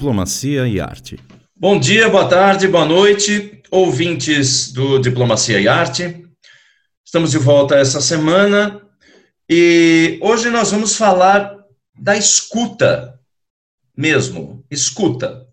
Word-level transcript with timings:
Diplomacia 0.00 0.66
e 0.66 0.80
Arte. 0.80 1.18
Bom 1.54 1.78
dia, 1.78 2.08
boa 2.08 2.26
tarde, 2.26 2.66
boa 2.66 2.86
noite, 2.86 3.60
ouvintes 3.70 4.72
do 4.72 4.98
Diplomacia 4.98 5.60
e 5.60 5.68
Arte. 5.68 6.24
Estamos 7.04 7.32
de 7.32 7.36
volta 7.36 7.76
essa 7.76 8.00
semana 8.00 8.80
e 9.46 10.18
hoje 10.22 10.48
nós 10.48 10.70
vamos 10.70 10.96
falar 10.96 11.54
da 11.94 12.16
escuta 12.16 13.20
mesmo, 13.94 14.64
escuta. 14.70 15.46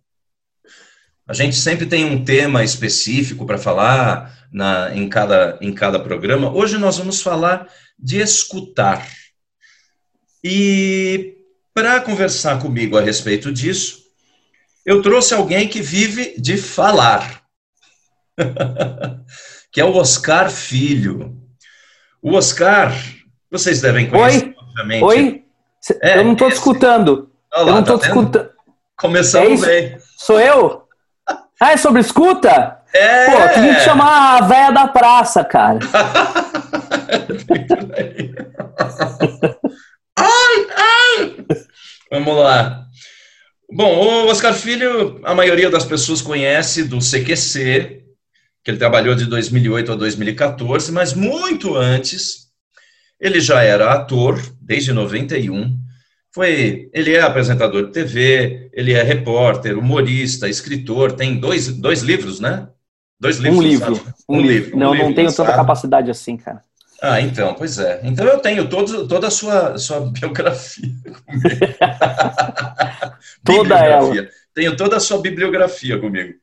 A 1.28 1.34
gente 1.34 1.57
sempre 1.57 1.86
tem 1.86 2.06
um 2.06 2.23
tema 2.23 2.64
específico 2.64 3.45
para 3.45 3.57
falar 3.57 4.48
na, 4.50 4.95
em, 4.95 5.09
cada, 5.09 5.57
em 5.59 5.73
cada 5.73 6.00
programa. 6.00 6.56
Hoje 6.56 6.78
nós 6.78 6.98
vamos 6.98 7.21
falar 7.21 7.68
de 8.00 8.21
escutar. 8.21 9.06
E 10.42 11.36
para 11.73 12.00
conversar 12.00 12.61
comigo 12.61 12.98
a 12.98 13.01
respeito 13.01 13.51
disso, 13.51 14.07
eu 14.87 15.01
trouxe 15.01 15.33
alguém 15.33 15.68
que 15.68 15.82
vive 15.82 16.33
de 16.39 16.55
falar, 16.55 17.41
que 19.69 19.82
é 19.82 19.86
o 19.86 19.93
Oscar 19.93 20.50
Filho. 20.50 21.36
O 22.21 22.33
Oscar, 22.33 22.93
vocês 23.51 23.81
devem 23.81 24.09
conhecer, 24.09 24.45
Oi? 24.45 24.55
obviamente. 24.57 25.04
Oi? 25.04 25.43
É, 26.01 26.19
eu 26.19 26.23
não 26.23 26.31
estou 26.31 26.47
escutando. 26.47 27.29
Olha 27.54 27.64
lá, 27.64 27.69
eu 27.69 27.73
não 27.73 27.81
estou 27.81 28.00
tá 28.00 28.07
escutando. 28.07 28.50
Começamos 28.97 29.61
é 29.64 29.65
bem. 29.65 29.97
Sou 30.18 30.39
eu? 30.39 30.87
Ah, 31.59 31.71
é 31.71 31.78
sobre 31.78 32.02
escuta? 32.02 32.83
É. 32.94 33.31
Pô, 33.31 33.31
tem 33.56 33.73
que 33.73 33.80
chamar 33.80 34.38
a 34.38 34.45
véia 34.45 34.72
da 34.72 34.88
praça, 34.88 35.44
cara. 35.44 35.80
ai, 40.16 40.67
ai! 40.75 41.36
Vamos 42.12 42.38
lá. 42.38 42.87
Bom, 43.70 44.26
o 44.26 44.28
Oscar 44.28 44.54
Filho, 44.54 45.20
a 45.23 45.36
maioria 45.36 45.70
das 45.70 45.84
pessoas 45.84 46.22
conhece 46.22 46.86
do 46.86 47.00
CQC, 47.00 48.04
que 48.64 48.72
ele 48.72 48.78
trabalhou 48.78 49.14
de 49.14 49.26
2008 49.26 49.92
a 49.92 49.96
2014, 49.96 50.92
mas 50.92 51.14
muito 51.14 51.76
antes, 51.76 52.48
ele 53.20 53.42
já 53.42 53.62
era 53.62 53.94
ator, 53.94 54.42
desde 54.62 54.94
91. 54.94 55.78
Foi, 56.32 56.90
ele 56.94 57.14
é 57.14 57.22
apresentador 57.22 57.88
de 57.88 57.92
TV, 57.92 58.70
ele 58.72 58.94
é 58.94 59.04
repórter, 59.04 59.78
humorista, 59.78 60.48
escritor, 60.48 61.12
tem 61.12 61.38
dois, 61.38 61.68
dois 61.68 62.02
livros, 62.02 62.40
né? 62.40 62.70
Dois 63.20 63.38
livros. 63.38 63.59
Um 63.59 63.68
livro. 63.68 64.04
Um, 64.30 64.38
um 64.38 64.42
livro. 64.42 64.78
Não, 64.78 64.88
um 64.88 64.90
não 64.92 64.96
livro, 64.96 65.16
tenho 65.16 65.31
sabe? 65.31 65.48
tanta 65.48 65.58
capacidade 65.58 66.12
assim, 66.12 66.38
cara. 66.38 66.62
Ah, 67.02 67.22
então, 67.22 67.53
pois 67.53 67.78
é. 67.78 68.02
Então 68.03 68.26
eu 68.26 68.40
tenho 68.40 68.67
todo, 68.67 69.08
toda 69.08 69.28
a 69.28 69.31
sua, 69.31 69.78
sua 69.78 70.00
biografia 70.12 70.90
comigo. 71.26 71.50
toda 73.44 73.76
ela. 73.78 74.30
Tenho 74.53 74.76
toda 74.76 74.98
a 74.98 75.00
sua 75.00 75.22
bibliografia 75.22 76.00
comigo. 76.00 76.34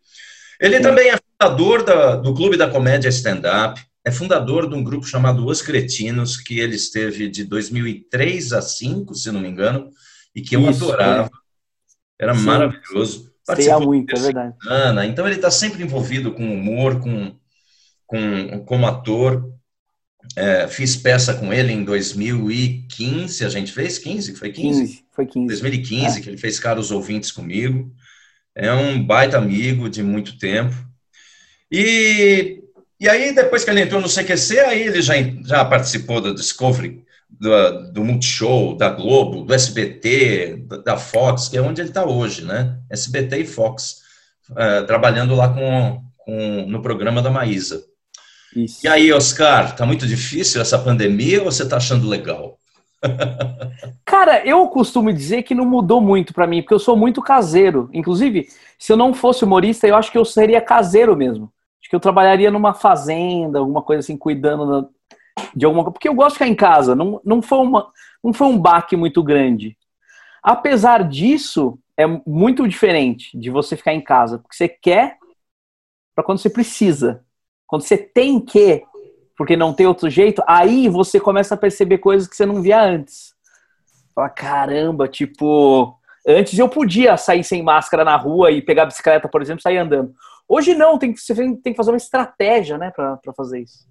Ele 0.60 0.76
Sim. 0.76 0.82
também 0.82 1.10
é 1.10 1.18
fundador 1.18 1.82
da, 1.82 2.16
do 2.16 2.32
Clube 2.32 2.56
da 2.56 2.70
Comédia 2.70 3.08
Stand 3.08 3.40
Up, 3.40 3.80
é 4.04 4.12
fundador 4.12 4.68
de 4.68 4.74
um 4.74 4.84
grupo 4.84 5.06
chamado 5.06 5.44
Os 5.46 5.60
Cretinos, 5.60 6.36
que 6.36 6.60
ele 6.60 6.76
esteve 6.76 7.28
de 7.28 7.42
2003 7.44 8.52
a 8.52 8.60
2005, 8.60 9.14
se 9.14 9.32
não 9.32 9.40
me 9.40 9.48
engano, 9.48 9.90
e 10.34 10.42
que 10.42 10.54
eu 10.54 10.70
Isso, 10.70 10.84
adorava. 10.84 11.30
É. 12.20 12.24
Era 12.24 12.34
Sim. 12.34 12.44
maravilhoso. 12.44 13.32
Participou 13.46 13.82
muito, 13.82 14.16
é 14.16 14.20
verdade. 14.20 14.54
Ana, 14.66 15.06
então 15.06 15.26
ele 15.26 15.36
está 15.36 15.50
sempre 15.50 15.82
envolvido 15.82 16.32
com 16.32 16.52
humor, 16.52 17.00
com, 17.00 17.34
com, 18.06 18.64
como 18.64 18.86
ator. 18.86 19.53
É, 20.36 20.66
fiz 20.66 20.96
peça 20.96 21.34
com 21.34 21.52
ele 21.52 21.72
em 21.72 21.84
2015, 21.84 23.44
a 23.44 23.48
gente 23.48 23.70
fez 23.72 23.98
15, 23.98 24.34
foi 24.34 24.50
15? 24.50 24.80
15 24.80 25.04
foi 25.14 25.26
15. 25.26 25.46
2015, 25.46 26.18
é. 26.18 26.22
que 26.22 26.28
ele 26.28 26.36
fez 26.36 26.58
Caros 26.58 26.90
Ouvintes 26.90 27.30
comigo. 27.30 27.92
É 28.54 28.72
um 28.72 29.04
baita 29.04 29.36
amigo 29.36 29.88
de 29.88 30.02
muito 30.02 30.38
tempo. 30.38 30.74
E, 31.70 32.62
e 33.00 33.08
aí, 33.08 33.34
depois 33.34 33.64
que 33.64 33.70
ele 33.70 33.80
entrou 33.80 34.00
no 34.00 34.08
CQC, 34.08 34.60
aí 34.60 34.82
ele 34.82 35.02
já, 35.02 35.14
já 35.44 35.64
participou 35.64 36.20
do 36.20 36.34
Discovery, 36.34 37.04
do, 37.28 37.92
do 37.92 38.04
Multishow, 38.04 38.76
da 38.76 38.90
Globo, 38.90 39.44
do 39.44 39.54
SBT, 39.54 40.66
da 40.84 40.96
Fox, 40.96 41.48
que 41.48 41.56
é 41.56 41.62
onde 41.62 41.80
ele 41.80 41.88
está 41.88 42.04
hoje, 42.04 42.44
né? 42.44 42.78
SBT 42.90 43.38
e 43.38 43.46
Fox, 43.46 44.02
é, 44.56 44.82
trabalhando 44.82 45.34
lá 45.34 45.52
com, 45.52 46.02
com, 46.18 46.66
no 46.68 46.82
programa 46.82 47.22
da 47.22 47.30
Maísa. 47.30 47.84
Isso. 48.54 48.84
E 48.84 48.88
aí, 48.88 49.12
Oscar, 49.12 49.74
tá 49.74 49.84
muito 49.84 50.06
difícil 50.06 50.60
essa 50.60 50.78
pandemia 50.78 51.42
ou 51.42 51.50
você 51.50 51.68
tá 51.68 51.76
achando 51.76 52.08
legal? 52.08 52.58
Cara, 54.04 54.46
eu 54.46 54.66
costumo 54.68 55.12
dizer 55.12 55.42
que 55.42 55.54
não 55.54 55.64
mudou 55.64 56.00
muito 56.00 56.32
para 56.32 56.46
mim, 56.46 56.62
porque 56.62 56.74
eu 56.74 56.78
sou 56.78 56.96
muito 56.96 57.20
caseiro. 57.20 57.90
Inclusive, 57.92 58.48
se 58.78 58.92
eu 58.92 58.96
não 58.96 59.12
fosse 59.12 59.44
humorista, 59.44 59.86
eu 59.86 59.96
acho 59.96 60.10
que 60.10 60.18
eu 60.18 60.24
seria 60.24 60.60
caseiro 60.60 61.16
mesmo. 61.16 61.52
Acho 61.80 61.90
que 61.90 61.96
eu 61.96 62.00
trabalharia 62.00 62.50
numa 62.50 62.72
fazenda, 62.72 63.58
alguma 63.58 63.82
coisa 63.82 64.00
assim, 64.00 64.16
cuidando 64.16 64.88
de 65.54 65.64
alguma 65.64 65.84
coisa. 65.84 65.92
Porque 65.92 66.08
eu 66.08 66.14
gosto 66.14 66.30
de 66.30 66.34
ficar 66.34 66.48
em 66.48 66.54
casa. 66.54 66.94
Não, 66.94 67.20
não, 67.24 67.42
foi 67.42 67.58
uma, 67.58 67.90
não 68.22 68.32
foi 68.32 68.46
um 68.46 68.58
baque 68.58 68.96
muito 68.96 69.22
grande. 69.22 69.76
Apesar 70.42 71.08
disso, 71.08 71.78
é 71.96 72.06
muito 72.26 72.66
diferente 72.68 73.36
de 73.38 73.50
você 73.50 73.76
ficar 73.76 73.94
em 73.94 74.00
casa, 74.00 74.38
porque 74.38 74.56
você 74.56 74.68
quer 74.68 75.16
para 76.14 76.24
quando 76.24 76.38
você 76.38 76.50
precisa. 76.50 77.23
Quando 77.74 77.82
você 77.82 77.96
tem 77.96 78.38
que, 78.38 78.84
porque 79.36 79.56
não 79.56 79.74
tem 79.74 79.84
outro 79.84 80.08
jeito, 80.08 80.40
aí 80.46 80.88
você 80.88 81.18
começa 81.18 81.56
a 81.56 81.58
perceber 81.58 81.98
coisas 81.98 82.28
que 82.28 82.36
você 82.36 82.46
não 82.46 82.62
via 82.62 82.80
antes. 82.80 83.34
Fala, 84.14 84.28
caramba, 84.28 85.08
tipo, 85.08 85.98
antes 86.24 86.56
eu 86.56 86.68
podia 86.68 87.16
sair 87.16 87.42
sem 87.42 87.64
máscara 87.64 88.04
na 88.04 88.14
rua 88.14 88.52
e 88.52 88.62
pegar 88.62 88.84
a 88.84 88.86
bicicleta, 88.86 89.28
por 89.28 89.42
exemplo, 89.42 89.60
sair 89.60 89.78
andando. 89.78 90.14
Hoje 90.48 90.72
não, 90.72 90.96
tem 90.96 91.12
que, 91.12 91.18
você 91.18 91.34
tem 91.34 91.72
que 91.72 91.74
fazer 91.74 91.90
uma 91.90 91.96
estratégia, 91.96 92.78
né, 92.78 92.92
para 92.92 93.18
fazer 93.36 93.62
isso. 93.62 93.88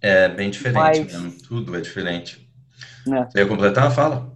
É 0.00 0.30
bem 0.30 0.48
diferente 0.48 0.78
Mas... 0.80 0.98
mesmo, 0.98 1.32
tudo 1.46 1.76
é 1.76 1.80
diferente. 1.82 2.50
É. 3.06 3.24
Você 3.26 3.38
ia 3.40 3.46
completar? 3.46 3.90
Fala. 3.90 4.32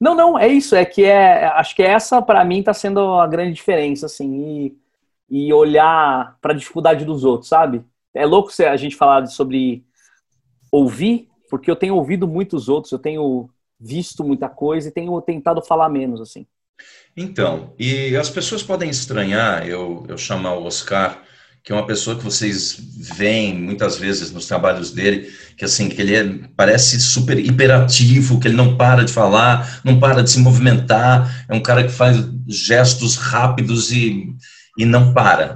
Não, 0.00 0.14
não, 0.14 0.38
é 0.38 0.46
isso, 0.46 0.76
é 0.76 0.84
que 0.84 1.02
é, 1.02 1.46
acho 1.46 1.74
que 1.74 1.82
essa 1.82 2.22
para 2.22 2.44
mim 2.44 2.62
tá 2.62 2.72
sendo 2.72 3.00
a 3.14 3.26
grande 3.26 3.54
diferença, 3.54 4.06
assim, 4.06 4.36
e 4.36 4.87
e 5.30 5.52
olhar 5.52 6.38
para 6.40 6.52
a 6.52 6.56
dificuldade 6.56 7.04
dos 7.04 7.24
outros, 7.24 7.48
sabe? 7.48 7.84
É 8.14 8.24
louco 8.24 8.50
a 8.62 8.76
gente 8.76 8.96
falar 8.96 9.26
sobre 9.26 9.84
ouvir, 10.72 11.28
porque 11.50 11.70
eu 11.70 11.76
tenho 11.76 11.94
ouvido 11.94 12.26
muitos 12.26 12.68
outros, 12.68 12.92
eu 12.92 12.98
tenho 12.98 13.48
visto 13.78 14.24
muita 14.24 14.48
coisa 14.48 14.88
e 14.88 14.92
tenho 14.92 15.20
tentado 15.20 15.62
falar 15.62 15.88
menos, 15.88 16.20
assim. 16.20 16.46
Então, 17.16 17.74
e 17.78 18.16
as 18.16 18.30
pessoas 18.30 18.62
podem 18.62 18.88
estranhar 18.88 19.66
eu, 19.66 20.04
eu 20.08 20.16
chamar 20.16 20.54
o 20.54 20.64
Oscar, 20.64 21.22
que 21.62 21.72
é 21.72 21.74
uma 21.74 21.86
pessoa 21.86 22.16
que 22.16 22.24
vocês 22.24 22.78
veem 22.96 23.54
muitas 23.54 23.98
vezes 23.98 24.30
nos 24.30 24.46
trabalhos 24.46 24.92
dele, 24.92 25.30
que 25.56 25.64
assim, 25.64 25.88
que 25.88 26.00
ele 26.00 26.16
é, 26.16 26.24
parece 26.56 27.00
super 27.00 27.38
hiperativo, 27.38 28.40
que 28.40 28.48
ele 28.48 28.56
não 28.56 28.76
para 28.76 29.04
de 29.04 29.12
falar, 29.12 29.80
não 29.84 29.98
para 29.98 30.22
de 30.22 30.30
se 30.30 30.38
movimentar, 30.38 31.44
é 31.48 31.54
um 31.54 31.60
cara 31.60 31.84
que 31.84 31.92
faz 31.92 32.16
gestos 32.46 33.16
rápidos 33.16 33.90
e 33.92 34.34
e 34.78 34.86
não 34.86 35.12
para, 35.12 35.54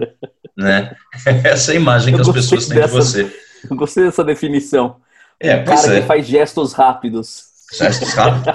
né? 0.56 0.94
Essa 1.44 1.72
é 1.72 1.76
a 1.76 1.80
imagem 1.80 2.14
que 2.14 2.20
as 2.20 2.28
pessoas 2.28 2.66
têm 2.66 2.76
dessa, 2.76 2.88
de 2.88 2.94
você. 2.94 3.36
Eu 3.70 3.76
gostei 3.76 4.04
dessa 4.04 4.24
definição. 4.24 4.96
É, 5.38 5.56
um 5.56 5.64
cara 5.64 5.96
é. 5.96 6.00
que 6.00 6.06
faz 6.06 6.26
gestos 6.26 6.72
rápidos. 6.72 7.44
Gestos 7.72 8.12
rápidos? 8.12 8.54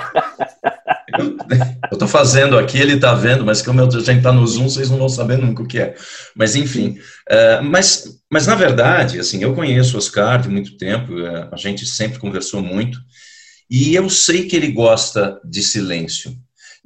eu 1.19 1.94
estou 1.94 2.07
fazendo 2.07 2.57
aqui, 2.57 2.78
ele 2.78 2.94
está 2.94 3.13
vendo, 3.13 3.45
mas 3.45 3.61
como 3.61 3.81
a 3.81 3.89
gente 3.89 4.17
está 4.17 4.31
no 4.31 4.45
Zoom, 4.45 4.69
vocês 4.69 4.90
não 4.90 4.97
vão 4.97 5.09
saber 5.09 5.37
nunca 5.37 5.64
o 5.64 5.67
que 5.67 5.79
é. 5.79 5.96
Mas, 6.35 6.55
enfim, 6.55 6.97
uh, 7.29 7.64
mas, 7.64 8.19
mas 8.31 8.46
na 8.46 8.55
verdade, 8.55 9.19
assim, 9.19 9.41
eu 9.41 9.55
conheço 9.55 9.96
o 9.96 9.97
Oscar 9.97 10.41
de 10.41 10.49
muito 10.49 10.78
tempo, 10.78 11.14
uh, 11.14 11.49
a 11.52 11.58
gente 11.58 11.85
sempre 11.85 12.19
conversou 12.19 12.61
muito, 12.61 12.99
e 13.69 13.96
eu 13.96 14.09
sei 14.09 14.47
que 14.47 14.55
ele 14.55 14.72
gosta 14.72 15.40
de 15.43 15.64
silêncio. 15.64 16.34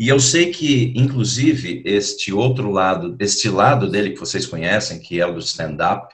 E 0.02 0.08
eu 0.08 0.20
sei 0.20 0.52
que, 0.52 0.92
inclusive, 0.96 1.84
este 1.86 2.34
outro 2.34 2.72
lado, 2.72 3.16
este 3.20 3.48
lado 3.48 3.88
dele 3.88 4.10
que 4.10 4.20
vocês 4.20 4.48
conhecem, 4.48 4.98
que 4.98 5.22
é 5.22 5.28
o 5.28 5.34
do 5.34 5.40
stand-up, 5.40 6.12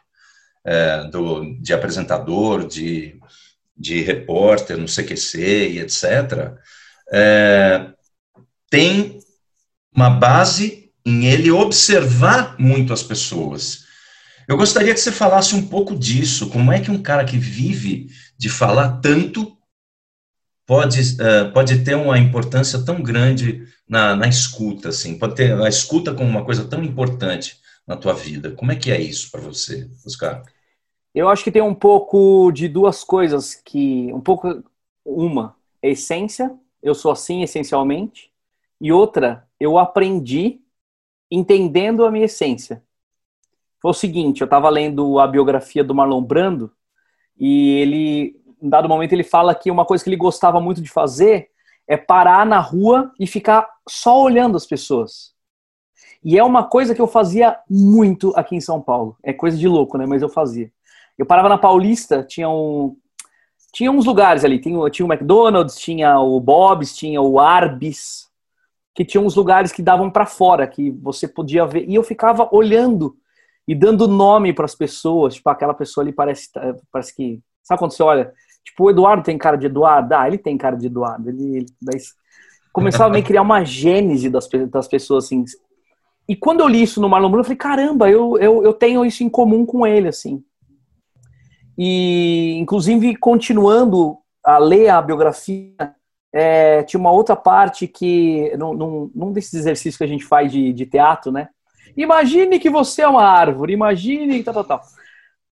é, 0.66 1.06
do, 1.06 1.58
de 1.62 1.74
apresentador, 1.74 2.68
de, 2.68 3.18
de 3.78 4.02
repórter 4.02 4.76
no 4.76 4.88
CQC 4.88 5.70
e 5.70 5.80
etc., 5.80 6.52
é, 7.14 7.88
tem 8.70 9.20
uma 9.96 10.10
base 10.10 10.92
em 11.06 11.28
ele 11.28 11.50
observar 11.50 12.60
muito 12.60 12.92
as 12.92 13.04
pessoas. 13.04 13.86
Eu 14.50 14.58
gostaria 14.58 14.94
que 14.94 15.00
você 15.00 15.14
falasse 15.14 15.56
um 15.56 15.66
pouco 15.66 15.98
disso, 15.98 16.50
como 16.50 16.74
é 16.74 16.82
que 16.82 16.92
um 16.92 17.02
cara 17.02 17.24
que 17.24 17.38
vive 17.38 18.08
de 18.38 18.50
falar 18.50 19.00
tanto 19.00 19.58
pode, 20.66 21.00
uh, 21.00 21.54
pode 21.54 21.86
ter 21.86 21.96
uma 21.96 22.20
importância 22.20 22.84
tão 22.84 23.02
grande 23.02 23.66
na, 23.88 24.16
na 24.16 24.28
escuta, 24.28 24.90
assim, 24.90 25.18
pode 25.18 25.36
ter 25.36 25.54
a 25.54 25.70
escuta 25.70 26.14
como 26.14 26.30
uma 26.30 26.44
coisa 26.44 26.68
tão 26.68 26.84
importante 26.84 27.60
na 27.86 27.96
tua 27.96 28.14
vida. 28.14 28.52
Como 28.52 28.72
é 28.72 28.76
que 28.76 28.92
é 28.92 29.00
isso 29.00 29.32
para 29.32 29.42
você, 29.42 29.90
Oscar? 30.06 30.44
Eu 31.16 31.30
acho 31.30 31.44
que 31.44 31.52
tem 31.52 31.62
um 31.62 31.74
pouco 31.74 32.52
de 32.52 32.68
duas 32.68 33.04
coisas 33.04 33.56
que, 33.56 34.12
um 34.14 34.22
pouco, 34.22 34.64
uma, 35.06 35.56
essência, 35.82 36.54
eu 36.84 36.94
sou 36.94 37.12
assim 37.12 37.42
essencialmente, 37.42 38.32
e 38.80 38.92
outra, 38.92 39.48
eu 39.60 39.78
aprendi 39.78 40.62
entendendo 41.32 42.06
a 42.06 42.12
minha 42.12 42.26
essência. 42.26 42.84
Foi 43.82 43.92
o 43.92 43.94
seguinte, 43.94 44.42
eu 44.42 44.46
estava 44.46 44.70
lendo 44.70 45.20
a 45.20 45.28
biografia 45.28 45.84
do 45.84 45.96
Marlon 45.96 46.22
Brando 46.22 46.72
e 47.40 47.80
ele, 47.80 48.42
em 48.62 48.70
dado 48.70 48.90
momento, 48.90 49.14
ele 49.14 49.24
fala 49.24 49.54
que 49.54 49.72
uma 49.72 49.86
coisa 49.86 50.04
que 50.04 50.10
ele 50.10 50.18
gostava 50.18 50.60
muito 50.60 50.82
de 50.82 50.90
fazer 50.90 51.50
é 51.88 51.96
parar 51.96 52.46
na 52.46 52.60
rua 52.60 53.12
e 53.20 53.26
ficar 53.26 53.68
só 53.88 54.22
olhando 54.22 54.58
as 54.58 54.66
pessoas. 54.66 55.34
E 56.24 56.38
é 56.38 56.44
uma 56.44 56.64
coisa 56.64 56.94
que 56.96 57.02
eu 57.02 57.08
fazia 57.08 57.58
muito 57.70 58.34
aqui 58.36 58.56
em 58.56 58.62
São 58.62 58.82
Paulo. 58.82 59.18
É 59.24 59.32
coisa 59.32 59.58
de 59.58 59.68
louco, 59.68 59.98
né? 59.98 60.06
Mas 60.06 60.22
eu 60.22 60.30
fazia. 60.30 60.72
Eu 61.18 61.26
parava 61.26 61.50
na 61.50 61.58
Paulista, 61.58 62.24
tinha 62.24 62.50
um, 62.50 62.96
tinha 63.72 63.92
uns 63.92 64.06
lugares 64.06 64.44
ali, 64.44 64.60
tinha, 64.60 64.90
tinha 64.90 65.06
o 65.06 65.12
McDonald's, 65.12 65.76
tinha 65.78 66.20
o 66.20 66.40
Bob's, 66.40 66.96
tinha 66.96 67.22
o 67.22 67.40
Arbis, 67.40 68.28
que 68.96 69.06
tinha 69.06 69.22
uns 69.22 69.36
lugares 69.36 69.72
que 69.72 69.82
davam 69.82 70.10
para 70.10 70.26
fora, 70.26 70.68
que 70.68 70.90
você 70.92 71.28
podia 71.28 71.66
ver. 71.66 71.88
E 71.88 71.96
eu 71.96 72.04
ficava 72.04 72.50
olhando 72.52 73.16
e 73.68 73.76
dando 73.76 74.08
nome 74.08 74.54
para 74.54 74.66
as 74.66 74.76
pessoas, 74.76 75.36
tipo, 75.36 75.50
aquela 75.50 75.74
pessoa 75.74 76.04
ali 76.04 76.12
parece, 76.12 76.50
parece 76.92 77.16
que. 77.16 77.42
Sabe 77.62 77.80
quando 77.80 77.92
você 77.92 78.02
olha? 78.02 78.34
Tipo, 78.64 78.86
o 78.86 78.90
Eduardo 78.90 79.24
tem 79.24 79.38
cara 79.38 79.58
de 79.58 79.66
Eduardo? 79.66 80.14
Ah, 80.16 80.28
ele 80.28 80.38
tem 80.38 80.58
cara 80.58 80.76
de 80.76 80.88
Eduardo. 80.88 81.30
Ele, 81.30 81.58
ele 81.58 81.66
daí, 81.82 82.00
começava 82.78 83.10
a 83.10 83.12
meio 83.12 83.26
criar 83.26 83.42
uma 83.42 83.64
gênese 83.64 84.30
das, 84.30 84.48
das 84.70 84.88
pessoas, 84.88 85.26
assim. 85.26 85.44
E 86.30 86.36
quando 86.36 86.60
eu 86.60 86.68
li 86.68 86.84
isso 86.84 87.02
no 87.02 87.10
Marlon 87.10 87.30
Brando, 87.30 87.42
eu 87.42 87.46
falei, 87.46 87.58
caramba, 87.58 88.08
eu, 88.08 88.38
eu, 88.38 88.64
eu 88.64 88.72
tenho 88.72 89.04
isso 89.04 89.24
em 89.24 89.30
comum 89.30 89.66
com 89.66 89.86
ele, 89.86 90.08
assim. 90.08 90.44
E, 91.76 92.56
inclusive, 92.60 93.16
continuando 93.16 94.18
a 94.44 94.60
ler 94.60 94.90
a 94.90 95.02
biografia, 95.02 95.96
é, 96.32 96.84
tinha 96.84 97.00
uma 97.00 97.12
outra 97.12 97.36
parte 97.36 97.88
que, 97.88 98.56
num, 98.58 99.10
num, 99.16 99.32
desses 99.32 99.56
exercícios 99.56 99.98
que 99.98 100.04
a 100.04 100.08
gente 100.08 100.24
faz 100.24 100.52
de, 100.52 100.72
de 100.72 100.86
teatro, 100.86 101.32
né? 101.32 101.50
Imagine 101.96 102.60
que 102.60 102.70
você 102.70 103.02
é 103.02 103.08
uma 103.08 103.24
árvore, 103.24 103.74
imagine 103.74 104.44
tal, 104.44 104.54
tal, 104.54 104.64
tal. 104.64 104.82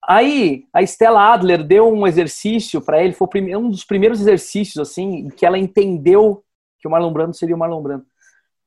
Aí, 0.06 0.66
a 0.72 0.82
Stella 0.82 1.32
Adler 1.34 1.64
deu 1.64 1.92
um 1.92 2.06
exercício 2.06 2.80
para 2.80 3.02
ele, 3.02 3.12
foi 3.12 3.26
um 3.56 3.68
dos 3.68 3.84
primeiros 3.84 4.20
exercícios, 4.20 4.78
assim, 4.78 5.28
que 5.30 5.44
ela 5.44 5.58
entendeu 5.58 6.44
que 6.78 6.86
o 6.86 6.90
Marlon 6.90 7.12
Brando 7.12 7.34
seria 7.34 7.54
o 7.54 7.58
Marlon 7.58 7.82
Brando. 7.82 8.06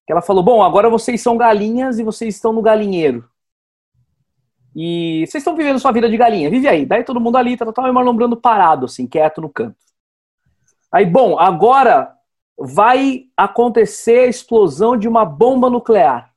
Que 0.06 0.12
ela 0.12 0.22
falou, 0.22 0.44
bom, 0.44 0.64
agora 0.64 0.90
vocês 0.90 1.22
são 1.22 1.38
galinhas 1.38 2.00
e 2.00 2.04
vocês 2.04 2.36
estão 2.36 2.52
no 2.52 2.62
galinheiro. 2.62 3.30
E 4.76 5.26
vocês 5.28 5.42
estão 5.42 5.56
vivendo 5.56 5.80
sua 5.80 5.92
vida 5.92 6.10
de 6.10 6.18
galinha, 6.18 6.50
vive 6.50 6.68
aí. 6.68 6.86
Daí 6.86 7.04
todo 7.04 7.20
mundo 7.20 7.38
ali, 7.38 7.58
tal, 7.58 7.74
tal, 7.74 7.88
e 7.88 7.90
o 7.90 7.94
Marlon 7.94 8.16
Brando 8.16 8.38
parado, 8.38 8.86
assim, 8.86 9.08
quieto 9.08 9.42
no 9.42 9.50
canto. 9.50 9.76
Aí, 10.92 11.06
bom, 11.06 11.38
agora 11.40 12.16
vai 12.58 13.26
acontecer 13.36 14.20
a 14.20 14.28
explosão 14.28 14.98
de 14.98 15.08
uma 15.08 15.26
bomba 15.26 15.70
nuclear. 15.70 16.32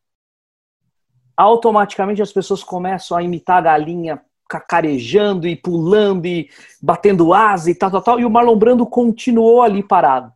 Automaticamente 1.36 2.22
as 2.22 2.32
pessoas 2.32 2.62
começam 2.62 3.16
a 3.16 3.22
imitar 3.22 3.58
a 3.58 3.62
galinha 3.62 4.22
cacarejando 4.48 5.48
e 5.48 5.56
pulando 5.56 6.26
e 6.26 6.48
batendo 6.80 7.34
asa 7.34 7.70
e 7.70 7.74
tal, 7.74 7.90
tal, 7.90 8.02
tal. 8.02 8.20
E 8.20 8.24
o 8.24 8.30
Marlon 8.30 8.56
Brando 8.56 8.86
continuou 8.86 9.62
ali 9.62 9.82
parado. 9.82 10.32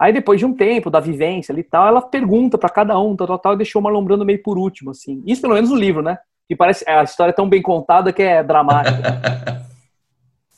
Aí 0.00 0.12
depois 0.12 0.40
de 0.40 0.46
um 0.46 0.54
tempo 0.54 0.88
da 0.88 0.98
vivência 0.98 1.52
ali 1.52 1.60
e 1.60 1.64
tal, 1.64 1.86
ela 1.86 2.00
pergunta 2.00 2.56
para 2.56 2.70
cada 2.70 2.98
um, 2.98 3.14
tal, 3.14 3.26
tal, 3.26 3.38
tal, 3.38 3.52
e 3.52 3.58
deixou 3.58 3.80
o 3.80 3.82
Marlon 3.82 4.02
Brando 4.02 4.24
meio 4.24 4.42
por 4.42 4.56
último, 4.56 4.92
assim. 4.92 5.22
Isso 5.26 5.42
pelo 5.42 5.54
menos 5.54 5.68
no 5.68 5.76
livro, 5.76 6.02
né? 6.02 6.18
que 6.50 6.56
parece 6.56 6.84
a 6.90 7.04
história 7.04 7.30
é 7.30 7.32
tão 7.32 7.48
bem 7.48 7.62
contada 7.62 8.12
que 8.12 8.20
é 8.24 8.42
dramática. 8.42 9.64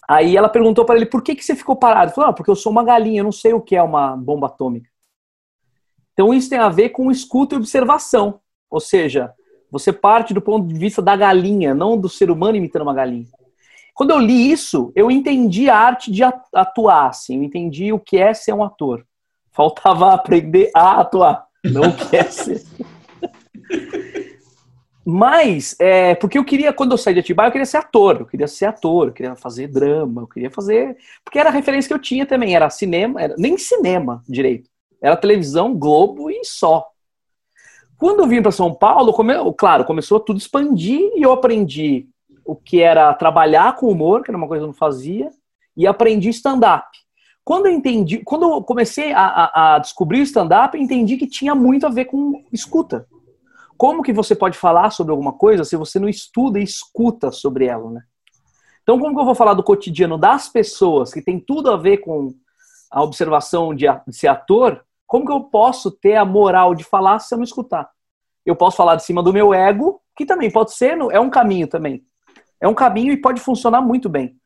Aí 0.08 0.34
ela 0.38 0.48
perguntou 0.48 0.86
para 0.86 0.96
ele 0.96 1.04
por 1.04 1.22
que, 1.22 1.34
que 1.34 1.44
você 1.44 1.54
ficou 1.54 1.76
parado. 1.76 2.06
Ele 2.06 2.14
falou, 2.14 2.28
não, 2.28 2.34
porque 2.34 2.50
eu 2.50 2.56
sou 2.56 2.72
uma 2.72 2.82
galinha, 2.82 3.20
eu 3.20 3.24
não 3.24 3.30
sei 3.30 3.52
o 3.52 3.60
que 3.60 3.76
é 3.76 3.82
uma 3.82 4.16
bomba 4.16 4.46
atômica. 4.46 4.88
Então 6.14 6.32
isso 6.32 6.48
tem 6.48 6.58
a 6.58 6.70
ver 6.70 6.88
com 6.88 7.10
escuta 7.10 7.54
e 7.54 7.58
observação. 7.58 8.40
Ou 8.70 8.80
seja, 8.80 9.34
você 9.70 9.92
parte 9.92 10.32
do 10.32 10.40
ponto 10.40 10.66
de 10.66 10.78
vista 10.78 11.02
da 11.02 11.14
galinha, 11.14 11.74
não 11.74 11.98
do 11.98 12.08
ser 12.08 12.30
humano 12.30 12.56
imitando 12.56 12.82
uma 12.82 12.94
galinha. 12.94 13.26
Quando 13.94 14.12
eu 14.12 14.18
li 14.18 14.50
isso, 14.50 14.92
eu 14.96 15.10
entendi 15.10 15.68
a 15.68 15.76
arte 15.76 16.10
de 16.10 16.22
atuar, 16.24 17.08
assim, 17.08 17.36
eu 17.36 17.42
entendi 17.42 17.92
o 17.92 18.00
que 18.00 18.16
é 18.16 18.32
ser 18.32 18.54
um 18.54 18.64
ator. 18.64 19.06
Faltava 19.52 20.14
aprender 20.14 20.70
a 20.74 21.00
atuar, 21.00 21.46
não 21.64 21.82
o 21.82 21.96
que 21.96 22.16
é 22.16 22.24
ser. 22.30 22.62
Mas, 25.04 25.74
é, 25.80 26.14
porque 26.14 26.38
eu 26.38 26.44
queria, 26.44 26.72
quando 26.72 26.92
eu 26.92 26.98
saí 26.98 27.12
de 27.12 27.20
Atibaia, 27.20 27.48
eu 27.48 27.52
queria 27.52 27.66
ser 27.66 27.78
ator, 27.78 28.20
eu 28.20 28.26
queria 28.26 28.46
ser 28.46 28.66
ator, 28.66 29.08
eu 29.08 29.12
queria 29.12 29.34
fazer 29.34 29.66
drama, 29.66 30.22
eu 30.22 30.28
queria 30.28 30.50
fazer. 30.50 30.96
Porque 31.24 31.38
era 31.38 31.48
a 31.48 31.52
referência 31.52 31.88
que 31.88 31.94
eu 31.94 31.98
tinha 31.98 32.24
também, 32.24 32.54
era 32.54 32.70
cinema, 32.70 33.20
era, 33.20 33.34
nem 33.36 33.58
cinema 33.58 34.22
direito, 34.28 34.70
era 35.02 35.16
televisão, 35.16 35.74
Globo 35.74 36.30
e 36.30 36.44
só. 36.44 36.86
Quando 37.98 38.20
eu 38.20 38.26
vim 38.26 38.42
para 38.42 38.52
São 38.52 38.72
Paulo, 38.72 39.12
come, 39.12 39.34
claro, 39.58 39.84
começou 39.84 40.18
a 40.18 40.20
tudo 40.20 40.38
expandir 40.38 41.00
e 41.16 41.22
eu 41.22 41.32
aprendi 41.32 42.08
o 42.44 42.54
que 42.54 42.80
era 42.80 43.12
trabalhar 43.14 43.76
com 43.76 43.88
humor, 43.88 44.22
que 44.22 44.30
era 44.30 44.38
uma 44.38 44.48
coisa 44.48 44.60
que 44.60 44.64
eu 44.64 44.68
não 44.68 44.74
fazia, 44.74 45.30
e 45.76 45.86
aprendi 45.86 46.28
stand-up. 46.28 46.86
Quando 47.44 47.66
eu 47.66 47.72
entendi, 47.72 48.18
quando 48.18 48.44
eu 48.44 48.62
comecei 48.62 49.12
a, 49.12 49.26
a, 49.26 49.74
a 49.74 49.78
descobrir 49.78 50.20
o 50.20 50.22
stand-up, 50.22 50.78
entendi 50.78 51.16
que 51.16 51.26
tinha 51.26 51.54
muito 51.54 51.86
a 51.86 51.90
ver 51.90 52.04
com 52.06 52.44
escuta 52.52 53.06
como 53.82 54.00
que 54.00 54.12
você 54.12 54.36
pode 54.36 54.56
falar 54.56 54.90
sobre 54.90 55.10
alguma 55.10 55.32
coisa 55.32 55.64
se 55.64 55.74
você 55.74 55.98
não 55.98 56.08
estuda 56.08 56.60
e 56.60 56.62
escuta 56.62 57.32
sobre 57.32 57.66
ela, 57.66 57.90
né? 57.90 58.02
Então, 58.80 58.96
como 58.96 59.12
que 59.12 59.20
eu 59.20 59.24
vou 59.24 59.34
falar 59.34 59.54
do 59.54 59.62
cotidiano 59.64 60.16
das 60.16 60.48
pessoas, 60.48 61.12
que 61.12 61.20
tem 61.20 61.40
tudo 61.40 61.68
a 61.68 61.76
ver 61.76 61.96
com 61.96 62.32
a 62.92 63.02
observação 63.02 63.74
de, 63.74 63.86
ser 64.12 64.28
ator, 64.28 64.84
como 65.04 65.26
que 65.26 65.32
eu 65.32 65.40
posso 65.40 65.90
ter 65.90 66.14
a 66.14 66.24
moral 66.24 66.76
de 66.76 66.84
falar 66.84 67.18
se 67.18 67.34
eu 67.34 67.38
não 67.38 67.42
escutar? 67.42 67.90
Eu 68.46 68.54
posso 68.54 68.76
falar 68.76 68.94
de 68.94 69.02
cima 69.02 69.20
do 69.20 69.32
meu 69.32 69.52
ego, 69.52 70.00
que 70.16 70.24
também 70.24 70.48
pode 70.48 70.74
ser, 70.74 70.96
é 71.10 71.18
um 71.18 71.28
caminho 71.28 71.66
também. 71.66 72.04
É 72.60 72.68
um 72.68 72.74
caminho 72.74 73.12
e 73.12 73.20
pode 73.20 73.40
funcionar 73.40 73.80
muito 73.80 74.08
bem. 74.08 74.36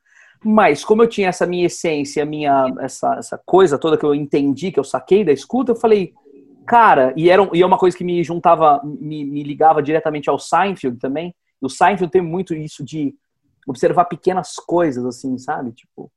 Mas 0.43 0.85
como 0.85 1.03
eu 1.03 1.07
tinha 1.07 1.29
essa 1.29 1.45
minha 1.45 1.65
essência, 1.65 2.25
minha 2.25 2.67
essa, 2.79 3.15
essa 3.15 3.41
coisa 3.45 3.77
toda 3.77 3.97
que 3.97 4.05
eu 4.05 4.13
entendi, 4.13 4.71
que 4.71 4.79
eu 4.79 4.83
saquei 4.83 5.23
da 5.23 5.31
escuta, 5.31 5.71
eu 5.71 5.75
falei, 5.75 6.13
Cara, 6.67 7.13
e, 7.15 7.29
era, 7.29 7.49
e 7.53 7.61
é 7.61 7.65
uma 7.65 7.77
coisa 7.77 7.97
que 7.97 8.03
me 8.03 8.21
juntava, 8.25 8.81
me, 8.83 9.23
me 9.23 9.41
ligava 9.41 9.81
diretamente 9.81 10.29
ao 10.29 10.37
Seinfeld 10.37 10.99
também. 10.99 11.33
O 11.61 11.69
Seinfeld 11.69 12.11
tem 12.11 12.21
muito 12.21 12.53
isso 12.53 12.83
de 12.83 13.15
observar 13.65 14.03
pequenas 14.05 14.55
coisas, 14.55 15.05
assim, 15.05 15.37
sabe? 15.37 15.71
Tipo. 15.71 16.11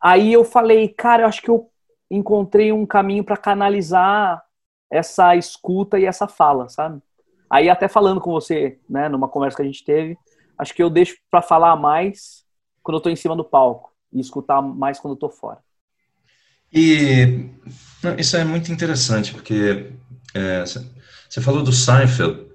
Aí 0.00 0.32
eu 0.32 0.44
falei, 0.44 0.88
cara, 0.88 1.24
eu 1.24 1.26
acho 1.26 1.42
que 1.42 1.50
eu 1.50 1.68
encontrei 2.08 2.70
um 2.70 2.86
caminho 2.86 3.24
para 3.24 3.36
canalizar 3.36 4.44
essa 4.88 5.34
escuta 5.34 5.98
e 5.98 6.04
essa 6.04 6.28
fala, 6.28 6.68
sabe? 6.68 7.02
Aí 7.50 7.68
até 7.68 7.88
falando 7.88 8.20
com 8.20 8.30
você, 8.30 8.78
né, 8.88 9.08
numa 9.08 9.28
conversa 9.28 9.56
que 9.56 9.62
a 9.62 9.66
gente 9.66 9.84
teve, 9.84 10.16
acho 10.56 10.72
que 10.72 10.82
eu 10.82 10.88
deixo 10.88 11.16
para 11.28 11.42
falar 11.42 11.74
mais 11.74 12.43
quando 12.84 12.98
eu 12.98 13.00
tô 13.00 13.08
em 13.08 13.16
cima 13.16 13.34
do 13.34 13.42
palco 13.42 13.90
e 14.12 14.20
escutar 14.20 14.62
mais 14.62 15.00
quando 15.00 15.14
eu 15.14 15.18
tô 15.18 15.30
fora. 15.30 15.58
E 16.72 17.48
não, 18.02 18.14
isso 18.16 18.36
é 18.36 18.44
muito 18.44 18.70
interessante, 18.70 19.32
porque 19.32 19.90
é, 20.34 20.64
você 20.64 21.40
falou 21.40 21.62
do 21.62 21.72
Seinfeld. 21.72 22.52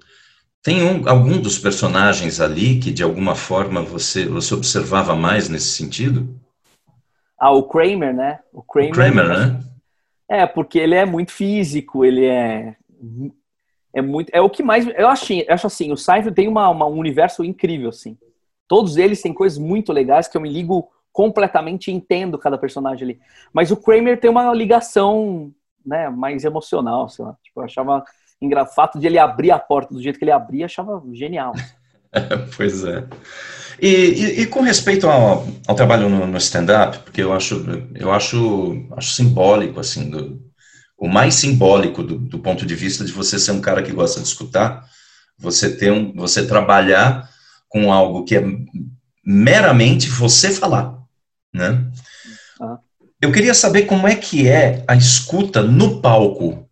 Tem 0.62 0.82
um, 0.82 1.08
algum 1.08 1.40
dos 1.40 1.58
personagens 1.58 2.40
ali 2.40 2.78
que, 2.78 2.92
de 2.92 3.02
alguma 3.02 3.34
forma, 3.34 3.82
você, 3.82 4.26
você 4.26 4.54
observava 4.54 5.16
mais 5.16 5.48
nesse 5.48 5.70
sentido? 5.70 6.38
Ah, 7.38 7.50
o 7.50 7.62
Kramer, 7.62 8.14
né? 8.14 8.40
O 8.52 8.62
Kramer, 8.62 8.90
o 8.90 8.94
Kramer 8.94 9.28
né? 9.28 9.60
É, 10.28 10.46
porque 10.46 10.78
ele 10.78 10.94
é 10.94 11.06
muito 11.06 11.32
físico, 11.32 12.04
ele 12.04 12.26
é 12.26 12.76
é 13.92 14.00
muito 14.00 14.30
é 14.32 14.40
o 14.40 14.50
que 14.50 14.62
mais 14.62 14.86
eu 14.86 15.08
acho, 15.08 15.32
eu 15.32 15.52
acho 15.52 15.66
assim 15.66 15.90
o 15.90 15.96
Seinfeld 15.96 16.34
tem 16.34 16.46
uma, 16.46 16.68
uma, 16.68 16.86
um 16.86 16.98
universo 16.98 17.42
incrível 17.42 17.88
assim 17.88 18.16
todos 18.70 18.96
eles 18.96 19.20
têm 19.20 19.34
coisas 19.34 19.58
muito 19.58 19.92
legais 19.92 20.28
que 20.28 20.36
eu 20.36 20.40
me 20.40 20.48
ligo 20.48 20.88
completamente 21.12 21.90
entendo 21.90 22.38
cada 22.38 22.56
personagem 22.56 23.02
ali. 23.02 23.20
Mas 23.52 23.72
o 23.72 23.76
Kramer 23.76 24.20
tem 24.20 24.30
uma 24.30 24.54
ligação 24.54 25.52
né, 25.84 26.08
mais 26.08 26.44
emocional, 26.44 27.08
sei 27.08 27.24
lá. 27.24 27.36
Tipo, 27.42 27.62
eu 27.62 27.64
achava 27.64 28.04
engraçado. 28.40 28.70
O 28.70 28.74
fato 28.76 29.00
de 29.00 29.08
ele 29.08 29.18
abrir 29.18 29.50
a 29.50 29.58
porta 29.58 29.92
do 29.92 30.00
jeito 30.00 30.20
que 30.20 30.24
ele 30.24 30.30
abria, 30.30 30.66
achava 30.66 31.02
genial. 31.12 31.52
pois 32.56 32.84
é. 32.84 33.08
E, 33.82 33.88
e, 33.88 34.40
e, 34.42 34.46
com 34.46 34.60
respeito 34.60 35.08
ao, 35.08 35.44
ao 35.66 35.74
trabalho 35.74 36.08
no, 36.08 36.28
no 36.28 36.38
stand-up, 36.38 37.00
porque 37.00 37.22
eu 37.22 37.32
acho, 37.32 37.64
eu 37.96 38.12
acho, 38.12 38.86
acho 38.96 39.14
simbólico, 39.14 39.80
assim, 39.80 40.08
do, 40.08 40.40
o 40.96 41.08
mais 41.08 41.34
simbólico 41.34 42.04
do, 42.04 42.18
do, 42.18 42.38
ponto 42.38 42.64
de 42.64 42.76
vista 42.76 43.04
de 43.04 43.10
você 43.10 43.36
ser 43.36 43.50
um 43.50 43.60
cara 43.60 43.82
que 43.82 43.90
gosta 43.90 44.20
de 44.20 44.28
escutar, 44.28 44.84
você 45.36 45.74
ter 45.74 45.90
um, 45.90 46.12
você 46.14 46.46
trabalhar 46.46 47.28
com 47.70 47.90
algo 47.90 48.24
que 48.24 48.36
é 48.36 48.44
meramente 49.24 50.10
você 50.10 50.50
falar 50.50 51.00
né? 51.52 51.86
Ah. 52.60 52.78
Eu 53.20 53.32
queria 53.32 53.54
saber 53.54 53.82
como 53.82 54.08
é 54.08 54.14
que 54.14 54.48
é 54.48 54.82
a 54.86 54.94
escuta 54.94 55.62
no 55.62 56.00
palco, 56.00 56.66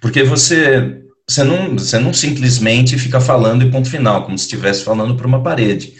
porque 0.00 0.22
você 0.22 0.98
você 1.28 1.44
não, 1.44 1.78
você 1.78 1.96
não 1.96 2.12
simplesmente 2.12 2.98
fica 2.98 3.20
falando 3.20 3.62
e 3.62 3.70
ponto 3.70 3.88
final, 3.88 4.24
como 4.24 4.36
se 4.36 4.44
estivesse 4.44 4.82
falando 4.82 5.14
para 5.14 5.28
uma 5.28 5.42
parede. 5.42 5.94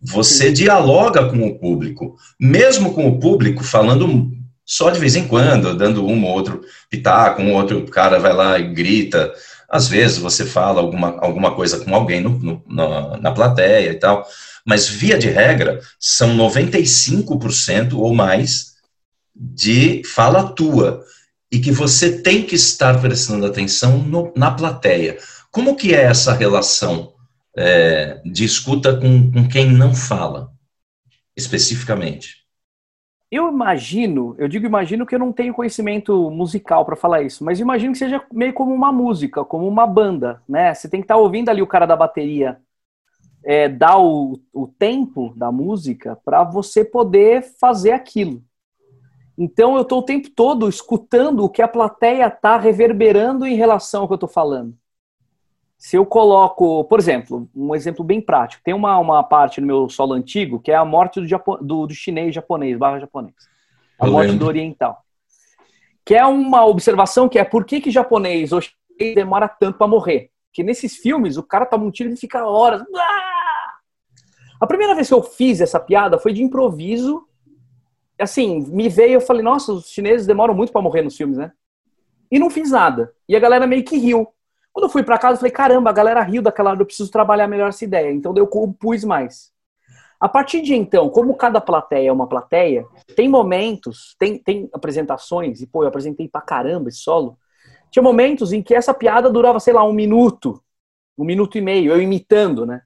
Você 0.00 0.48
Sim. 0.48 0.52
dialoga 0.52 1.28
com 1.28 1.44
o 1.44 1.58
público, 1.58 2.14
mesmo 2.38 2.94
com 2.94 3.08
o 3.08 3.18
público 3.18 3.64
falando 3.64 4.30
só 4.64 4.90
de 4.90 5.00
vez 5.00 5.16
em 5.16 5.26
quando, 5.26 5.76
dando 5.76 6.06
um 6.06 6.24
ou 6.24 6.34
outro 6.34 6.60
pitaco, 6.88 7.42
um 7.42 7.54
outro 7.54 7.84
cara 7.86 8.20
vai 8.20 8.32
lá 8.32 8.58
e 8.60 8.72
grita. 8.72 9.32
Às 9.68 9.88
vezes 9.88 10.18
você 10.18 10.46
fala 10.46 10.80
alguma, 10.80 11.18
alguma 11.18 11.54
coisa 11.54 11.84
com 11.84 11.94
alguém 11.94 12.20
no, 12.20 12.30
no, 12.38 12.62
na, 12.68 13.16
na 13.18 13.32
plateia 13.32 13.90
e 13.90 13.94
tal, 13.94 14.26
mas 14.64 14.88
via 14.88 15.18
de 15.18 15.28
regra 15.28 15.80
são 15.98 16.36
95% 16.36 17.94
ou 17.94 18.14
mais 18.14 18.76
de 19.34 20.02
fala 20.04 20.52
tua 20.52 21.04
e 21.50 21.58
que 21.58 21.70
você 21.70 22.22
tem 22.22 22.42
que 22.42 22.54
estar 22.54 23.00
prestando 23.00 23.46
atenção 23.46 23.98
no, 23.98 24.32
na 24.36 24.50
plateia. 24.50 25.18
Como 25.50 25.76
que 25.76 25.94
é 25.94 26.02
essa 26.02 26.32
relação 26.32 27.14
é, 27.56 28.20
de 28.24 28.44
escuta 28.44 28.96
com, 28.96 29.30
com 29.30 29.48
quem 29.48 29.70
não 29.70 29.94
fala, 29.94 30.50
especificamente? 31.36 32.45
Eu 33.30 33.48
imagino, 33.48 34.36
eu 34.38 34.46
digo 34.46 34.66
imagino 34.66 35.04
que 35.04 35.14
eu 35.14 35.18
não 35.18 35.32
tenho 35.32 35.52
conhecimento 35.52 36.30
musical 36.30 36.84
para 36.84 36.94
falar 36.94 37.22
isso, 37.22 37.44
mas 37.44 37.58
imagino 37.58 37.92
que 37.92 37.98
seja 37.98 38.24
meio 38.32 38.52
como 38.52 38.72
uma 38.72 38.92
música, 38.92 39.44
como 39.44 39.66
uma 39.66 39.86
banda, 39.86 40.40
né? 40.48 40.72
Você 40.72 40.88
tem 40.88 41.00
que 41.00 41.04
estar 41.04 41.16
tá 41.16 41.20
ouvindo 41.20 41.48
ali 41.48 41.60
o 41.60 41.66
cara 41.66 41.86
da 41.86 41.96
bateria 41.96 42.60
é, 43.44 43.68
dar 43.68 43.98
o, 43.98 44.40
o 44.52 44.66
tempo 44.66 45.32
da 45.36 45.52
música 45.52 46.18
para 46.24 46.44
você 46.44 46.84
poder 46.84 47.42
fazer 47.60 47.92
aquilo. 47.92 48.42
Então 49.38 49.76
eu 49.76 49.82
estou 49.82 50.00
o 50.00 50.04
tempo 50.04 50.30
todo 50.30 50.68
escutando 50.68 51.44
o 51.44 51.48
que 51.48 51.62
a 51.62 51.68
plateia 51.68 52.26
está 52.26 52.56
reverberando 52.56 53.46
em 53.46 53.54
relação 53.54 54.02
ao 54.02 54.08
que 54.08 54.14
eu 54.14 54.16
estou 54.16 54.28
falando. 54.28 54.76
Se 55.78 55.96
eu 55.96 56.06
coloco, 56.06 56.84
por 56.84 56.98
exemplo, 56.98 57.48
um 57.54 57.74
exemplo 57.74 58.04
bem 58.04 58.20
prático, 58.20 58.62
tem 58.64 58.74
uma, 58.74 58.98
uma 58.98 59.22
parte 59.22 59.60
no 59.60 59.66
meu 59.66 59.88
solo 59.88 60.14
antigo 60.14 60.58
que 60.58 60.72
é 60.72 60.74
a 60.74 60.84
morte 60.84 61.20
do, 61.20 61.26
Japo, 61.26 61.56
do, 61.58 61.86
do 61.86 61.94
chinês 61.94 62.34
japonês, 62.34 62.78
barra 62.78 62.98
japonês. 62.98 63.34
A 63.98 64.06
eu 64.06 64.12
morte 64.12 64.28
lembro. 64.28 64.44
do 64.44 64.48
oriental. 64.48 65.02
Que 66.04 66.14
é 66.14 66.24
uma 66.24 66.64
observação 66.64 67.28
que 67.28 67.38
é 67.38 67.44
por 67.44 67.64
que, 67.64 67.80
que 67.80 67.90
japonês 67.90 68.52
ou 68.52 68.60
chinês 68.60 69.14
demora 69.14 69.48
tanto 69.48 69.76
para 69.76 69.86
morrer? 69.86 70.30
Que 70.52 70.62
nesses 70.62 70.96
filmes 70.96 71.36
o 71.36 71.42
cara 71.42 71.66
toma 71.66 71.84
um 71.84 71.90
tiro 71.90 72.10
e 72.10 72.16
fica 72.16 72.46
horas. 72.46 72.82
A 74.60 74.66
primeira 74.66 74.94
vez 74.94 75.08
que 75.08 75.14
eu 75.14 75.22
fiz 75.22 75.60
essa 75.60 75.78
piada 75.78 76.18
foi 76.18 76.32
de 76.32 76.42
improviso 76.42 77.26
assim, 78.18 78.60
me 78.68 78.88
veio, 78.88 79.14
eu 79.14 79.20
falei, 79.20 79.42
nossa, 79.42 79.72
os 79.72 79.88
chineses 79.88 80.26
demoram 80.26 80.54
muito 80.54 80.72
para 80.72 80.82
morrer 80.82 81.02
nos 81.02 81.16
filmes, 81.16 81.36
né? 81.36 81.52
E 82.30 82.38
não 82.38 82.50
fiz 82.50 82.70
nada. 82.70 83.12
E 83.28 83.36
a 83.36 83.40
galera 83.40 83.66
meio 83.66 83.84
que 83.84 83.96
riu. 83.96 84.26
Quando 84.76 84.84
eu 84.84 84.90
fui 84.90 85.02
para 85.02 85.16
casa, 85.16 85.36
eu 85.36 85.38
falei, 85.38 85.52
caramba, 85.52 85.88
a 85.88 85.92
galera 85.94 86.20
riu 86.20 86.42
daquela 86.42 86.68
hora, 86.68 86.82
eu 86.82 86.84
preciso 86.84 87.10
trabalhar 87.10 87.48
melhor 87.48 87.70
essa 87.70 87.82
ideia. 87.82 88.12
Então 88.12 88.36
eu 88.36 88.46
compus 88.46 89.04
mais. 89.04 89.50
A 90.20 90.28
partir 90.28 90.60
de 90.60 90.74
então, 90.74 91.08
como 91.08 91.34
cada 91.34 91.62
plateia 91.62 92.10
é 92.10 92.12
uma 92.12 92.26
plateia, 92.26 92.84
tem 93.16 93.26
momentos, 93.26 94.14
tem, 94.18 94.36
tem 94.36 94.68
apresentações, 94.74 95.62
e 95.62 95.66
pô, 95.66 95.82
eu 95.82 95.88
apresentei 95.88 96.28
pra 96.28 96.42
caramba 96.42 96.90
esse 96.90 96.98
solo. 96.98 97.38
Tinha 97.90 98.02
momentos 98.02 98.52
em 98.52 98.62
que 98.62 98.74
essa 98.74 98.92
piada 98.92 99.30
durava, 99.30 99.58
sei 99.60 99.72
lá, 99.72 99.82
um 99.82 99.94
minuto, 99.94 100.62
um 101.16 101.24
minuto 101.24 101.56
e 101.56 101.62
meio, 101.62 101.92
eu 101.92 102.02
imitando, 102.02 102.66
né? 102.66 102.82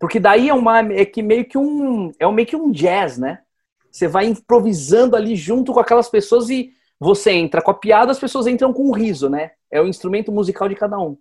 Porque 0.00 0.18
daí 0.18 0.48
é 0.48 0.54
uma 0.54 0.80
é 0.80 1.04
que 1.04 1.22
meio 1.22 1.44
que 1.44 1.56
um 1.56 2.10
é 2.18 2.28
meio 2.32 2.48
que 2.48 2.56
um 2.56 2.72
jazz, 2.72 3.18
né? 3.18 3.42
Você 3.88 4.08
vai 4.08 4.26
improvisando 4.26 5.14
ali 5.14 5.36
junto 5.36 5.72
com 5.72 5.78
aquelas 5.78 6.08
pessoas 6.08 6.50
e 6.50 6.72
você 6.98 7.32
entra 7.32 7.62
com 7.62 7.70
a 7.70 7.74
piada, 7.74 8.10
as 8.10 8.18
pessoas 8.18 8.46
entram 8.46 8.72
com 8.72 8.88
o 8.88 8.92
riso, 8.92 9.28
né? 9.28 9.52
É 9.70 9.80
o 9.80 9.86
instrumento 9.86 10.32
musical 10.32 10.68
de 10.68 10.74
cada 10.74 10.98
um. 10.98 11.16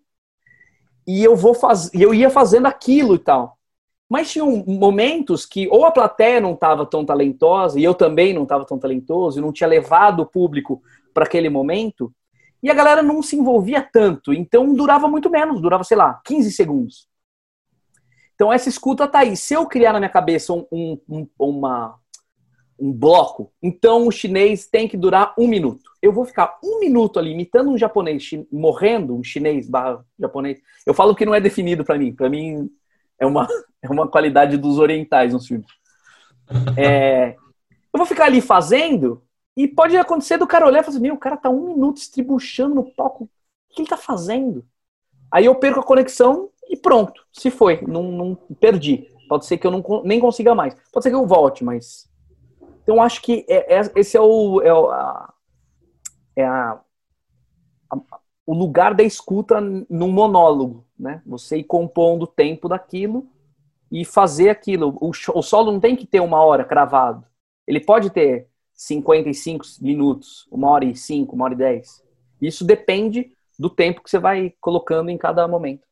E 1.05 1.23
eu 1.23 1.35
vou 1.35 1.53
faz... 1.53 1.93
eu 1.93 2.13
ia 2.13 2.29
fazendo 2.29 2.65
aquilo 2.65 3.15
e 3.15 3.19
tal. 3.19 3.57
Mas 4.09 4.31
tinham 4.31 4.63
momentos 4.65 5.45
que 5.45 5.67
ou 5.67 5.85
a 5.85 5.91
plateia 5.91 6.39
não 6.39 6.53
estava 6.53 6.85
tão 6.85 7.05
talentosa 7.05 7.79
e 7.79 7.83
eu 7.83 7.93
também 7.93 8.33
não 8.33 8.43
estava 8.43 8.65
tão 8.65 8.79
talentoso 8.79 9.37
e 9.37 9.41
não 9.41 9.51
tinha 9.51 9.67
levado 9.67 10.21
o 10.21 10.25
público 10.25 10.81
para 11.13 11.25
aquele 11.25 11.49
momento 11.49 12.13
e 12.61 12.71
a 12.71 12.73
galera 12.73 13.03
não 13.03 13.21
se 13.21 13.35
envolvia 13.35 13.81
tanto, 13.81 14.33
então 14.33 14.73
durava 14.73 15.07
muito 15.07 15.29
menos, 15.29 15.61
durava, 15.61 15.83
sei 15.83 15.95
lá, 15.95 16.19
15 16.25 16.51
segundos. 16.51 17.07
Então 18.33 18.51
essa 18.51 18.69
escuta 18.69 19.07
tá 19.07 19.19
aí. 19.19 19.35
Se 19.35 19.53
eu 19.53 19.65
criar 19.65 19.93
na 19.93 19.99
minha 19.99 20.09
cabeça 20.09 20.53
um, 20.53 20.99
um, 21.07 21.27
uma, 21.39 21.97
um 22.79 22.91
bloco, 22.91 23.51
então 23.61 24.07
o 24.07 24.11
chinês 24.11 24.67
tem 24.67 24.87
que 24.87 24.95
durar 24.95 25.33
um 25.37 25.47
minuto. 25.47 25.89
Eu 26.01 26.11
vou 26.11 26.25
ficar 26.25 26.57
um 26.63 26.79
minuto 26.79 27.17
ali 27.17 27.31
imitando 27.31 27.71
um 27.71 27.77
japonês 27.77 28.29
morrendo, 28.51 29.15
um 29.15 29.23
chinês 29.23 29.67
barra 29.67 30.05
japonês. 30.19 30.59
Eu 30.85 30.93
falo 30.93 31.15
que 31.15 31.25
não 31.25 31.33
é 31.33 31.41
definido 31.41 31.83
para 31.83 31.97
mim. 31.97 32.13
Para 32.13 32.29
mim 32.29 32.69
é 33.19 33.25
uma, 33.25 33.47
é 33.81 33.89
uma 33.89 34.07
qualidade 34.07 34.57
dos 34.57 34.77
orientais 34.77 35.33
nos 35.33 35.47
filmes. 35.47 35.67
É, 36.77 37.35
eu 37.93 37.97
vou 37.97 38.05
ficar 38.05 38.25
ali 38.25 38.41
fazendo 38.41 39.23
e 39.55 39.67
pode 39.67 39.97
acontecer 39.97 40.37
do 40.37 40.47
cara 40.47 40.67
olhar 40.67 40.81
e 40.81 40.83
falar 40.83 40.95
assim, 40.95 41.03
meu, 41.03 41.15
o 41.15 41.19
cara 41.19 41.35
tá 41.35 41.49
um 41.49 41.69
minuto 41.69 41.97
estribuchando 41.97 42.75
no 42.75 42.83
palco. 42.83 43.23
O 43.25 43.75
que 43.75 43.81
ele 43.81 43.89
tá 43.89 43.97
fazendo? 43.97 44.63
Aí 45.31 45.45
eu 45.45 45.55
perco 45.55 45.79
a 45.79 45.83
conexão 45.83 46.49
e 46.69 46.77
pronto, 46.77 47.25
se 47.33 47.49
foi. 47.49 47.81
Não, 47.81 48.03
não 48.03 48.35
perdi. 48.59 49.09
Pode 49.27 49.45
ser 49.45 49.57
que 49.57 49.67
eu 49.67 49.71
não, 49.71 49.83
nem 50.03 50.19
consiga 50.19 50.55
mais. 50.55 50.75
Pode 50.91 51.03
ser 51.03 51.09
que 51.09 51.15
eu 51.15 51.25
volte, 51.25 51.63
mas 51.63 52.07
então, 52.87 53.03
acho 53.03 53.21
que 53.21 53.45
é, 53.49 53.75
é, 53.75 53.91
esse 53.97 54.15
é 54.15 54.21
o, 54.21 54.61
é, 54.61 54.73
o, 54.73 54.89
a, 54.89 55.33
é 56.37 56.45
a, 56.45 56.79
a, 57.91 57.97
o 58.45 58.53
lugar 58.53 58.95
da 58.95 59.03
escuta 59.03 59.59
num 59.59 60.09
monólogo, 60.09 60.87
né? 60.97 61.21
Você 61.25 61.57
ir 61.57 61.65
compondo 61.65 62.23
o 62.23 62.27
tempo 62.27 62.69
daquilo 62.69 63.27
e 63.91 64.05
fazer 64.05 64.47
aquilo. 64.47 64.97
O, 65.01 65.09
o 65.09 65.41
solo 65.41 65.73
não 65.73 65.81
tem 65.81 65.97
que 65.97 66.07
ter 66.07 66.21
uma 66.21 66.39
hora 66.39 66.63
cravado. 66.63 67.25
Ele 67.67 67.81
pode 67.81 68.09
ter 68.09 68.47
55 68.73 69.65
minutos, 69.81 70.47
uma 70.49 70.69
hora 70.69 70.85
e 70.85 70.95
cinco, 70.95 71.35
uma 71.35 71.43
hora 71.43 71.55
e 71.55 71.57
dez. 71.57 72.01
Isso 72.41 72.63
depende 72.63 73.33
do 73.59 73.69
tempo 73.69 74.01
que 74.01 74.09
você 74.09 74.17
vai 74.17 74.53
colocando 74.61 75.09
em 75.09 75.17
cada 75.17 75.45
momento. 75.45 75.85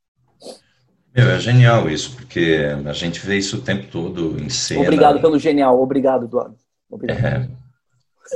Meu, 1.13 1.29
é 1.29 1.39
genial 1.41 1.89
isso, 1.89 2.15
porque 2.15 2.57
a 2.85 2.93
gente 2.93 3.19
vê 3.19 3.35
isso 3.35 3.57
o 3.57 3.61
tempo 3.61 3.87
todo 3.91 4.41
em 4.41 4.49
cena. 4.49 4.83
Obrigado 4.83 5.19
pelo 5.19 5.37
genial, 5.37 5.81
obrigado, 5.81 6.23
Eduardo. 6.23 6.55
Obrigado. 6.95 7.23
É. 7.23 7.47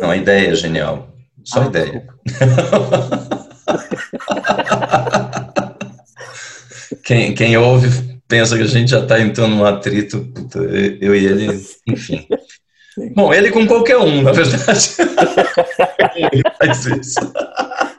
Não, 0.01 0.11
a 0.11 0.17
ideia 0.17 0.51
é 0.51 0.55
genial. 0.55 1.11
Só 1.43 1.61
ah, 1.61 1.67
ideia. 1.67 2.07
quem, 7.03 7.33
quem 7.33 7.57
ouve 7.57 8.19
pensa 8.27 8.57
que 8.57 8.63
a 8.63 8.67
gente 8.67 8.91
já 8.91 8.99
está 8.99 9.19
entrando 9.19 9.55
num 9.55 9.65
atrito, 9.65 10.25
puta, 10.25 10.59
eu 10.59 11.15
e 11.15 11.25
ele, 11.25 11.65
enfim. 11.87 12.27
Sim. 12.93 13.13
Bom, 13.15 13.33
ele 13.33 13.49
com 13.49 13.65
qualquer 13.65 13.97
um, 13.97 14.21
na 14.21 14.33
verdade. 14.33 14.89
ele 16.31 16.43
faz 16.57 16.85
isso. 16.85 17.19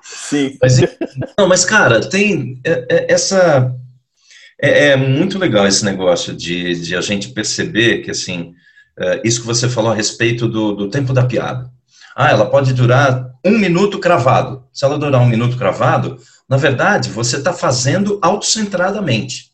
Sim. 0.02 0.56
Mas, 0.60 0.78
não, 1.38 1.48
mas 1.48 1.64
cara, 1.64 2.00
tem 2.00 2.60
é, 2.64 2.86
é, 2.88 3.12
essa. 3.12 3.74
É, 4.60 4.88
é, 4.88 4.96
muito 4.96 5.38
legal 5.38 5.64
esse 5.66 5.84
negócio 5.84 6.36
de, 6.36 6.82
de 6.82 6.94
a 6.94 7.00
gente 7.00 7.30
perceber 7.30 8.02
que, 8.02 8.10
assim, 8.10 8.54
é, 9.00 9.20
isso 9.24 9.40
que 9.40 9.46
você 9.46 9.68
falou 9.68 9.90
a 9.90 9.94
respeito 9.94 10.46
do, 10.46 10.74
do 10.74 10.90
tempo 10.90 11.12
da 11.12 11.24
piada. 11.24 11.70
Ah, 12.14 12.30
ela 12.30 12.50
pode 12.50 12.74
durar 12.74 13.30
um 13.44 13.58
minuto 13.58 13.98
cravado. 13.98 14.64
Se 14.72 14.84
ela 14.84 14.98
durar 14.98 15.20
um 15.22 15.28
minuto 15.28 15.56
cravado, 15.56 16.18
na 16.48 16.56
verdade, 16.56 17.08
você 17.08 17.38
está 17.38 17.52
fazendo 17.52 18.18
autocentradamente. 18.20 19.50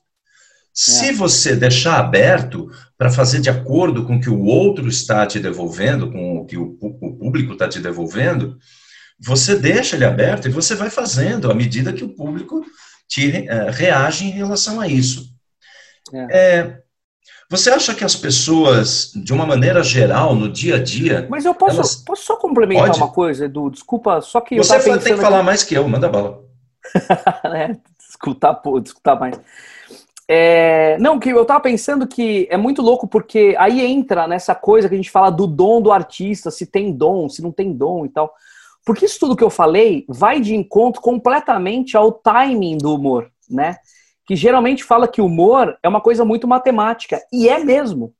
Se 0.74 1.10
é. 1.10 1.12
você 1.12 1.54
deixar 1.54 1.98
aberto 1.98 2.70
para 2.98 3.08
fazer 3.08 3.40
de 3.40 3.48
acordo 3.48 4.04
com 4.04 4.16
o 4.16 4.20
que 4.20 4.28
o 4.28 4.44
outro 4.44 4.88
está 4.88 5.24
te 5.26 5.38
devolvendo, 5.38 6.10
com 6.10 6.38
o 6.38 6.44
que 6.44 6.56
o, 6.56 6.76
o 6.80 7.16
público 7.16 7.52
está 7.52 7.68
te 7.68 7.78
devolvendo, 7.78 8.58
você 9.18 9.56
deixa 9.56 9.96
ele 9.96 10.04
aberto 10.04 10.48
e 10.48 10.50
você 10.50 10.74
vai 10.74 10.90
fazendo 10.90 11.50
à 11.50 11.54
medida 11.54 11.92
que 11.92 12.04
o 12.04 12.14
público 12.14 12.64
te 13.08 13.46
uh, 13.48 13.70
reage 13.70 14.24
em 14.24 14.30
relação 14.30 14.80
a 14.80 14.88
isso. 14.88 15.30
É. 16.12 16.38
É, 16.38 16.78
você 17.48 17.70
acha 17.70 17.94
que 17.94 18.04
as 18.04 18.16
pessoas, 18.16 19.12
de 19.14 19.32
uma 19.32 19.46
maneira 19.46 19.82
geral, 19.82 20.34
no 20.34 20.48
dia 20.48 20.76
a 20.76 20.82
dia. 20.82 21.26
Mas 21.30 21.44
eu 21.44 21.54
posso, 21.54 21.76
elas... 21.76 21.94
posso 21.96 22.24
só 22.24 22.36
complementar 22.36 22.86
Pode? 22.88 22.98
uma 22.98 23.08
coisa, 23.08 23.44
Edu? 23.44 23.70
Desculpa, 23.70 24.20
só 24.20 24.40
que. 24.40 24.56
Você 24.56 24.78
tem 24.80 24.98
que 24.98 25.16
falar 25.16 25.42
mais 25.42 25.62
que 25.62 25.74
eu, 25.74 25.86
manda 25.88 26.08
bala. 26.08 26.42
é, 27.44 27.76
escutar, 28.08 28.54
pô, 28.54 28.78
escutar 28.78 29.18
mais. 29.18 29.38
É, 30.28 30.98
não, 30.98 31.20
que 31.20 31.30
eu 31.30 31.44
tava 31.44 31.60
pensando 31.60 32.06
que 32.06 32.48
é 32.50 32.56
muito 32.56 32.82
louco 32.82 33.06
porque 33.06 33.54
aí 33.58 33.80
entra 33.80 34.26
nessa 34.26 34.56
coisa 34.56 34.88
que 34.88 34.94
a 34.94 34.96
gente 34.96 35.10
fala 35.10 35.30
do 35.30 35.46
dom 35.46 35.80
do 35.80 35.92
artista, 35.92 36.50
se 36.50 36.66
tem 36.66 36.92
dom, 36.92 37.28
se 37.28 37.40
não 37.40 37.52
tem 37.52 37.72
dom 37.72 38.04
e 38.04 38.08
tal. 38.08 38.34
Porque 38.84 39.04
isso 39.04 39.20
tudo 39.20 39.36
que 39.36 39.44
eu 39.44 39.50
falei 39.50 40.04
vai 40.08 40.40
de 40.40 40.54
encontro 40.54 41.00
completamente 41.00 41.96
ao 41.96 42.10
timing 42.10 42.78
do 42.78 42.94
humor, 42.94 43.30
né? 43.48 43.76
Que 44.26 44.34
geralmente 44.34 44.82
fala 44.82 45.06
que 45.06 45.20
humor 45.20 45.78
é 45.82 45.88
uma 45.88 46.00
coisa 46.00 46.24
muito 46.24 46.48
matemática. 46.48 47.22
E 47.32 47.48
é 47.48 47.62
mesmo. 47.62 48.12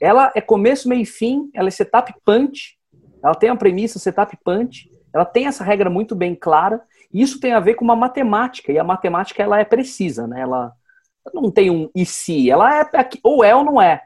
Ela 0.00 0.32
é 0.34 0.40
começo, 0.40 0.88
meio 0.88 1.02
e 1.02 1.06
fim, 1.06 1.50
ela 1.54 1.68
é 1.68 1.70
setup 1.70 2.12
punch, 2.24 2.78
ela 3.22 3.34
tem 3.34 3.50
a 3.50 3.56
premissa 3.56 3.98
setup 3.98 4.36
punch, 4.44 4.90
ela 5.12 5.24
tem 5.24 5.46
essa 5.46 5.64
regra 5.64 5.90
muito 5.90 6.14
bem 6.14 6.34
clara, 6.34 6.80
e 7.12 7.20
isso 7.20 7.40
tem 7.40 7.52
a 7.52 7.60
ver 7.60 7.74
com 7.74 7.84
uma 7.84 7.96
matemática, 7.96 8.72
e 8.72 8.78
a 8.78 8.84
matemática 8.84 9.42
ela 9.42 9.58
é 9.58 9.64
precisa, 9.64 10.26
né? 10.26 10.40
Ela 10.40 10.72
não 11.34 11.50
tem 11.50 11.68
um 11.68 11.90
e 11.94 12.06
se, 12.06 12.50
ela 12.50 12.80
é 12.80 12.88
ou 13.22 13.44
é 13.44 13.54
ou 13.54 13.64
não 13.64 13.82
é. 13.82 14.02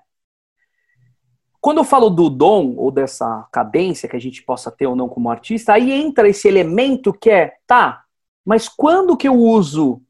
Quando 1.61 1.79
eu 1.79 1.85
falo 1.85 2.11
do 2.11 2.29
dom 2.29 2.75
ou 2.77 2.91
dessa 2.91 3.47
cadência 3.53 4.09
que 4.09 4.17
a 4.17 4.21
gente 4.21 4.43
possa 4.43 4.71
ter 4.71 4.87
ou 4.89 4.97
não 4.97 5.09
como 5.09 5.31
artista, 5.31 5.75
aí 5.75 5.93
entra 5.93 6.29
esse 6.29 6.49
elemento 6.49 7.13
que 7.13 7.31
é, 7.31 7.55
tá, 7.67 8.03
Mas 8.45 8.69
quando 8.69 9.17
que 9.17 9.29
eu 9.29 9.35
uso 9.35 10.03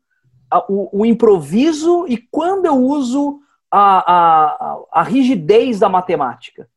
o, 0.69 1.01
o, 1.01 1.07
improviso 1.07 2.07
e 2.09 2.17
quando 2.17 2.67
eu 2.67 2.77
uso 2.77 3.41
a, 3.71 4.13
a, 4.13 4.83
a 4.93 5.03
rigidez 5.03 5.79
da 5.79 5.89
matemática? 5.89 6.69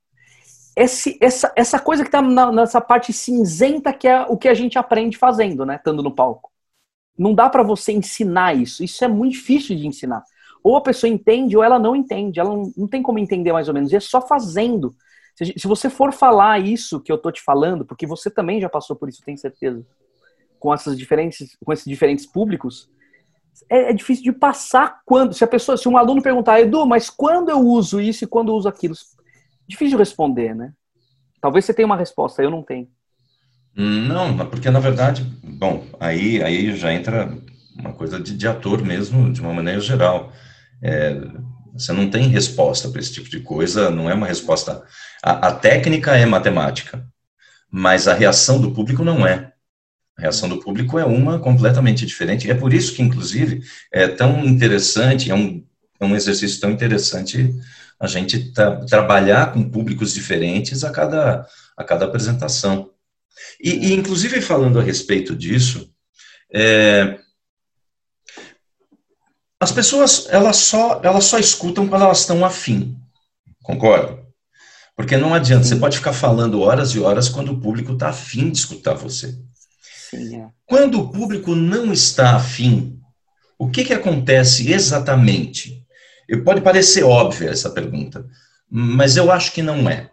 Esse, 0.76 1.18
essa, 1.22 1.54
essa 1.56 1.80
coisa 1.80 2.04
que 2.04 2.10
está 2.10 2.22
nessa 2.22 2.82
parte 2.82 3.14
cinzenta 3.14 3.94
que 3.94 4.08
é 4.08 4.22
o 4.24 4.38
que 4.38 4.50
a 4.50 4.54
gente 4.54 4.78
aprende 4.78 5.18
fazendo, 5.18 5.66
né? 5.66 5.76
Estando 5.76 6.04
no 6.04 6.14
palco. 6.14 6.52
Não 7.18 7.34
dá 7.34 7.50
para 7.50 7.64
você 7.64 7.94
ensinar 7.94 8.56
isso. 8.56 8.84
Isso 8.84 9.04
é 9.04 9.08
muito 9.08 9.34
difícil 9.34 9.76
de 9.76 9.88
ensinar. 9.88 10.24
Ou 10.62 10.76
a 10.76 10.82
pessoa 10.82 11.10
entende 11.10 11.56
ou 11.56 11.64
ela 11.64 11.80
não 11.80 11.96
entende. 11.96 12.40
Ela 12.40 12.50
não, 12.50 12.74
não 12.76 12.88
tem 12.88 13.02
como 13.02 13.20
entender 13.20 13.54
mais 13.54 13.68
ou 13.70 13.74
menos. 13.74 13.92
E 13.92 13.96
é 13.96 14.00
só 14.02 14.20
fazendo. 14.20 14.94
Se, 15.36 15.54
se, 15.58 15.68
você 15.68 15.90
for 15.90 16.12
falar 16.12 16.60
isso 16.60 17.00
que 17.00 17.12
eu 17.12 17.18
tô 17.18 17.32
te 17.32 17.42
falando, 17.42 17.86
porque 17.86 18.08
você 18.08 18.30
também 18.30 18.60
já 18.60 18.70
passou 18.70 18.96
por 18.96 19.08
isso, 19.08 19.22
tenho 19.24 19.38
certeza, 19.38 19.86
com 20.60 20.74
essas 20.74 20.98
diferentes, 20.98 21.58
com 21.64 21.74
esses 21.74 21.86
diferentes 21.86 22.26
públicos, 22.26 22.90
é, 23.70 23.92
é, 23.92 23.94
difícil 23.94 24.24
de 24.24 24.32
passar 24.32 25.02
quando. 25.06 25.34
Se 25.34 25.44
a 25.44 25.48
pessoa, 25.48 25.78
se 25.78 25.88
um 25.88 25.98
aluno 25.98 26.22
perguntar, 26.22 26.60
Edu, 26.60 26.86
mas 26.86 27.10
quando 27.10 27.50
eu 27.50 27.60
uso 27.60 28.02
isso 28.02 28.24
e 28.24 28.28
quando 28.28 28.50
eu 28.50 28.56
uso 28.56 28.68
aquilo? 28.68 28.96
Difícil 29.68 29.98
de 29.98 30.02
responder, 30.04 30.56
né? 30.56 30.74
Talvez 31.42 31.66
você 31.66 31.74
tenha 31.74 31.86
uma 31.86 31.98
resposta, 31.98 32.42
eu 32.42 32.50
não 32.50 32.64
tenho. 32.64 32.88
Não, 33.76 34.38
porque 34.48 34.70
na 34.70 34.80
verdade, 34.80 35.24
bom, 35.44 35.86
aí, 36.00 36.42
aí 36.42 36.76
já 36.76 36.94
entra 36.94 37.38
uma 37.78 37.94
coisa 37.94 38.20
de, 38.20 38.36
de 38.36 38.48
ator 38.48 38.82
mesmo, 38.82 39.32
de 39.32 39.42
uma 39.42 39.54
maneira 39.54 39.82
geral. 39.82 40.32
É, 40.82 41.20
você 41.74 41.92
não 41.92 42.10
tem 42.10 42.30
resposta 42.30 42.90
para 42.90 43.02
esse 43.02 43.12
tipo 43.12 43.30
de 43.30 43.42
coisa, 43.42 43.90
não 43.92 44.10
é 44.10 44.14
uma 44.14 44.28
resposta. 44.28 44.84
A, 45.22 45.50
a, 45.50 45.52
técnica 45.52 46.16
é 46.16 46.26
matemática, 46.26 47.06
mas 47.70 48.08
a 48.08 48.14
reação 48.14 48.62
do 48.62 48.72
público 48.72 49.04
não 49.04 49.28
é. 49.28 49.52
A 50.18 50.22
reação 50.22 50.48
do 50.48 50.60
público 50.60 50.98
é 50.98 51.06
uma 51.06 51.40
completamente 51.40 52.06
diferente. 52.06 52.50
É 52.50 52.54
por 52.54 52.74
isso 52.74 52.94
que, 52.94 53.02
inclusive, 53.02 53.62
é 53.92 54.08
tão 54.08 54.46
interessante, 54.46 55.30
é 55.30 55.36
um, 55.36 55.64
é 56.00 56.06
um 56.06 56.16
exercício 56.16 56.60
tão 56.60 56.72
interessante 56.72 57.54
a 58.00 58.08
gente 58.08 58.52
tra 58.52 58.86
trabalhar 58.86 59.54
com 59.54 59.70
públicos 59.70 60.14
diferentes 60.14 60.84
a 60.84 60.92
cada, 60.92 61.48
a 61.78 61.84
cada 61.84 62.06
apresentação. 62.06 62.92
E, 63.62 63.90
e, 63.90 63.94
inclusive, 63.94 64.42
falando 64.42 64.80
a 64.80 64.84
respeito 64.84 65.36
disso, 65.36 65.90
é, 66.54 67.20
as 69.60 69.72
pessoas 69.72 70.28
elas 70.30 70.58
só, 70.58 71.02
elas 71.04 71.26
só 71.26 71.40
escutam 71.40 71.88
quando 71.88 72.04
elas 72.04 72.20
estão 72.20 72.46
afim, 72.46 72.98
concorda? 73.64 74.24
Porque 74.96 75.18
não 75.18 75.34
adianta, 75.34 75.66
você 75.66 75.76
pode 75.76 75.98
ficar 75.98 76.14
falando 76.14 76.62
horas 76.62 76.92
e 76.92 77.00
horas 77.00 77.28
quando 77.28 77.52
o 77.52 77.60
público 77.60 77.94
está 77.94 78.10
afim 78.10 78.50
de 78.50 78.60
escutar 78.60 78.94
você. 78.94 79.38
Sim, 80.16 80.42
é. 80.42 80.48
Quando 80.66 81.00
o 81.00 81.10
público 81.10 81.54
não 81.54 81.92
está 81.92 82.36
afim, 82.36 83.00
o 83.58 83.70
que, 83.70 83.84
que 83.84 83.94
acontece 83.94 84.72
exatamente? 84.72 85.84
Eu, 86.28 86.44
pode 86.44 86.62
parecer 86.62 87.04
óbvia 87.04 87.50
essa 87.50 87.70
pergunta, 87.70 88.26
mas 88.70 89.16
eu 89.16 89.32
acho 89.32 89.52
que 89.52 89.62
não 89.62 89.90
é. 89.90 90.10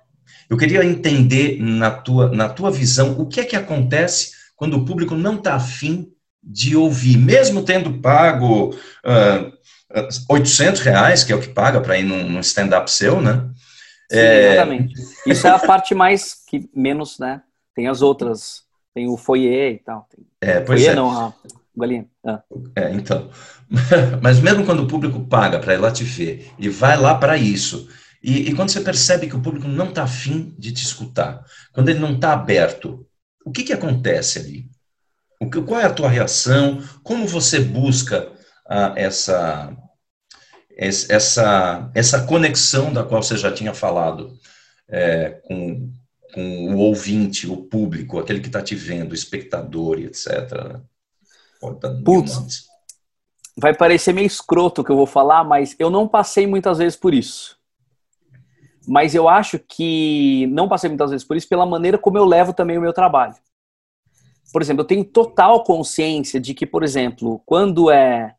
Eu 0.49 0.57
queria 0.57 0.85
entender 0.85 1.59
na 1.61 1.91
tua, 1.91 2.31
na 2.31 2.49
tua 2.49 2.71
visão 2.71 3.19
o 3.19 3.27
que 3.27 3.41
é 3.41 3.45
que 3.45 3.57
acontece 3.57 4.33
quando 4.55 4.75
o 4.75 4.85
público 4.85 5.15
não 5.15 5.37
está 5.37 5.55
afim 5.55 6.13
de 6.43 6.77
ouvir, 6.77 7.17
mesmo 7.17 7.65
tendo 7.65 8.01
pago 8.01 8.71
uh, 8.71 9.53
ah, 9.91 10.09
800 10.29 10.81
reais, 10.81 11.25
que 11.25 11.33
é 11.33 11.37
o 11.37 11.41
que 11.41 11.49
paga 11.49 11.81
para 11.81 11.99
ir 11.99 12.03
num, 12.03 12.29
num 12.29 12.41
stand-up 12.41 12.91
seu, 12.91 13.21
né? 13.21 13.49
Sim, 14.11 14.19
é... 14.19 14.53
Exatamente. 14.53 14.95
Isso 15.27 15.47
é 15.47 15.51
a 15.51 15.59
parte 15.61 15.95
mais 15.95 16.35
que 16.47 16.69
menos, 16.75 17.19
né? 17.19 17.43
Tem 17.75 17.89
as 17.89 18.03
outras, 18.03 18.63
tem 18.95 19.09
o 19.09 19.17
foyer 19.17 19.75
e 19.75 19.79
tal. 19.79 20.09
Tem... 20.15 20.25
É, 20.41 20.61
pois 20.61 20.81
foyer, 20.81 20.93
é. 20.93 20.95
não, 20.95 21.11
a 21.11 21.35
galinha. 21.77 22.07
Ah. 22.25 22.43
É, 22.77 22.93
então. 22.93 23.31
Mas 24.23 24.39
mesmo 24.41 24.65
quando 24.65 24.83
o 24.83 24.87
público 24.87 25.27
paga 25.27 25.59
para 25.59 25.75
ir 25.75 25.79
lá 25.79 25.91
te 25.91 26.05
ver 26.05 26.51
e 26.59 26.69
vai 26.69 26.97
lá 26.97 27.15
para 27.15 27.37
isso, 27.37 27.89
e, 28.23 28.51
e, 28.51 28.55
quando 28.55 28.71
você 28.71 28.81
percebe 28.81 29.27
que 29.27 29.35
o 29.35 29.43
público 29.43 29.67
não 29.67 29.89
está 29.89 30.05
afim 30.05 30.55
de 30.57 30.73
te 30.73 30.85
escutar, 30.85 31.45
quando 31.73 31.89
ele 31.89 31.99
não 31.99 32.15
está 32.15 32.33
aberto, 32.33 33.05
o 33.45 33.51
que, 33.51 33.65
que 33.65 33.73
acontece 33.73 34.39
ali? 34.39 34.71
O 35.41 35.51
que, 35.51 35.61
qual 35.61 35.81
é 35.81 35.87
a 35.87 35.93
tua 35.93 36.09
reação? 36.09 36.81
Como 37.03 37.27
você 37.27 37.59
busca 37.59 38.31
ah, 38.65 38.93
essa, 38.95 39.77
essa, 40.77 41.91
essa 41.95 42.25
conexão 42.25 42.93
da 42.93 43.03
qual 43.03 43.23
você 43.23 43.37
já 43.37 43.51
tinha 43.51 43.75
falado 43.75 44.39
é, 44.89 45.41
com, 45.45 45.91
com 46.33 46.75
o 46.75 46.79
ouvinte, 46.79 47.49
o 47.49 47.57
público, 47.57 48.19
aquele 48.19 48.41
que 48.41 48.47
está 48.47 48.63
te 48.63 48.75
vendo, 48.75 49.13
o 49.13 49.15
espectador 49.15 49.99
e 49.99 50.07
etc. 50.07 50.81
Putz, 52.05 52.67
vai 53.57 53.75
parecer 53.75 54.13
meio 54.13 54.27
escroto 54.27 54.81
o 54.81 54.85
que 54.85 54.91
eu 54.91 54.97
vou 54.97 55.07
falar, 55.07 55.45
mas 55.45 55.77
eu 55.79 55.91
não 55.91 56.09
passei 56.09 56.47
muitas 56.47 56.79
vezes 56.79 56.97
por 56.97 57.15
isso. 57.15 57.59
Mas 58.87 59.15
eu 59.15 59.29
acho 59.29 59.59
que 59.59 60.47
não 60.49 60.69
passei 60.69 60.89
muitas 60.89 61.11
vezes 61.11 61.25
por 61.25 61.37
isso 61.37 61.49
pela 61.49 61.67
maneira 61.67 61.99
como 61.99 62.19
eu 62.19 62.25
levo 62.25 62.53
também 62.53 62.79
o 62.79 62.81
meu 62.81 62.93
trabalho. 62.93 63.35
Por 64.53 64.61
exemplo, 64.61 64.83
eu 64.83 64.87
tenho 64.87 65.05
total 65.05 65.63
consciência 65.63 66.41
de 66.41 66.53
que, 66.53 66.67
por 66.67 66.83
exemplo, 66.83 67.41
quando 67.47 67.91
é 67.91 68.35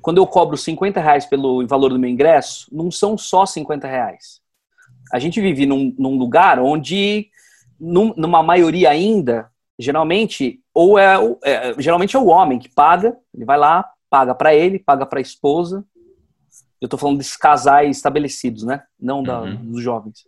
quando 0.00 0.18
eu 0.18 0.26
cobro 0.26 0.56
50 0.56 1.00
reais 1.00 1.26
pelo 1.26 1.64
valor 1.66 1.90
do 1.90 1.98
meu 1.98 2.10
ingresso, 2.10 2.66
não 2.72 2.90
são 2.90 3.16
só 3.16 3.46
50 3.46 3.86
reais. 3.86 4.40
A 5.12 5.18
gente 5.18 5.40
vive 5.40 5.66
num, 5.66 5.94
num 5.98 6.16
lugar 6.16 6.58
onde, 6.58 7.28
num, 7.78 8.12
numa 8.16 8.42
maioria 8.42 8.90
ainda, 8.90 9.50
geralmente, 9.78 10.60
ou 10.74 10.98
é, 10.98 11.16
é, 11.44 11.74
geralmente 11.78 12.16
é 12.16 12.18
o 12.18 12.26
homem 12.26 12.58
que 12.58 12.68
paga, 12.68 13.16
ele 13.34 13.44
vai 13.44 13.58
lá, 13.58 13.88
paga 14.10 14.34
para 14.34 14.54
ele, 14.54 14.78
paga 14.78 15.06
para 15.06 15.18
a 15.18 15.22
esposa, 15.22 15.84
eu 16.80 16.86
estou 16.86 16.98
falando 16.98 17.18
desses 17.18 17.36
casais 17.36 17.96
estabelecidos, 17.96 18.62
né? 18.62 18.82
Não 19.00 19.22
da, 19.22 19.40
uhum. 19.40 19.72
dos 19.72 19.82
jovens. 19.82 20.26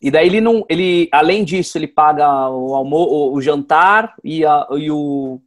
E 0.00 0.10
daí 0.10 0.26
ele 0.26 0.40
não, 0.40 0.64
ele, 0.68 1.08
além 1.12 1.44
disso, 1.44 1.78
ele 1.78 1.86
paga 1.86 2.26
o, 2.50 2.74
almo, 2.74 3.32
o 3.32 3.40
jantar 3.40 4.16
e, 4.24 4.44
a, 4.44 4.66
e, 4.72 4.90
o, 4.90 5.40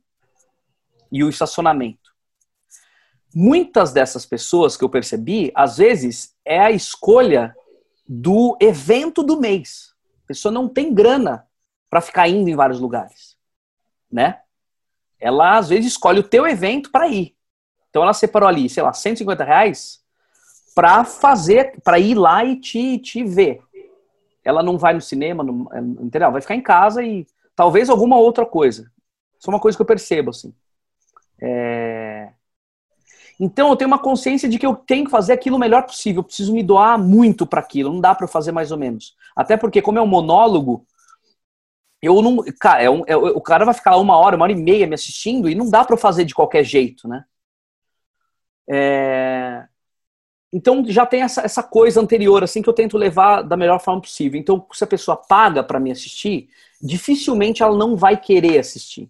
e 1.12 1.24
o 1.24 1.30
estacionamento. 1.30 2.14
Muitas 3.34 3.92
dessas 3.92 4.26
pessoas 4.26 4.78
que 4.78 4.84
eu 4.86 4.90
percebi, 4.90 5.52
às 5.54 5.78
vezes, 5.78 6.34
é 6.46 6.58
a 6.58 6.72
escolha 6.72 7.54
do 8.08 8.58
evento 8.60 9.24
do 9.24 9.40
mês. 9.40 9.94
A 10.24 10.28
pessoa 10.28 10.52
não 10.52 10.68
tem 10.68 10.94
grana 10.94 11.48
para 11.90 12.02
ficar 12.02 12.28
indo 12.28 12.50
em 12.50 12.56
vários 12.56 12.80
lugares, 12.80 13.38
né? 14.12 14.42
Ela 15.20 15.58
às 15.58 15.70
vezes 15.70 15.94
escolhe 15.94 16.20
o 16.20 16.28
teu 16.28 16.46
evento 16.46 16.92
para 16.92 17.08
ir. 17.08 17.36
Então 17.90 18.04
ela 18.04 18.14
separou 18.14 18.50
ali, 18.50 18.68
sei 18.70 18.84
lá, 18.84 18.92
150 18.92 19.44
reais 19.44 20.04
para 20.76 21.06
fazer, 21.06 21.80
para 21.82 21.98
ir 21.98 22.16
lá 22.16 22.44
e 22.44 22.60
te, 22.60 22.98
te 23.00 23.24
ver. 23.24 23.62
Ela 24.44 24.62
não 24.62 24.78
vai 24.78 24.94
no 24.94 25.02
cinema, 25.02 25.44
não, 25.44 25.68
é, 25.72 25.80
entendeu? 25.80 26.32
Vai 26.32 26.42
ficar 26.42 26.56
em 26.56 26.62
casa 26.62 27.02
e 27.02 27.26
talvez 27.56 27.90
alguma 27.90 28.18
outra 28.18 28.46
coisa. 28.46 28.92
Isso 29.40 29.50
é 29.50 29.54
uma 29.54 29.60
coisa 29.60 29.78
que 29.78 29.82
eu 29.82 29.86
percebo, 29.86 30.32
assim. 30.32 30.54
É... 31.42 32.34
Então 33.40 33.70
eu 33.70 33.76
tenho 33.76 33.90
uma 33.90 34.00
consciência 34.00 34.48
de 34.48 34.58
que 34.58 34.66
eu 34.66 34.76
tenho 34.76 35.06
que 35.06 35.12
fazer 35.12 35.34
aquilo 35.34 35.58
o 35.58 35.60
melhor 35.60 35.84
possível. 35.84 36.20
Eu 36.20 36.24
preciso 36.24 36.54
me 36.54 36.64
doar 36.64 36.98
muito 36.98 37.46
para 37.46 37.60
aquilo. 37.60 37.94
Não 37.94 38.02
dá 38.02 38.16
para 38.16 38.28
fazer 38.28 38.52
mais 38.52 38.72
ou 38.72 38.78
menos. 38.78 39.16
Até 39.36 39.58
porque, 39.58 39.82
como 39.82 40.00
é 40.00 40.02
um 40.02 40.08
monólogo, 40.08 40.86
eu 42.02 42.22
não. 42.22 42.38
Cara, 42.60 42.84
é 42.84 42.90
um, 42.90 43.04
é, 43.08 43.16
o 43.16 43.42
cara 43.42 43.66
vai 43.66 43.74
ficar 43.74 43.98
uma 43.98 44.18
hora, 44.18 44.36
uma 44.36 44.44
hora 44.44 44.52
e 44.52 44.56
meia 44.56 44.88
me 44.88 44.96
assistindo 44.96 45.50
e 45.50 45.56
não 45.56 45.70
dá 45.70 45.84
para 45.84 45.98
fazer 45.98 46.24
de 46.26 46.36
qualquer 46.36 46.64
jeito, 46.64 47.08
né? 47.08 47.26
É... 48.70 49.68
Então 50.54 50.86
já 50.88 51.06
tem 51.06 51.22
essa, 51.22 51.42
essa 51.42 51.62
coisa 51.62 52.00
anterior, 52.00 52.44
assim, 52.44 52.62
que 52.62 52.70
eu 52.70 52.74
tento 52.74 52.98
levar 52.98 53.42
da 53.42 53.58
melhor 53.58 53.80
forma 53.80 54.02
possível. 54.02 54.40
Então, 54.40 54.66
se 54.72 54.84
a 54.84 54.88
pessoa 54.88 55.18
paga 55.18 55.64
para 55.64 55.80
me 55.80 55.92
assistir, 55.92 56.50
dificilmente 56.82 57.62
ela 57.62 57.78
não 57.78 57.96
vai 57.96 58.16
querer 58.16 58.60
assistir. 58.60 59.10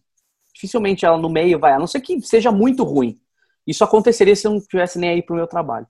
Dificilmente 0.54 1.06
ela 1.06 1.18
no 1.18 1.30
meio 1.30 1.60
vai, 1.60 1.74
a 1.74 1.80
não 1.80 1.88
ser 1.88 2.02
que 2.02 2.20
seja 2.22 2.52
muito 2.52 2.84
ruim. 2.84 3.20
Isso 3.66 3.84
aconteceria 3.84 4.36
se 4.36 4.48
eu 4.48 4.52
não 4.52 4.62
tivesse 4.62 5.00
nem 5.00 5.10
aí 5.10 5.22
para 5.22 5.34
o 5.34 5.38
meu 5.38 5.48
trabalho. 5.48 5.88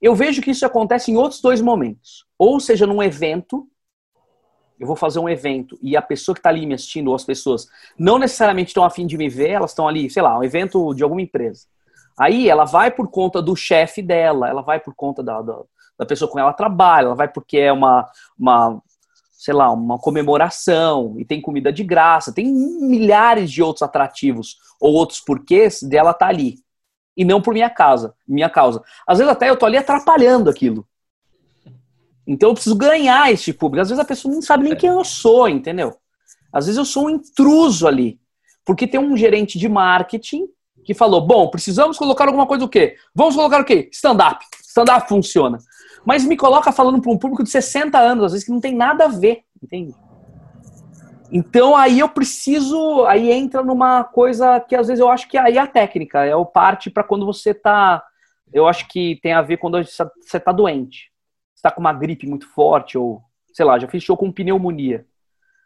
Eu 0.00 0.14
vejo 0.14 0.42
que 0.42 0.50
isso 0.50 0.66
acontece 0.66 1.10
em 1.10 1.16
outros 1.16 1.40
dois 1.40 1.60
momentos. 1.60 2.24
Ou 2.38 2.60
seja, 2.60 2.86
num 2.86 3.02
evento, 3.02 3.66
eu 4.78 4.86
vou 4.86 4.96
fazer 4.96 5.18
um 5.18 5.28
evento 5.28 5.78
e 5.82 5.96
a 5.96 6.02
pessoa 6.02 6.34
que 6.34 6.40
está 6.40 6.50
ali 6.50 6.66
me 6.66 6.74
assistindo, 6.74 7.08
ou 7.08 7.14
as 7.14 7.24
pessoas, 7.24 7.66
não 7.98 8.18
necessariamente 8.18 8.68
estão 8.68 8.84
afim 8.84 9.06
de 9.06 9.16
me 9.16 9.28
ver, 9.28 9.50
elas 9.50 9.70
estão 9.70 9.88
ali, 9.88 10.08
sei 10.10 10.22
lá, 10.22 10.38
um 10.38 10.44
evento 10.44 10.94
de 10.94 11.02
alguma 11.02 11.22
empresa. 11.22 11.66
Aí 12.18 12.48
ela 12.48 12.64
vai 12.64 12.90
por 12.90 13.08
conta 13.08 13.42
do 13.42 13.54
chefe 13.54 14.00
dela, 14.02 14.48
ela 14.48 14.62
vai 14.62 14.80
por 14.80 14.94
conta 14.94 15.22
da, 15.22 15.42
da, 15.42 15.58
da, 15.98 16.06
pessoa 16.06 16.30
com 16.30 16.38
ela 16.38 16.52
trabalha, 16.52 17.06
ela 17.06 17.14
vai 17.14 17.28
porque 17.28 17.58
é 17.58 17.72
uma, 17.72 18.08
uma, 18.38 18.82
sei 19.32 19.52
lá, 19.52 19.70
uma 19.70 19.98
comemoração 19.98 21.14
e 21.18 21.24
tem 21.24 21.42
comida 21.42 21.72
de 21.72 21.84
graça, 21.84 22.32
tem 22.32 22.46
milhares 22.46 23.50
de 23.50 23.62
outros 23.62 23.82
atrativos 23.82 24.56
ou 24.80 24.94
outros 24.94 25.20
porquês 25.20 25.82
dela 25.82 26.10
estar 26.10 26.26
tá 26.26 26.32
ali. 26.32 26.56
E 27.16 27.24
não 27.24 27.40
por 27.40 27.54
minha 27.54 27.70
causa, 27.70 28.14
minha 28.26 28.50
causa. 28.50 28.82
Às 29.06 29.18
vezes 29.18 29.32
até 29.32 29.48
eu 29.48 29.56
tô 29.56 29.64
ali 29.64 29.76
atrapalhando 29.76 30.50
aquilo. 30.50 30.86
Então 32.26 32.50
eu 32.50 32.54
preciso 32.54 32.76
ganhar 32.76 33.32
esse 33.32 33.52
público. 33.52 33.82
Às 33.82 33.88
vezes 33.88 34.02
a 34.02 34.06
pessoa 34.06 34.34
não 34.34 34.42
sabe 34.42 34.64
nem 34.64 34.76
quem 34.76 34.90
eu 34.90 35.04
sou, 35.04 35.48
entendeu? 35.48 35.96
Às 36.52 36.66
vezes 36.66 36.78
eu 36.78 36.84
sou 36.84 37.06
um 37.06 37.10
intruso 37.10 37.86
ali. 37.86 38.20
Porque 38.64 38.86
tem 38.86 38.98
um 38.98 39.16
gerente 39.16 39.58
de 39.58 39.68
marketing 39.68 40.48
que 40.84 40.92
falou: 40.92 41.20
bom, 41.20 41.48
precisamos 41.48 41.96
colocar 41.96 42.26
alguma 42.26 42.46
coisa 42.46 42.64
o 42.64 42.68
quê? 42.68 42.96
Vamos 43.14 43.36
colocar 43.36 43.60
o 43.60 43.64
quê? 43.64 43.88
Stand-up. 43.92 44.44
Stand-up 44.60 45.08
funciona. 45.08 45.58
Mas 46.04 46.24
me 46.24 46.36
coloca 46.36 46.72
falando 46.72 47.00
para 47.00 47.10
um 47.10 47.18
público 47.18 47.42
de 47.42 47.50
60 47.50 47.98
anos, 47.98 48.24
às 48.24 48.32
vezes 48.32 48.44
que 48.44 48.52
não 48.52 48.60
tem 48.60 48.74
nada 48.74 49.04
a 49.04 49.08
ver, 49.08 49.42
entende? 49.62 49.94
Então 51.30 51.76
aí 51.76 51.98
eu 51.98 52.08
preciso, 52.08 53.04
aí 53.06 53.30
entra 53.30 53.62
numa 53.62 54.04
coisa 54.04 54.60
que 54.60 54.76
às 54.76 54.88
vezes 54.88 55.00
eu 55.00 55.08
acho 55.08 55.28
que 55.28 55.36
aí 55.36 55.56
é 55.56 55.60
a 55.60 55.66
técnica, 55.66 56.24
é 56.24 56.36
o 56.36 56.46
parte 56.46 56.90
para 56.90 57.02
quando 57.02 57.26
você 57.26 57.52
tá, 57.52 58.02
eu 58.52 58.66
acho 58.66 58.88
que 58.88 59.18
tem 59.22 59.32
a 59.32 59.42
ver 59.42 59.56
quando 59.56 59.78
você 59.82 60.40
tá 60.40 60.52
doente. 60.52 61.10
Você 61.54 61.62
tá 61.62 61.70
com 61.70 61.80
uma 61.80 61.92
gripe 61.92 62.26
muito 62.26 62.48
forte 62.48 62.98
ou, 62.98 63.22
sei 63.52 63.64
lá, 63.64 63.78
já 63.78 63.88
fiz 63.88 64.02
show 64.02 64.16
com 64.16 64.30
pneumonia. 64.30 65.06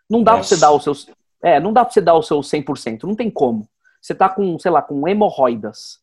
Não 0.08 0.22
dá 0.22 0.32
para 0.32 0.42
você 0.42 0.56
dar 0.56 0.70
o 0.70 0.80
seu, 0.80 0.94
é, 1.42 1.60
não 1.60 1.72
dá 1.72 1.84
para 1.84 1.92
você 1.92 2.00
dar 2.00 2.14
o 2.14 2.22
seu 2.22 2.40
100%, 2.40 3.04
não 3.04 3.14
tem 3.14 3.30
como. 3.30 3.68
Você 4.00 4.14
tá 4.14 4.28
com, 4.28 4.58
sei 4.58 4.70
lá, 4.70 4.80
com 4.80 5.06
hemorroidas. 5.06 5.98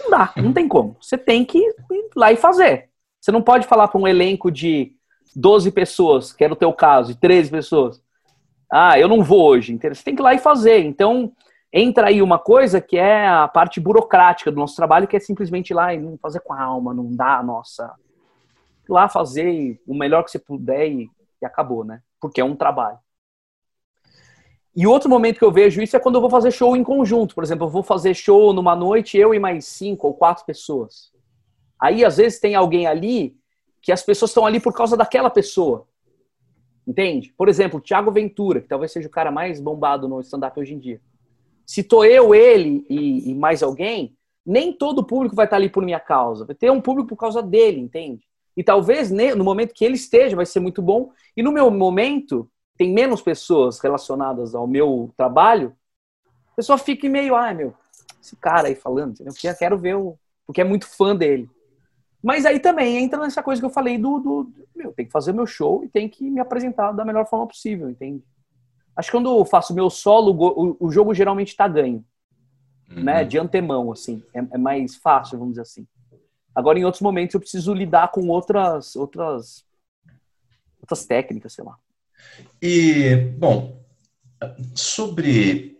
Não 0.00 0.10
dá, 0.10 0.32
não 0.36 0.52
tem 0.52 0.68
como. 0.68 0.96
Você 1.00 1.16
tem 1.16 1.44
que 1.44 1.58
ir 1.58 1.74
lá 2.14 2.32
e 2.32 2.36
fazer. 2.36 2.90
Você 3.20 3.32
não 3.32 3.42
pode 3.42 3.66
falar 3.66 3.88
para 3.88 4.00
um 4.00 4.08
elenco 4.08 4.50
de 4.50 4.92
12 5.34 5.70
pessoas, 5.70 6.32
que 6.32 6.44
era 6.44 6.52
o 6.52 6.56
teu 6.56 6.72
caso, 6.72 7.12
de 7.12 7.20
13 7.20 7.50
pessoas 7.50 8.02
ah, 8.70 8.98
eu 8.98 9.08
não 9.08 9.22
vou 9.22 9.48
hoje. 9.48 9.76
Você 9.76 10.04
tem 10.04 10.14
que 10.14 10.22
ir 10.22 10.24
lá 10.24 10.34
e 10.34 10.38
fazer. 10.38 10.78
Então, 10.84 11.32
entra 11.72 12.08
aí 12.08 12.22
uma 12.22 12.38
coisa 12.38 12.80
que 12.80 12.96
é 12.96 13.26
a 13.26 13.48
parte 13.48 13.80
burocrática 13.80 14.50
do 14.50 14.58
nosso 14.58 14.76
trabalho, 14.76 15.08
que 15.08 15.16
é 15.16 15.20
simplesmente 15.20 15.70
ir 15.70 15.74
lá 15.74 15.92
e 15.92 15.98
não 15.98 16.16
fazer 16.18 16.40
com 16.40 16.52
a 16.52 16.62
alma, 16.62 16.94
não 16.94 17.14
dá, 17.14 17.42
nossa. 17.42 17.92
Ir 18.88 18.92
lá 18.92 19.08
fazer 19.08 19.80
o 19.86 19.94
melhor 19.94 20.22
que 20.22 20.30
você 20.30 20.38
puder 20.38 20.88
e, 20.88 21.10
e 21.42 21.46
acabou, 21.46 21.84
né? 21.84 22.00
Porque 22.20 22.40
é 22.40 22.44
um 22.44 22.54
trabalho. 22.54 22.98
E 24.74 24.86
outro 24.86 25.10
momento 25.10 25.38
que 25.38 25.44
eu 25.44 25.50
vejo 25.50 25.82
isso 25.82 25.96
é 25.96 26.00
quando 26.00 26.14
eu 26.14 26.20
vou 26.20 26.30
fazer 26.30 26.52
show 26.52 26.76
em 26.76 26.84
conjunto. 26.84 27.34
Por 27.34 27.42
exemplo, 27.42 27.66
eu 27.66 27.70
vou 27.70 27.82
fazer 27.82 28.14
show 28.14 28.52
numa 28.52 28.76
noite, 28.76 29.18
eu 29.18 29.34
e 29.34 29.38
mais 29.38 29.64
cinco 29.66 30.06
ou 30.06 30.14
quatro 30.14 30.44
pessoas. 30.44 31.12
Aí, 31.78 32.04
às 32.04 32.18
vezes, 32.18 32.38
tem 32.38 32.54
alguém 32.54 32.86
ali 32.86 33.36
que 33.82 33.90
as 33.90 34.02
pessoas 34.02 34.30
estão 34.30 34.46
ali 34.46 34.60
por 34.60 34.72
causa 34.72 34.96
daquela 34.96 35.30
pessoa. 35.30 35.88
Entende? 36.86 37.32
Por 37.36 37.48
exemplo, 37.48 37.80
Thiago 37.80 38.10
Ventura, 38.10 38.60
que 38.60 38.68
talvez 38.68 38.92
seja 38.92 39.06
o 39.06 39.10
cara 39.10 39.30
mais 39.30 39.60
bombado 39.60 40.08
no 40.08 40.20
stand-up 40.20 40.58
hoje 40.58 40.74
em 40.74 40.78
dia. 40.78 41.00
Tô 41.88 42.04
eu, 42.04 42.34
ele 42.34 42.84
e, 42.88 43.30
e, 43.30 43.34
mais 43.34 43.62
alguém, 43.62 44.16
nem 44.44 44.72
todo 44.72 45.00
o 45.00 45.04
público 45.04 45.36
vai 45.36 45.46
estar 45.46 45.56
ali 45.56 45.68
por 45.68 45.84
minha 45.84 46.00
causa. 46.00 46.44
Vai 46.44 46.54
ter 46.54 46.70
um 46.70 46.80
público 46.80 47.10
por 47.10 47.16
causa 47.16 47.40
dele, 47.40 47.80
entende? 47.80 48.26
E 48.56 48.64
talvez 48.64 49.10
no 49.10 49.44
momento 49.44 49.72
que 49.72 49.84
ele 49.84 49.94
esteja 49.94 50.34
vai 50.34 50.46
ser 50.46 50.58
muito 50.58 50.82
bom. 50.82 51.12
E 51.36 51.42
no 51.42 51.52
meu 51.52 51.70
momento, 51.70 52.50
tem 52.76 52.92
menos 52.92 53.22
pessoas 53.22 53.78
relacionadas 53.78 54.54
ao 54.54 54.66
meu 54.66 55.12
trabalho, 55.16 55.76
a 56.52 56.56
pessoa 56.56 56.76
fica 56.76 57.08
meio, 57.08 57.36
ai 57.36 57.54
meu, 57.54 57.72
esse 58.20 58.36
cara 58.36 58.68
aí 58.68 58.74
falando, 58.74 59.14
eu 59.20 59.54
quero 59.56 59.78
ver 59.78 59.96
o. 59.96 60.18
Porque 60.46 60.60
é 60.60 60.64
muito 60.64 60.86
fã 60.86 61.14
dele. 61.14 61.48
Mas 62.22 62.44
aí 62.44 62.60
também 62.60 62.98
entra 62.98 63.20
nessa 63.20 63.42
coisa 63.42 63.60
que 63.60 63.66
eu 63.66 63.70
falei 63.70 63.96
do, 63.96 64.18
do 64.18 64.52
meu, 64.76 64.92
tem 64.92 65.06
que 65.06 65.12
fazer 65.12 65.32
meu 65.32 65.46
show 65.46 65.82
e 65.84 65.88
tem 65.88 66.08
que 66.08 66.30
me 66.30 66.40
apresentar 66.40 66.92
da 66.92 67.04
melhor 67.04 67.26
forma 67.26 67.46
possível, 67.46 67.88
entende? 67.88 68.22
Acho 68.94 69.10
que 69.10 69.16
quando 69.16 69.38
eu 69.38 69.44
faço 69.44 69.74
meu 69.74 69.88
solo, 69.88 70.32
o, 70.32 70.76
o 70.78 70.90
jogo 70.90 71.14
geralmente 71.14 71.48
está 71.48 71.66
ganho, 71.66 72.04
uhum. 72.90 73.02
né? 73.02 73.24
De 73.24 73.38
antemão, 73.38 73.90
assim, 73.90 74.22
é, 74.34 74.38
é, 74.38 74.58
mais 74.58 74.96
fácil, 74.96 75.38
vamos 75.38 75.52
dizer 75.52 75.62
assim. 75.62 75.86
Agora, 76.54 76.78
em 76.78 76.84
outros 76.84 77.00
momentos, 77.00 77.34
eu 77.34 77.40
preciso 77.40 77.72
lidar 77.72 78.10
com 78.10 78.28
outras, 78.28 78.96
outras, 78.96 79.64
outras 80.80 81.06
técnicas, 81.06 81.54
sei 81.54 81.64
lá. 81.64 81.78
E 82.60 83.16
bom, 83.38 83.80
sobre 84.74 85.79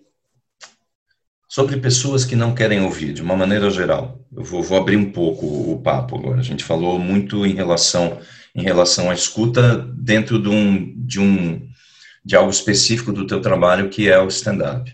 sobre 1.50 1.78
pessoas 1.78 2.24
que 2.24 2.36
não 2.36 2.54
querem 2.54 2.80
ouvir, 2.80 3.12
de 3.12 3.20
uma 3.20 3.36
maneira 3.36 3.68
geral. 3.70 4.24
Eu 4.32 4.44
vou, 4.44 4.62
vou, 4.62 4.78
abrir 4.78 4.96
um 4.96 5.10
pouco 5.10 5.44
o 5.44 5.82
papo 5.82 6.16
agora. 6.16 6.38
A 6.38 6.44
gente 6.44 6.62
falou 6.62 6.96
muito 6.96 7.44
em 7.44 7.54
relação 7.54 8.20
em 8.54 8.62
relação 8.62 9.10
à 9.10 9.14
escuta 9.14 9.78
dentro 9.96 10.40
de 10.40 10.48
um 10.48 10.94
de 10.96 11.18
um 11.18 11.68
de 12.24 12.36
algo 12.36 12.50
específico 12.50 13.12
do 13.12 13.26
teu 13.26 13.40
trabalho 13.40 13.88
que 13.88 14.08
é 14.08 14.20
o 14.20 14.28
stand-up. 14.28 14.92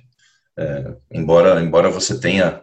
É, 0.58 0.94
embora 1.12 1.62
embora 1.62 1.90
você 1.90 2.18
tenha 2.18 2.62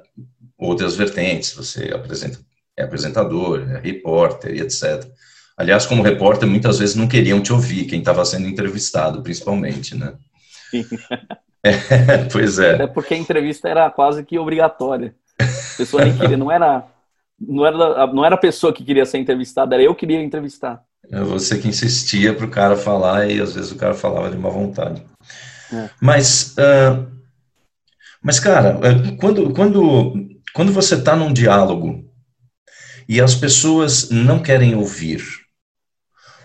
outras 0.57 0.95
vertentes, 0.95 1.53
você 1.53 1.91
apresenta, 1.93 2.39
é 2.75 2.83
apresentador, 2.83 3.61
é 3.69 3.79
repórter 3.79 4.55
etc. 4.55 5.07
Aliás, 5.55 5.85
como 5.85 6.01
repórter, 6.01 6.49
muitas 6.49 6.79
vezes 6.79 6.95
não 6.95 7.07
queriam 7.07 7.41
te 7.41 7.53
ouvir, 7.53 7.85
quem 7.85 7.99
estava 7.99 8.25
sendo 8.25 8.47
entrevistado, 8.47 9.21
principalmente, 9.21 9.95
né? 9.95 10.15
É, 11.63 12.25
pois 12.31 12.59
é. 12.59 12.75
Até 12.75 12.87
porque 12.87 13.13
a 13.13 13.17
entrevista 13.17 13.69
era 13.69 13.89
quase 13.89 14.23
que 14.23 14.37
obrigatória. 14.37 15.15
A 15.39 15.77
pessoa 15.77 16.03
nem 16.03 16.17
queria, 16.17 16.37
não 16.37 16.51
era, 16.51 16.85
não 17.39 17.65
era, 17.65 18.07
não 18.07 18.25
era 18.25 18.35
a 18.35 18.39
pessoa 18.39 18.73
que 18.73 18.83
queria 18.83 19.05
ser 19.05 19.17
entrevistada, 19.17 19.75
era 19.75 19.83
eu 19.83 19.95
que 19.95 20.01
queria 20.05 20.21
entrevistar. 20.21 20.83
É 21.11 21.19
você 21.21 21.57
que 21.57 21.67
insistia 21.67 22.33
para 22.33 22.45
o 22.45 22.51
cara 22.51 22.75
falar 22.77 23.29
e 23.29 23.41
às 23.41 23.55
vezes 23.55 23.71
o 23.71 23.75
cara 23.75 23.93
falava 23.93 24.29
de 24.29 24.37
má 24.37 24.49
vontade. 24.49 25.03
É. 25.71 25.89
Mas, 25.99 26.55
uh, 26.57 27.07
mas 28.21 28.39
cara, 28.39 28.79
é, 28.83 29.15
quando, 29.17 29.53
quando, 29.53 30.13
quando 30.53 30.71
você 30.71 30.95
está 30.95 31.15
num 31.15 31.33
diálogo 31.33 32.09
e 33.07 33.19
as 33.19 33.35
pessoas 33.35 34.09
não 34.09 34.41
querem 34.41 34.75
ouvir, 34.75 35.23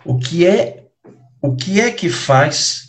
o 0.04 0.18
que 0.18 0.46
é 0.46 0.86
o 1.40 1.54
que 1.54 1.80
é 1.80 1.90
que 1.90 2.08
faz 2.08 2.88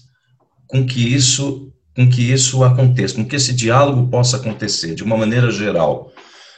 com 0.65 0.85
que 0.85 1.13
isso 1.13 1.68
com 1.99 2.09
que 2.09 2.31
isso 2.31 2.63
aconteça, 2.63 3.15
com 3.15 3.25
que 3.25 3.35
esse 3.35 3.51
diálogo 3.51 4.07
possa 4.09 4.37
acontecer 4.37 4.95
de 4.95 5.03
uma 5.03 5.17
maneira 5.17 5.51
geral. 5.51 6.13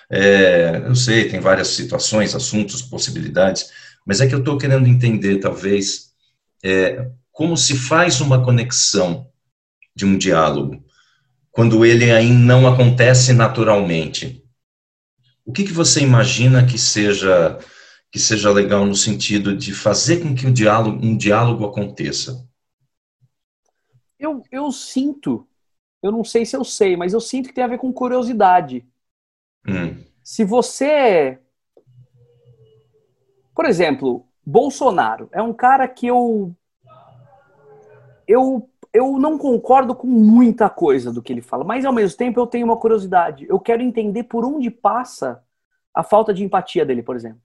É, 0.07 0.83
eu 0.85 0.95
sei, 0.95 1.29
tem 1.29 1.39
várias 1.39 1.69
situações, 1.69 2.35
assuntos, 2.35 2.83
possibilidades, 2.83 3.71
mas 4.05 4.21
é 4.21 4.27
que 4.27 4.35
eu 4.35 4.39
estou 4.39 4.55
querendo 4.55 4.87
entender, 4.87 5.39
talvez, 5.39 6.11
é, 6.63 7.07
como 7.31 7.57
se 7.57 7.75
faz 7.75 8.21
uma 8.21 8.45
conexão 8.45 9.31
de 9.95 10.05
um 10.05 10.15
diálogo 10.15 10.85
quando 11.49 11.83
ele 11.83 12.11
ainda 12.11 12.37
não 12.37 12.67
acontece 12.67 13.33
naturalmente. 13.33 14.43
O 15.43 15.51
que, 15.51 15.63
que 15.63 15.73
você 15.73 16.01
imagina 16.01 16.67
que 16.67 16.77
seja 16.77 17.57
que 18.11 18.19
seja 18.19 18.51
legal 18.51 18.85
no 18.85 18.95
sentido 18.95 19.57
de 19.57 19.73
fazer 19.73 20.17
com 20.17 20.35
que 20.35 20.45
o 20.45 20.53
diálogo, 20.53 21.03
um 21.03 21.17
diálogo 21.17 21.65
aconteça? 21.65 22.45
Eu, 24.21 24.43
eu 24.51 24.71
sinto, 24.71 25.47
eu 25.99 26.11
não 26.11 26.23
sei 26.23 26.45
se 26.45 26.55
eu 26.55 26.63
sei, 26.63 26.95
mas 26.95 27.11
eu 27.11 27.19
sinto 27.19 27.49
que 27.49 27.55
tem 27.55 27.63
a 27.63 27.67
ver 27.67 27.79
com 27.79 27.91
curiosidade. 27.91 28.85
Hum. 29.67 30.03
Se 30.23 30.43
você. 30.43 31.39
Por 33.55 33.65
exemplo, 33.65 34.27
Bolsonaro 34.45 35.27
é 35.31 35.41
um 35.41 35.51
cara 35.51 35.87
que 35.87 36.05
eu. 36.05 36.55
Eu, 38.27 38.69
eu 38.93 39.17
não 39.17 39.39
concordo 39.39 39.95
com 39.95 40.05
muita 40.05 40.69
coisa 40.69 41.11
do 41.11 41.21
que 41.21 41.33
ele 41.33 41.41
fala, 41.41 41.63
mas 41.63 41.83
ao 41.83 41.91
mesmo 41.91 42.15
tempo 42.15 42.39
eu 42.39 42.45
tenho 42.45 42.65
uma 42.65 42.77
curiosidade. 42.77 43.47
Eu 43.49 43.59
quero 43.59 43.81
entender 43.81 44.23
por 44.25 44.45
onde 44.45 44.69
passa 44.69 45.43
a 45.91 46.03
falta 46.03 46.31
de 46.31 46.43
empatia 46.43 46.85
dele, 46.85 47.01
por 47.01 47.15
exemplo. 47.15 47.41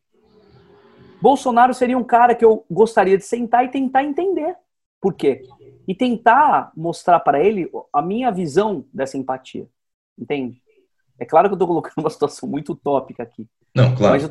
Bolsonaro 1.22 1.72
seria 1.72 1.96
um 1.96 2.04
cara 2.04 2.34
que 2.34 2.44
eu 2.44 2.66
gostaria 2.70 3.16
de 3.16 3.24
sentar 3.24 3.64
e 3.64 3.68
tentar 3.70 4.04
entender. 4.04 4.54
Por 5.00 5.14
quê? 5.14 5.42
E 5.86 5.94
tentar 5.94 6.72
mostrar 6.76 7.20
para 7.20 7.42
ele 7.42 7.70
a 7.92 8.02
minha 8.02 8.30
visão 8.30 8.84
dessa 8.92 9.16
empatia. 9.16 9.68
Entende? 10.18 10.60
É 11.18 11.24
claro 11.24 11.48
que 11.48 11.52
eu 11.52 11.56
estou 11.56 11.68
colocando 11.68 11.98
uma 11.98 12.10
situação 12.10 12.48
muito 12.48 12.72
utópica 12.72 13.22
aqui. 13.22 13.48
Não, 13.74 13.94
claro. 13.94 14.14
Mas 14.14 14.22
eu 14.22 14.30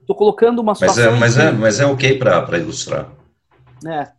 estou 0.00 0.16
colocando 0.16 0.60
uma 0.60 0.74
situação. 0.74 1.18
Mas 1.18 1.36
é, 1.36 1.42
mas 1.42 1.48
é, 1.48 1.52
mas 1.52 1.80
é 1.80 1.86
ok 1.86 2.18
para 2.18 2.58
ilustrar. 2.58 3.10
É. 3.86 4.12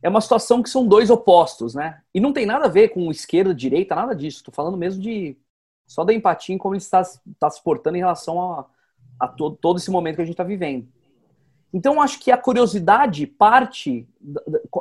É 0.00 0.08
uma 0.08 0.20
situação 0.20 0.62
que 0.62 0.70
são 0.70 0.86
dois 0.86 1.10
opostos, 1.10 1.74
né? 1.74 2.00
E 2.14 2.20
não 2.20 2.32
tem 2.32 2.46
nada 2.46 2.66
a 2.66 2.68
ver 2.68 2.90
com 2.90 3.10
esquerda, 3.10 3.54
direita, 3.54 3.96
nada 3.96 4.14
disso. 4.14 4.38
Estou 4.38 4.54
falando 4.54 4.76
mesmo 4.76 5.02
de 5.02 5.36
só 5.88 6.04
da 6.04 6.12
empatia 6.12 6.54
em 6.54 6.58
como 6.58 6.74
ele 6.74 6.82
está, 6.82 7.00
está 7.00 7.50
se 7.50 7.62
portando 7.62 7.96
em 7.96 8.00
relação 8.00 8.52
a, 8.52 8.66
a 9.18 9.26
todo, 9.26 9.56
todo 9.56 9.78
esse 9.78 9.90
momento 9.90 10.16
que 10.16 10.22
a 10.22 10.24
gente 10.24 10.34
está 10.34 10.44
vivendo. 10.44 10.86
Então, 11.72 12.00
acho 12.00 12.20
que 12.20 12.30
a 12.30 12.36
curiosidade 12.38 13.26
parte, 13.26 14.08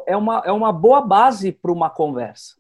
é 0.06 0.16
uma, 0.16 0.42
é 0.46 0.52
uma 0.52 0.72
boa 0.72 1.02
base 1.02 1.52
para 1.52 1.72
uma 1.72 1.90
conversa. 1.90 2.56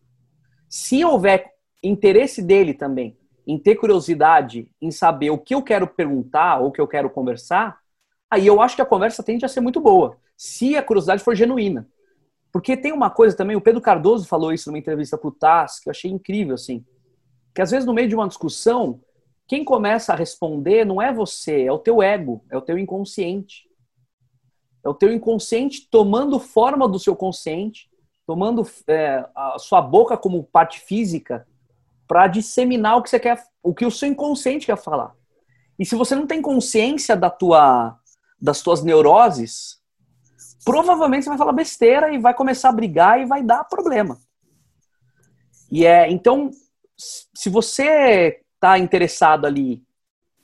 Se 0.70 1.04
houver 1.04 1.54
interesse 1.84 2.42
dele 2.42 2.74
também 2.74 3.18
em 3.46 3.58
ter 3.58 3.76
curiosidade, 3.76 4.70
em 4.82 4.92
saber 4.92 5.30
o 5.30 5.38
que 5.38 5.56
eu 5.56 5.62
quero 5.62 5.88
perguntar 5.88 6.60
ou 6.60 6.68
o 6.68 6.72
que 6.72 6.82
eu 6.82 6.88
quero 6.88 7.10
conversar, 7.10 7.80
aí 8.30 8.46
eu 8.46 8.62
acho 8.62 8.76
que 8.76 8.82
a 8.82 8.86
conversa 8.86 9.24
tende 9.24 9.46
a 9.46 9.48
ser 9.48 9.62
muito 9.62 9.80
boa, 9.80 10.18
se 10.36 10.76
a 10.76 10.84
curiosidade 10.84 11.24
for 11.24 11.36
genuína. 11.36 11.88
Porque 12.52 12.76
tem 12.76 12.92
uma 12.92 13.10
coisa 13.10 13.36
também, 13.36 13.56
o 13.56 13.62
Pedro 13.62 13.80
Cardoso 13.80 14.28
falou 14.28 14.52
isso 14.52 14.70
numa 14.70 14.80
entrevista 14.80 15.18
para 15.18 15.28
o 15.28 15.32
TAS, 15.32 15.80
que 15.80 15.88
eu 15.88 15.92
achei 15.92 16.12
incrível, 16.12 16.56
assim, 16.56 16.86
que 17.54 17.62
às 17.62 17.72
vezes 17.72 17.86
no 17.86 17.94
meio 17.94 18.10
de 18.10 18.16
uma 18.16 18.28
discussão, 18.28 19.00
quem 19.48 19.64
começa 19.64 20.12
a 20.12 20.16
responder 20.16 20.86
não 20.86 21.02
é 21.02 21.14
você, 21.14 21.64
é 21.64 21.72
o 21.72 21.80
teu 21.80 22.02
ego, 22.02 22.44
é 22.52 22.58
o 22.58 22.62
teu 22.62 22.78
inconsciente. 22.78 23.67
É 24.84 24.90
o 24.90 24.94
teu 24.94 25.12
inconsciente 25.12 25.88
tomando 25.90 26.40
forma 26.40 26.88
do 26.88 27.00
seu 27.00 27.16
consciente, 27.16 27.90
tomando 28.26 28.68
é, 28.88 29.26
a 29.36 29.58
sua 29.58 29.82
boca 29.82 30.18
como 30.18 30.44
parte 30.44 30.80
física 30.80 31.48
para 32.08 32.28
disseminar 32.28 32.98
o 32.98 33.04
que 33.04 33.10
você 33.10 33.20
quer, 33.20 33.44
o 33.62 33.74
que 33.74 33.86
o 33.86 33.92
seu 33.92 34.08
inconsciente 34.08 34.66
quer 34.66 34.78
falar. 34.78 35.14
E 35.78 35.86
se 35.86 35.96
você 35.96 36.16
não 36.16 36.26
tem 36.26 36.42
consciência 36.42 37.16
da 37.16 37.30
tua, 37.30 37.98
das 38.42 38.62
tuas 38.62 38.84
neuroses, 38.84 39.80
provavelmente 40.66 41.24
você 41.24 41.30
vai 41.30 41.38
falar 41.38 41.54
besteira 41.54 42.14
e 42.14 42.18
vai 42.18 42.34
começar 42.34 42.70
a 42.70 42.74
brigar 42.74 43.22
e 43.22 43.26
vai 43.26 43.44
dar 43.44 43.64
problema. 43.66 44.18
E 45.72 45.86
é, 45.86 46.10
então, 46.10 46.50
se 46.98 47.50
você 47.50 48.42
está 48.56 48.80
interessado 48.80 49.46
ali 49.46 49.86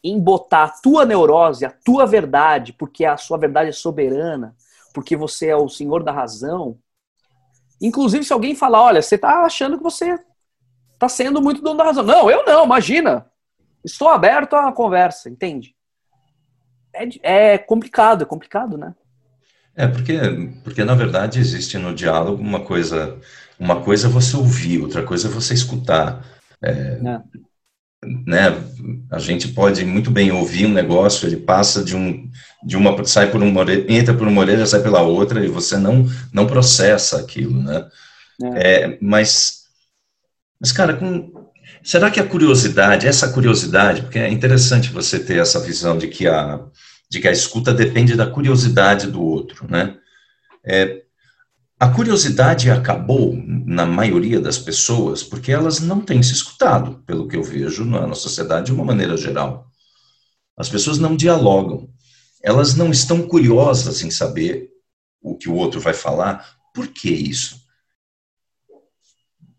em 0.03 0.19
botar 0.19 0.63
a 0.63 0.69
tua 0.69 1.05
neurose, 1.05 1.65
a 1.65 1.71
tua 1.71 2.05
verdade, 2.05 2.73
porque 2.73 3.05
a 3.05 3.15
sua 3.15 3.37
verdade 3.37 3.69
é 3.69 3.73
soberana, 3.73 4.55
porque 4.93 5.15
você 5.15 5.47
é 5.47 5.55
o 5.55 5.69
senhor 5.69 6.03
da 6.03 6.11
razão. 6.11 6.77
Inclusive, 7.81 8.23
se 8.23 8.33
alguém 8.33 8.55
falar, 8.55 8.81
olha, 8.81 9.01
você 9.01 9.15
está 9.15 9.43
achando 9.45 9.77
que 9.77 9.83
você 9.83 10.19
está 10.93 11.07
sendo 11.07 11.41
muito 11.41 11.61
dono 11.61 11.77
da 11.77 11.85
razão. 11.85 12.03
Não, 12.03 12.29
eu 12.29 12.45
não, 12.45 12.65
imagina. 12.65 13.25
Estou 13.83 14.09
aberto 14.09 14.55
à 14.55 14.71
conversa, 14.71 15.29
entende? 15.29 15.75
É, 16.93 17.53
é 17.53 17.57
complicado, 17.57 18.23
é 18.23 18.25
complicado, 18.25 18.77
né? 18.77 18.93
É, 19.75 19.87
porque, 19.87 20.19
porque 20.63 20.83
na 20.83 20.93
verdade 20.93 21.39
existe 21.39 21.77
no 21.77 21.95
diálogo 21.95 22.41
uma 22.41 22.63
coisa, 22.63 23.19
uma 23.59 23.81
coisa 23.81 24.07
é 24.07 24.09
você 24.09 24.37
ouvir, 24.37 24.79
outra 24.79 25.01
coisa 25.03 25.27
é 25.27 25.31
você 25.31 25.53
escutar. 25.53 26.23
É, 26.61 26.69
é. 26.69 27.21
Né, 28.25 28.55
a 29.11 29.19
gente 29.19 29.49
pode 29.49 29.85
muito 29.85 30.11
bem 30.11 30.31
ouvir 30.31 30.65
um 30.65 30.73
negócio, 30.73 31.27
ele 31.27 31.37
passa 31.37 31.83
de 31.83 31.95
um, 31.95 32.29
de 32.63 32.75
uma, 32.75 33.03
sai 33.05 33.31
por 33.31 33.41
uma 33.41 33.59
orelha, 33.59 33.85
entra 33.91 34.13
por 34.13 34.27
uma 34.27 34.41
orelha, 34.41 34.65
sai 34.65 34.81
pela 34.81 35.01
outra, 35.01 35.43
e 35.43 35.47
você 35.47 35.77
não, 35.77 36.07
não 36.31 36.47
processa 36.47 37.19
aquilo, 37.19 37.61
né? 37.61 37.87
É. 38.55 38.83
é 38.83 38.97
mas, 39.01 39.63
mas, 40.59 40.71
cara, 40.71 40.93
com, 40.93 41.31
será 41.83 42.09
que 42.09 42.19
a 42.19 42.27
curiosidade, 42.27 43.07
essa 43.07 43.29
curiosidade, 43.29 44.01
porque 44.01 44.19
é 44.19 44.29
interessante 44.29 44.91
você 44.91 45.19
ter 45.19 45.39
essa 45.39 45.59
visão 45.59 45.97
de 45.97 46.07
que 46.07 46.27
a, 46.27 46.59
de 47.09 47.19
que 47.19 47.27
a 47.27 47.31
escuta 47.31 47.73
depende 47.73 48.15
da 48.15 48.25
curiosidade 48.25 49.07
do 49.07 49.21
outro, 49.21 49.67
né? 49.69 49.95
É, 50.65 51.02
a 51.83 51.93
curiosidade 51.93 52.71
acabou 52.71 53.33
na 53.35 53.85
maioria 53.85 54.39
das 54.39 54.57
pessoas 54.57 55.21
porque 55.21 55.51
elas 55.51 55.81
não 55.81 55.99
têm 55.99 56.23
se 56.23 56.31
escutado, 56.31 57.03
pelo 57.05 57.27
que 57.27 57.35
eu 57.35 57.43
vejo 57.43 57.83
na 57.83 58.15
sociedade 58.15 58.67
de 58.67 58.71
uma 58.71 58.85
maneira 58.85 59.17
geral. 59.17 59.67
As 60.55 60.69
pessoas 60.69 60.97
não 60.97 61.13
dialogam, 61.13 61.89
elas 62.41 62.73
não 62.73 62.89
estão 62.89 63.27
curiosas 63.27 64.01
em 64.01 64.09
saber 64.09 64.71
o 65.21 65.35
que 65.35 65.49
o 65.49 65.55
outro 65.55 65.81
vai 65.81 65.93
falar. 65.93 66.55
Por 66.73 66.87
que 66.87 67.09
isso? 67.09 67.61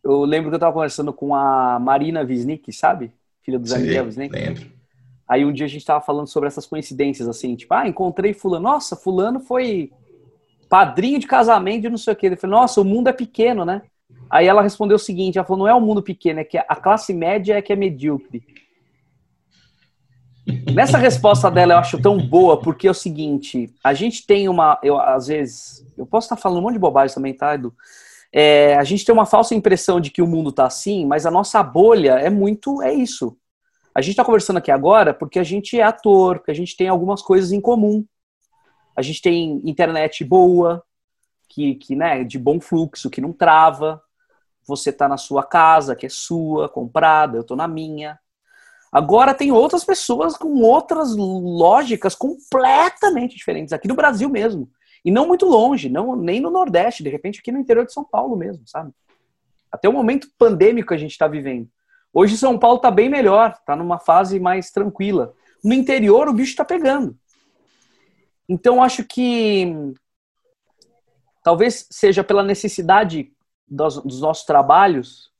Eu 0.03 0.25
lembro 0.25 0.49
que 0.49 0.55
eu 0.55 0.57
estava 0.57 0.73
conversando 0.73 1.13
com 1.13 1.35
a 1.35 1.79
Marina 1.79 2.23
Wisnik, 2.23 2.73
sabe? 2.73 3.13
Filha 3.43 3.59
do 3.59 3.69
Zé 3.69 4.01
Wisnik. 4.01 4.35
Lembro. 4.35 4.73
Aí 5.29 5.45
um 5.45 5.53
dia 5.53 5.67
a 5.67 5.69
gente 5.69 5.83
estava 5.83 6.03
falando 6.03 6.29
sobre 6.29 6.47
essas 6.47 6.65
coincidências, 6.65 7.29
assim, 7.29 7.55
tipo, 7.55 7.75
ah, 7.75 7.87
encontrei 7.87 8.33
fulano. 8.33 8.65
Nossa, 8.65 8.97
fulano 8.97 9.41
foi 9.41 9.93
padrinho 10.75 11.21
de 11.21 11.27
casamento 11.29 11.83
de 11.83 11.89
não 11.89 11.97
sei 11.97 12.13
o 12.13 12.17
que. 12.17 12.27
Ele 12.27 12.35
falou, 12.35 12.59
nossa, 12.59 12.81
o 12.81 12.85
mundo 12.85 13.07
é 13.07 13.13
pequeno, 13.13 13.65
né? 13.65 13.83
Aí 14.29 14.45
ela 14.45 14.61
respondeu 14.61 14.97
o 14.97 14.99
seguinte, 14.99 15.39
ela 15.39 15.47
falou, 15.47 15.61
não 15.61 15.69
é 15.69 15.75
o 15.75 15.81
mundo 15.81 16.03
pequeno, 16.03 16.41
é 16.41 16.45
que 16.45 16.59
a 16.59 16.75
classe 16.75 17.15
média 17.15 17.57
é 17.57 17.63
que 17.63 17.73
é 17.73 17.77
medíocre. 17.77 18.43
Nessa 20.75 20.99
resposta 20.99 21.49
dela 21.49 21.75
eu 21.75 21.79
acho 21.79 22.03
tão 22.03 22.19
boa, 22.19 22.61
porque 22.61 22.89
é 22.89 22.91
o 22.91 22.95
seguinte, 22.95 23.73
a 23.85 23.95
gente 23.95 24.27
tem 24.27 24.49
uma, 24.49 24.77
eu 24.83 24.99
às 24.99 25.29
vezes, 25.29 25.87
eu 25.97 26.05
posso 26.05 26.25
estar 26.25 26.37
falando 26.37 26.59
um 26.59 26.63
monte 26.63 26.73
de 26.73 26.81
bobagem 26.81 27.15
também, 27.15 27.35
tá, 27.35 27.55
Edu? 27.55 27.73
É, 28.33 28.75
a 28.75 28.83
gente 28.83 29.05
tem 29.05 29.13
uma 29.13 29.27
falsa 29.27 29.55
impressão 29.55 30.01
de 30.01 30.11
que 30.11 30.23
o 30.23 30.27
mundo 30.27 30.51
tá 30.51 30.67
assim, 30.67 31.07
mas 31.07 31.25
a 31.25 31.31
nossa 31.31 31.63
bolha 31.63 32.15
é 32.15 32.29
muito, 32.29 32.83
é 32.83 32.93
isso. 32.93 33.37
A 33.95 34.01
gente 34.01 34.15
está 34.15 34.25
conversando 34.25 34.57
aqui 34.57 34.73
agora 34.73 35.15
porque 35.15 35.39
a 35.39 35.45
gente 35.45 35.79
é 35.79 35.85
ator, 35.85 36.39
porque 36.39 36.51
a 36.51 36.55
gente 36.55 36.77
tem 36.77 36.89
algumas 36.89 37.23
coisas 37.23 37.53
em 37.53 37.61
comum 37.61 38.05
a 38.97 39.03
gente 39.03 39.21
tem 39.21 39.61
internet 39.65 40.25
boa, 40.25 40.85
que, 41.49 41.75
que 41.77 41.95
né, 41.95 42.25
de 42.25 42.39
bom 42.39 42.61
fluxo, 42.61 43.11
que 43.11 43.21
não 43.21 43.33
trava. 43.33 44.03
Você 44.67 44.91
está 44.91 45.09
na 45.09 45.17
sua 45.17 45.43
casa, 45.43 45.95
que 45.95 46.07
é 46.07 46.09
sua, 46.09 46.69
comprada, 46.69 47.37
eu 47.37 47.43
estou 47.43 47.57
na 47.57 47.69
minha. 47.69 48.19
Agora 48.91 49.35
tem 49.35 49.51
outras 49.53 49.85
pessoas 49.85 50.37
com 50.37 50.61
outras 50.63 51.15
lógicas 51.17 52.15
completamente 52.15 53.37
diferentes, 53.37 53.73
aqui 53.73 53.89
no 53.89 53.97
Brasil 53.97 54.29
mesmo. 54.29 54.71
E 55.05 55.11
não 55.11 55.27
muito 55.27 55.45
longe, 55.45 55.89
não, 55.89 56.17
nem 56.17 56.41
no 56.41 56.51
Nordeste, 56.51 57.03
de 57.03 57.11
repente 57.11 57.41
aqui 57.41 57.53
no 57.53 57.59
interior 57.59 57.85
de 57.85 57.93
São 57.93 58.05
Paulo 58.05 58.37
mesmo, 58.37 58.63
sabe? 58.67 58.93
Até 59.71 59.89
o 59.89 59.93
momento 59.93 60.29
pandêmico 60.39 60.89
que 60.89 60.95
a 60.95 60.99
gente 60.99 61.11
está 61.11 61.27
vivendo. 61.27 61.69
Hoje 62.13 62.39
São 62.39 62.57
Paulo 62.57 62.77
está 62.77 62.91
bem 62.91 63.09
melhor, 63.09 63.51
está 63.59 63.75
numa 63.75 63.99
fase 63.99 64.39
mais 64.39 64.71
tranquila. 64.71 65.35
No 65.63 65.75
interior 65.75 66.29
o 66.29 66.33
bicho 66.33 66.53
está 66.53 66.65
pegando. 66.65 67.19
Então, 68.49 68.83
acho 68.83 69.05
que 69.05 69.95
talvez 71.43 71.87
seja 71.91 72.23
pela 72.23 72.43
necessidade 72.43 73.33
dos, 73.67 74.03
dos, 74.03 74.21
nossos 74.21 74.45
trabalhos, 74.45 75.31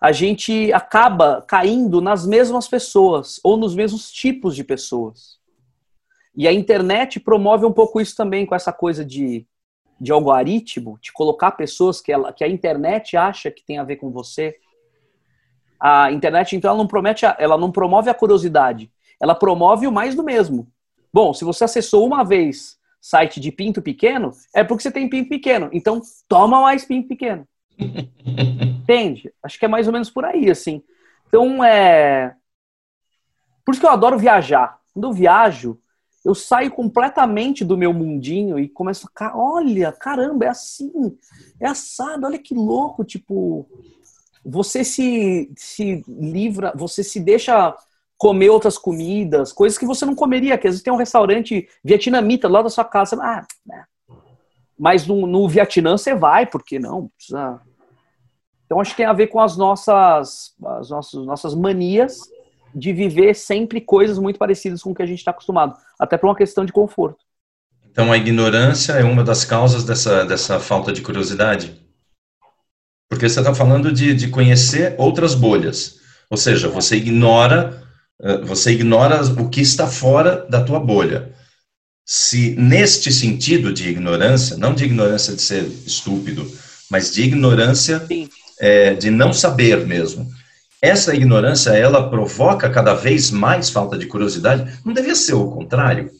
a 0.00 0.10
gente 0.10 0.72
acaba 0.72 1.42
caindo 1.42 2.00
nas 2.00 2.26
mesmas 2.26 2.66
pessoas 2.66 3.40
ou 3.44 3.56
nos 3.56 3.74
mesmos 3.74 4.10
tipos 4.10 4.56
de 4.56 4.64
pessoas. 4.64 5.40
E 6.34 6.48
a 6.48 6.52
internet 6.52 7.20
promove 7.20 7.64
um 7.64 7.72
pouco 7.72 8.00
isso 8.00 8.16
também 8.16 8.46
com 8.46 8.54
essa 8.54 8.72
coisa 8.72 9.04
de, 9.04 9.46
de 10.00 10.10
algoritmo, 10.10 10.98
de 11.00 11.12
colocar 11.12 11.52
pessoas 11.52 12.00
que, 12.00 12.10
ela, 12.10 12.32
que 12.32 12.42
a 12.42 12.48
internet 12.48 13.16
acha 13.16 13.50
que 13.50 13.64
tem 13.64 13.78
a 13.78 13.84
ver 13.84 13.96
com 13.96 14.10
você. 14.10 14.56
A 15.78 16.10
internet, 16.10 16.56
então, 16.56 16.70
ela 16.70 16.78
não, 16.78 16.86
promete, 16.86 17.24
ela 17.38 17.58
não 17.58 17.70
promove 17.70 18.08
a 18.08 18.14
curiosidade, 18.14 18.90
ela 19.20 19.34
promove 19.34 19.86
o 19.86 19.92
mais 19.92 20.14
do 20.14 20.22
mesmo. 20.22 20.66
Bom, 21.12 21.34
se 21.34 21.44
você 21.44 21.64
acessou 21.64 22.06
uma 22.06 22.24
vez 22.24 22.78
site 23.00 23.40
de 23.40 23.50
pinto 23.50 23.82
pequeno, 23.82 24.30
é 24.54 24.62
porque 24.62 24.82
você 24.82 24.90
tem 24.90 25.08
pinto 25.08 25.28
pequeno. 25.28 25.68
Então, 25.72 26.00
toma 26.28 26.60
mais 26.60 26.84
pinto 26.84 27.08
pequeno. 27.08 27.46
Entende? 27.78 29.32
Acho 29.42 29.58
que 29.58 29.64
é 29.64 29.68
mais 29.68 29.86
ou 29.86 29.92
menos 29.92 30.08
por 30.08 30.24
aí, 30.24 30.48
assim. 30.50 30.82
Então, 31.26 31.62
é. 31.64 32.34
Por 33.64 33.72
isso 33.72 33.80
que 33.80 33.86
eu 33.86 33.90
adoro 33.90 34.18
viajar. 34.18 34.78
Quando 34.94 35.08
eu 35.08 35.12
viajo, 35.12 35.78
eu 36.24 36.34
saio 36.34 36.70
completamente 36.70 37.64
do 37.64 37.76
meu 37.76 37.92
mundinho 37.92 38.58
e 38.58 38.68
começo 38.68 39.08
a. 39.16 39.36
Olha, 39.36 39.92
caramba, 39.92 40.44
é 40.44 40.48
assim. 40.48 41.18
É 41.60 41.66
assado, 41.66 42.26
olha 42.26 42.38
que 42.38 42.54
louco. 42.54 43.04
Tipo, 43.04 43.68
você 44.44 44.84
se, 44.84 45.50
se 45.56 46.04
livra, 46.08 46.72
você 46.76 47.02
se 47.02 47.18
deixa 47.18 47.76
comer 48.22 48.50
outras 48.50 48.78
comidas, 48.78 49.52
coisas 49.52 49.76
que 49.76 49.84
você 49.84 50.06
não 50.06 50.14
comeria, 50.14 50.56
que 50.56 50.68
às 50.68 50.74
vezes 50.74 50.84
tem 50.84 50.92
um 50.92 50.96
restaurante 50.96 51.68
vietnamita 51.82 52.48
lá 52.48 52.62
da 52.62 52.70
sua 52.70 52.84
casa. 52.84 53.18
Ah, 53.20 53.44
né. 53.66 53.84
Mas 54.78 55.04
no, 55.08 55.26
no 55.26 55.48
Vietnã 55.48 55.96
você 55.96 56.14
vai, 56.14 56.46
por 56.46 56.62
que 56.62 56.78
não? 56.78 57.10
Precisa... 57.16 57.60
Então 58.64 58.80
acho 58.80 58.92
que 58.92 58.98
tem 58.98 59.06
a 59.06 59.12
ver 59.12 59.26
com 59.26 59.40
as 59.40 59.56
nossas, 59.56 60.54
as 60.64 60.88
nossas, 60.88 61.26
nossas 61.26 61.54
manias 61.56 62.20
de 62.72 62.92
viver 62.92 63.34
sempre 63.34 63.80
coisas 63.80 64.20
muito 64.20 64.38
parecidas 64.38 64.84
com 64.84 64.92
o 64.92 64.94
que 64.94 65.02
a 65.02 65.06
gente 65.06 65.18
está 65.18 65.32
acostumado, 65.32 65.76
até 65.98 66.16
por 66.16 66.28
uma 66.28 66.36
questão 66.36 66.64
de 66.64 66.72
conforto. 66.72 67.24
Então 67.90 68.12
a 68.12 68.16
ignorância 68.16 68.92
é 68.92 69.02
uma 69.02 69.24
das 69.24 69.44
causas 69.44 69.82
dessa, 69.82 70.24
dessa 70.24 70.60
falta 70.60 70.92
de 70.92 71.02
curiosidade? 71.02 71.84
Porque 73.10 73.28
você 73.28 73.40
está 73.40 73.52
falando 73.52 73.90
de, 73.90 74.14
de 74.14 74.28
conhecer 74.28 74.94
outras 74.96 75.34
bolhas. 75.34 76.00
Ou 76.30 76.36
seja, 76.36 76.68
você 76.68 76.96
ignora 76.96 77.81
você 78.44 78.70
ignora 78.70 79.20
o 79.40 79.48
que 79.48 79.60
está 79.60 79.86
fora 79.86 80.46
da 80.48 80.62
tua 80.62 80.78
bolha. 80.78 81.32
Se 82.04 82.54
neste 82.56 83.12
sentido 83.12 83.72
de 83.72 83.88
ignorância, 83.88 84.56
não 84.56 84.74
de 84.74 84.84
ignorância 84.84 85.34
de 85.34 85.42
ser 85.42 85.64
estúpido, 85.64 86.46
mas 86.90 87.12
de 87.12 87.22
ignorância 87.22 88.06
é, 88.60 88.94
de 88.94 89.10
não 89.10 89.32
saber 89.32 89.86
mesmo, 89.86 90.28
essa 90.80 91.14
ignorância 91.14 91.70
ela 91.70 92.10
provoca 92.10 92.68
cada 92.70 92.94
vez 92.94 93.30
mais 93.30 93.70
falta 93.70 93.96
de 93.96 94.06
curiosidade. 94.06 94.80
Não 94.84 94.92
devia 94.92 95.14
ser 95.14 95.34
o 95.34 95.50
contrário? 95.50 96.10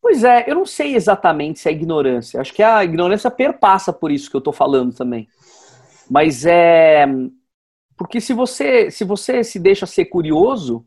Pois 0.00 0.22
é, 0.22 0.44
eu 0.48 0.54
não 0.54 0.66
sei 0.66 0.94
exatamente 0.94 1.60
se 1.60 1.68
é 1.68 1.72
ignorância. 1.72 2.40
Acho 2.40 2.52
que 2.52 2.62
a 2.62 2.84
ignorância 2.84 3.30
perpassa 3.30 3.92
por 3.92 4.12
isso 4.12 4.30
que 4.30 4.36
eu 4.36 4.38
estou 4.40 4.52
falando 4.52 4.94
também. 4.94 5.28
Mas 6.08 6.44
é 6.44 7.06
porque 7.96 8.20
se 8.20 8.32
você, 8.32 8.90
se 8.90 9.04
você 9.04 9.44
se 9.44 9.58
deixa 9.58 9.86
ser 9.86 10.06
curioso, 10.06 10.86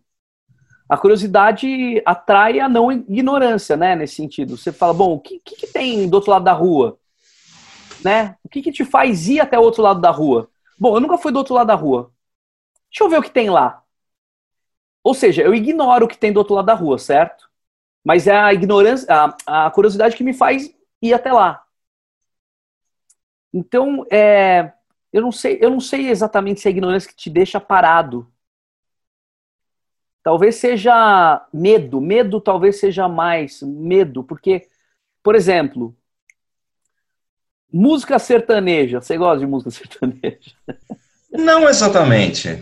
a 0.89 0.97
curiosidade 0.97 2.01
atrai 2.05 2.59
a 2.59 2.69
não 2.69 2.91
ignorância, 2.91 3.75
né? 3.75 3.95
Nesse 3.95 4.15
sentido. 4.15 4.57
Você 4.57 4.71
fala, 4.71 4.93
bom, 4.93 5.13
o 5.13 5.19
que, 5.19 5.39
que, 5.39 5.55
que 5.55 5.67
tem 5.67 6.07
do 6.09 6.15
outro 6.15 6.31
lado 6.31 6.43
da 6.45 6.53
rua? 6.53 6.97
Né? 8.03 8.35
O 8.43 8.49
que, 8.49 8.61
que 8.61 8.71
te 8.71 8.85
faz 8.85 9.27
ir 9.27 9.39
até 9.39 9.57
o 9.59 9.63
outro 9.63 9.81
lado 9.81 9.99
da 9.99 10.11
rua? 10.11 10.49
Bom, 10.79 10.95
eu 10.95 11.01
nunca 11.01 11.17
fui 11.17 11.31
do 11.31 11.37
outro 11.39 11.55
lado 11.55 11.67
da 11.67 11.75
rua. 11.75 12.11
Deixa 12.89 13.03
eu 13.03 13.09
ver 13.09 13.19
o 13.19 13.23
que 13.23 13.31
tem 13.31 13.49
lá. 13.49 13.83
Ou 15.03 15.13
seja, 15.13 15.41
eu 15.41 15.53
ignoro 15.53 16.05
o 16.05 16.07
que 16.07 16.17
tem 16.17 16.31
do 16.31 16.37
outro 16.37 16.53
lado 16.53 16.65
da 16.65 16.73
rua, 16.73 16.97
certo? 16.97 17.49
Mas 18.03 18.27
é 18.27 18.35
a 18.35 18.53
ignorância, 18.53 19.07
a, 19.45 19.65
a 19.67 19.71
curiosidade 19.71 20.15
que 20.15 20.23
me 20.23 20.33
faz 20.33 20.73
ir 21.01 21.13
até 21.13 21.31
lá. 21.33 21.63
Então, 23.53 24.05
é, 24.11 24.71
Eu 25.11 25.21
não 25.21 25.31
sei, 25.31 25.57
eu 25.61 25.69
não 25.69 25.79
sei 25.79 26.09
exatamente 26.09 26.59
se 26.59 26.67
é 26.67 26.69
a 26.69 26.71
ignorância 26.71 27.09
que 27.09 27.15
te 27.15 27.29
deixa 27.29 27.59
parado. 27.59 28.27
Talvez 30.23 30.55
seja 30.55 31.47
medo, 31.53 32.01
medo 32.01 32.41
talvez 32.41 32.79
seja 32.79 33.07
mais 33.07 33.61
medo, 33.61 34.23
porque, 34.23 34.67
por 35.23 35.35
exemplo, 35.35 35.95
música 37.71 38.19
sertaneja. 38.19 38.99
Você 38.99 39.17
gosta 39.17 39.39
de 39.39 39.47
música 39.47 39.71
sertaneja? 39.71 40.51
Não 41.31 41.67
exatamente. 41.69 42.61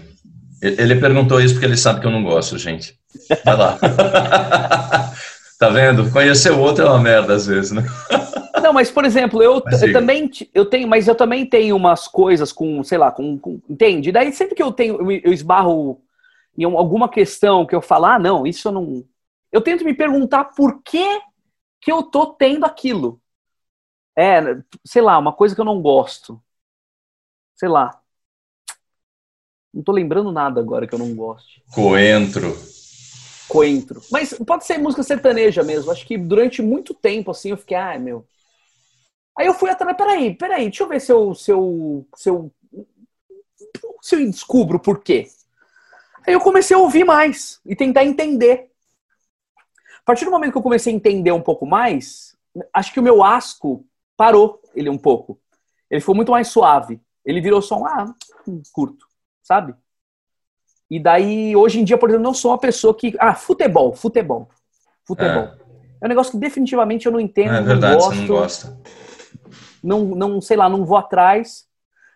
Ele 0.61 0.99
perguntou 0.99 1.41
isso 1.41 1.55
porque 1.55 1.65
ele 1.65 1.77
sabe 1.77 2.01
que 2.01 2.07
eu 2.07 2.11
não 2.11 2.23
gosto, 2.23 2.57
gente. 2.57 2.97
Vai 3.43 3.57
lá. 3.57 3.77
tá 5.59 5.69
vendo? 5.69 6.11
Conhecer 6.11 6.51
o 6.51 6.59
outro 6.59 6.85
é 6.85 6.89
uma 6.89 6.99
merda 6.99 7.35
às 7.35 7.47
vezes, 7.47 7.71
né? 7.71 7.83
Não, 8.65 8.73
mas 8.73 8.89
por 8.89 9.05
exemplo, 9.05 9.43
eu, 9.43 9.61
eu 9.83 9.93
também 9.93 10.27
eu 10.51 10.65
tenho, 10.65 10.87
mas 10.87 11.07
eu 11.07 11.13
também 11.13 11.45
tenho 11.45 11.75
umas 11.75 12.07
coisas 12.07 12.51
com, 12.51 12.83
sei 12.83 12.97
lá, 12.97 13.11
com, 13.11 13.37
com 13.37 13.61
entende? 13.69 14.11
Daí 14.11 14.33
sempre 14.33 14.55
que 14.55 14.63
eu 14.63 14.71
tenho, 14.71 14.95
eu, 14.95 15.21
eu 15.23 15.31
esbarro 15.31 16.01
em 16.57 16.63
alguma 16.63 17.07
questão 17.07 17.63
que 17.63 17.75
eu 17.75 17.81
falar, 17.81 18.15
ah, 18.15 18.19
não, 18.19 18.47
isso 18.47 18.67
eu 18.67 18.71
não. 18.71 19.05
Eu 19.51 19.61
tento 19.61 19.85
me 19.85 19.93
perguntar 19.93 20.45
por 20.45 20.81
que 20.81 21.21
que 21.79 21.91
eu 21.91 22.01
tô 22.01 22.25
tendo 22.33 22.65
aquilo. 22.65 23.21
É, 24.17 24.41
sei 24.83 25.03
lá, 25.03 25.19
uma 25.19 25.31
coisa 25.31 25.53
que 25.53 25.61
eu 25.61 25.65
não 25.65 25.79
gosto. 25.79 26.41
Sei 27.53 27.69
lá. 27.69 28.01
Não 29.71 29.83
tô 29.83 29.91
lembrando 29.91 30.31
nada 30.31 30.59
agora 30.59 30.87
que 30.87 30.95
eu 30.95 30.99
não 30.99 31.13
goste. 31.13 31.61
Coentro. 31.71 32.57
Coentro. 33.47 34.01
Mas 34.11 34.33
pode 34.33 34.65
ser 34.65 34.79
música 34.79 35.03
sertaneja 35.03 35.61
mesmo. 35.61 35.91
Acho 35.91 36.03
que 36.07 36.17
durante 36.17 36.63
muito 36.63 36.95
tempo, 36.95 37.29
assim, 37.29 37.51
eu 37.51 37.57
fiquei, 37.57 37.77
ai, 37.77 37.97
ah, 37.97 37.99
meu. 37.99 38.25
Aí 39.37 39.47
eu 39.47 39.53
fui 39.53 39.69
atrás, 39.69 39.95
peraí, 39.97 40.33
peraí, 40.33 40.63
deixa 40.65 40.83
eu 40.83 40.87
ver 40.87 41.01
se 41.01 41.11
eu, 41.11 41.35
se 41.35 41.51
eu, 41.51 42.07
se 42.15 42.29
eu, 42.29 42.51
se 44.01 44.15
eu 44.15 44.31
descubro 44.31 44.79
por 44.79 45.01
quê. 45.01 45.27
Aí 46.25 46.33
eu 46.33 46.39
comecei 46.39 46.75
a 46.75 46.79
ouvir 46.79 47.03
mais 47.03 47.59
e 47.65 47.75
tentar 47.75 48.05
entender. 48.05 48.71
A 49.99 50.05
partir 50.05 50.25
do 50.25 50.31
momento 50.31 50.51
que 50.51 50.57
eu 50.57 50.63
comecei 50.63 50.93
a 50.93 50.95
entender 50.95 51.31
um 51.31 51.41
pouco 51.41 51.65
mais, 51.65 52.35
acho 52.73 52.93
que 52.93 52.99
o 52.99 53.03
meu 53.03 53.23
asco 53.23 53.85
parou 54.15 54.61
ele 54.73 54.89
um 54.89 54.97
pouco. 54.97 55.39
Ele 55.89 55.99
ficou 55.99 56.15
muito 56.15 56.31
mais 56.31 56.47
suave. 56.47 57.01
Ele 57.25 57.41
virou 57.41 57.61
só 57.61 57.79
um, 57.79 57.85
ah, 57.85 58.05
curto 58.71 59.05
sabe? 59.45 59.75
E 60.89 60.99
daí, 60.99 61.55
hoje 61.55 61.79
em 61.79 61.83
dia, 61.83 61.97
por 61.97 62.09
exemplo, 62.09 62.23
não 62.23 62.33
sou 62.33 62.51
uma 62.51 62.57
pessoa 62.57 62.93
que. 62.93 63.15
Ah, 63.19 63.33
futebol, 63.33 63.95
futebol. 63.95 64.49
Futebol. 65.03 65.43
É, 65.43 65.57
é 66.01 66.05
um 66.05 66.09
negócio 66.09 66.31
que 66.31 66.37
definitivamente 66.37 67.05
eu 67.05 67.11
não 67.11 67.19
entendo. 67.19 67.55
É 67.55 67.61
verdade, 67.61 67.93
não 67.93 67.99
gosto, 67.99 68.15
você 68.15 68.21
não 68.21 68.27
gosta. 68.27 68.77
Não, 69.83 70.05
não, 70.05 70.41
sei 70.41 70.57
lá, 70.57 70.69
não 70.69 70.85
vou 70.85 70.97
atrás. 70.97 71.67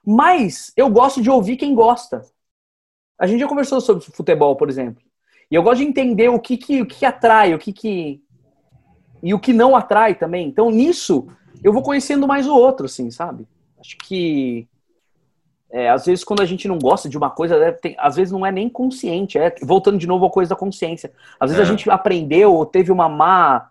Mas 0.05 0.71
eu 0.75 0.89
gosto 0.89 1.21
de 1.21 1.29
ouvir 1.29 1.58
quem 1.58 1.75
gosta. 1.75 2.21
A 3.17 3.27
gente 3.27 3.41
já 3.41 3.47
conversou 3.47 3.82
sobre 3.82 4.03
futebol, 4.03 4.55
por 4.55 4.69
exemplo. 4.69 5.03
E 5.51 5.55
eu 5.55 5.63
gosto 5.63 5.79
de 5.79 5.88
entender 5.88 6.29
o 6.29 6.39
que, 6.39 6.58
que, 6.58 6.82
o 6.82 6.86
que 6.86 7.05
atrai, 7.05 7.53
o 7.53 7.60
que, 7.60 7.73
que. 7.73 8.23
E 9.21 9.34
o 9.34 9.39
que 9.39 9.51
não 9.51 9.75
atrai 9.75 10.15
também. 10.15 10.47
Então, 10.47 10.71
nisso, 10.71 11.27
eu 11.63 11.73
vou 11.73 11.84
conhecendo 11.84 12.27
mais 12.27 12.47
o 12.47 12.55
outro, 12.55 12.86
assim, 12.86 13.12
sabe? 13.12 13.45
Acho 13.79 13.97
que 13.97 14.67
é, 15.71 15.89
às 15.89 16.05
vezes, 16.05 16.23
quando 16.23 16.41
a 16.41 16.45
gente 16.45 16.67
não 16.67 16.79
gosta 16.79 17.08
de 17.08 17.17
uma 17.17 17.29
coisa, 17.29 17.71
tem, 17.73 17.95
às 17.99 18.15
vezes 18.15 18.32
não 18.32 18.45
é 18.45 18.51
nem 18.51 18.67
consciente. 18.67 19.38
É, 19.38 19.53
voltando 19.62 19.97
de 19.97 20.08
novo 20.08 20.25
à 20.25 20.29
coisa 20.29 20.49
da 20.49 20.55
consciência. 20.55 21.12
Às 21.39 21.51
vezes 21.51 21.63
é. 21.63 21.67
a 21.67 21.71
gente 21.71 21.89
aprendeu 21.89 22.53
ou 22.53 22.65
teve 22.65 22.91
uma 22.91 23.08
má 23.08 23.69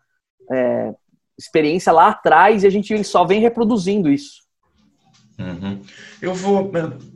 é, 0.51 0.95
experiência 1.39 1.93
lá 1.93 2.09
atrás 2.09 2.65
e 2.65 2.67
a 2.67 2.71
gente 2.71 3.03
só 3.05 3.25
vem 3.25 3.41
reproduzindo 3.41 4.11
isso. 4.11 4.43
Uhum. 5.39 5.81
Eu 6.21 6.35
vou, 6.35 6.71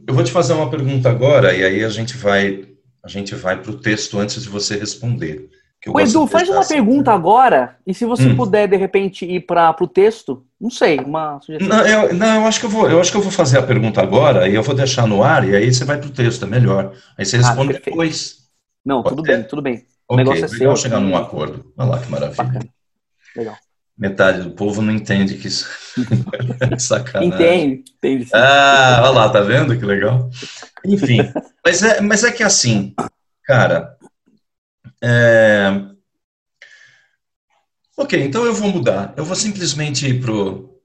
eu 0.07 0.15
vou 0.15 0.23
te 0.23 0.31
fazer 0.31 0.53
uma 0.53 0.71
pergunta 0.71 1.11
agora 1.11 1.53
e 1.55 1.65
aí 1.65 1.85
a 1.85 1.89
gente 1.89 2.17
vai, 2.17 2.65
a 3.05 3.09
gente 3.09 3.35
vai 3.35 3.61
para 3.61 3.73
o 3.73 3.79
texto 3.79 4.19
antes 4.19 4.43
de 4.43 4.49
você 4.49 4.77
responder. 4.77 5.51
O 5.89 5.99
Edu, 5.99 6.29
faz 6.29 6.49
uma 6.49 6.61
assim, 6.61 6.75
pergunta 6.75 7.11
né? 7.11 7.17
agora, 7.17 7.77
e 7.85 7.93
se 7.93 8.05
você 8.05 8.29
hum. 8.29 8.37
puder, 8.37 8.69
de 8.69 8.77
repente, 8.77 9.27
ir 9.27 9.41
para 9.41 9.75
o 9.81 9.89
texto, 9.89 10.45
não 10.61 10.71
sei, 10.71 11.01
uma 11.01 11.41
sugestão. 11.41 11.67
Não 11.67 11.85
eu, 11.85 12.15
não, 12.15 12.43
eu 12.43 12.47
acho 12.47 12.61
que 12.61 12.67
eu 12.67 12.71
vou, 12.71 12.89
eu 12.89 13.01
acho 13.01 13.11
que 13.11 13.17
eu 13.17 13.23
vou 13.23 13.33
fazer 13.33 13.59
a 13.59 13.63
pergunta 13.65 14.01
agora 14.01 14.49
e 14.49 14.55
eu 14.55 14.63
vou 14.63 14.77
deixar 14.77 15.09
no 15.09 15.25
ar, 15.25 15.49
e 15.49 15.57
aí 15.57 15.75
você 15.75 15.85
vai 15.85 15.99
para 15.99 16.07
o 16.07 16.13
texto, 16.13 16.45
é 16.45 16.49
melhor. 16.49 16.93
Aí 17.19 17.27
você 17.27 17.37
ah, 17.37 17.41
responde 17.41 17.75
ah, 17.75 17.81
depois. 17.85 18.43
Não, 18.85 19.03
Pode 19.03 19.17
tudo 19.17 19.27
ter? 19.27 19.37
bem, 19.37 19.43
tudo 19.43 19.63
bem. 19.63 19.85
O 20.09 20.15
okay, 20.15 20.25
negócio 20.25 20.45
é 20.45 20.49
seu. 20.49 20.77
chegar 20.77 21.01
num 21.01 21.17
acordo. 21.17 21.73
Olha 21.77 21.91
lá 21.91 21.99
que 21.99 22.09
maravilha. 22.09 22.45
Bacana. 22.45 22.69
Legal. 23.37 23.57
Metade 23.97 24.43
do 24.43 24.53
povo 24.53 24.81
não 24.81 24.93
entende 24.93 25.37
que 25.37 25.49
isso 25.49 25.69
é 26.61 26.79
sacanagem. 26.81 27.29
Entende, 27.29 27.85
entende. 27.97 28.29
Ah, 28.33 29.01
olha 29.03 29.11
lá, 29.11 29.29
tá 29.29 29.41
vendo 29.41 29.79
que 29.79 29.85
legal? 29.85 30.31
Enfim, 30.85 31.19
mas 31.65 31.83
é, 31.83 32.01
mas 32.01 32.25
é 32.25 32.33
que 32.33 32.43
assim, 32.43 32.95
cara, 33.45 33.97
é... 35.03 35.83
Ok, 37.97 38.23
então 38.23 38.45
eu 38.45 38.55
vou 38.55 38.69
mudar. 38.71 39.13
Eu 39.17 39.25
vou 39.25 39.37
simplesmente 39.37 40.07
ir 40.09 40.21
pro, 40.21 40.81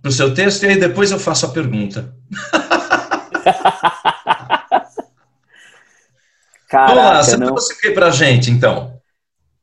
pro 0.00 0.12
seu 0.12 0.32
texto 0.34 0.62
e 0.62 0.68
aí 0.68 0.78
depois 0.78 1.10
eu 1.10 1.18
faço 1.18 1.46
a 1.46 1.50
pergunta. 1.50 2.14
Caraca, 6.68 6.94
Vamos 6.94 7.04
lá, 7.04 7.22
você 7.22 7.36
não... 7.36 7.46
trouxe 7.46 7.72
o 7.72 7.78
que 7.78 7.90
pra 7.90 8.10
gente, 8.10 8.50
então? 8.50 9.00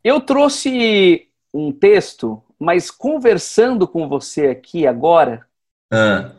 Eu 0.03 0.21
trouxe 0.21 1.27
um 1.53 1.71
texto, 1.71 2.41
mas 2.61 2.91
conversando 2.91 3.87
com 3.87 4.07
você 4.07 4.47
aqui 4.47 4.85
agora... 4.85 5.45
Ah, 5.91 6.31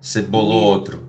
você 0.00 0.22
bolou 0.22 0.62
outro. 0.62 1.08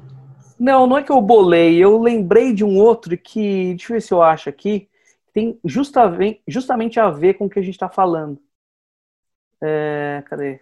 Não, 0.60 0.86
não 0.86 0.98
é 0.98 1.04
que 1.04 1.12
eu 1.12 1.22
bolei. 1.22 1.78
Eu 1.78 2.00
lembrei 2.02 2.54
de 2.54 2.64
um 2.64 2.78
outro 2.78 3.18
que... 3.18 3.70
Deixa 3.76 3.94
eu 3.94 3.96
ver 3.96 4.02
se 4.02 4.14
eu 4.14 4.22
acho 4.22 4.50
aqui 4.50 4.90
tem 5.38 5.60
justamente, 5.64 6.42
justamente 6.48 7.00
a 7.00 7.12
ver 7.12 7.36
com 7.36 7.46
o 7.46 7.50
que 7.50 7.60
a 7.60 7.62
gente 7.62 7.76
está 7.76 7.88
falando. 7.88 8.42
É, 9.62 10.24
cadê? 10.26 10.60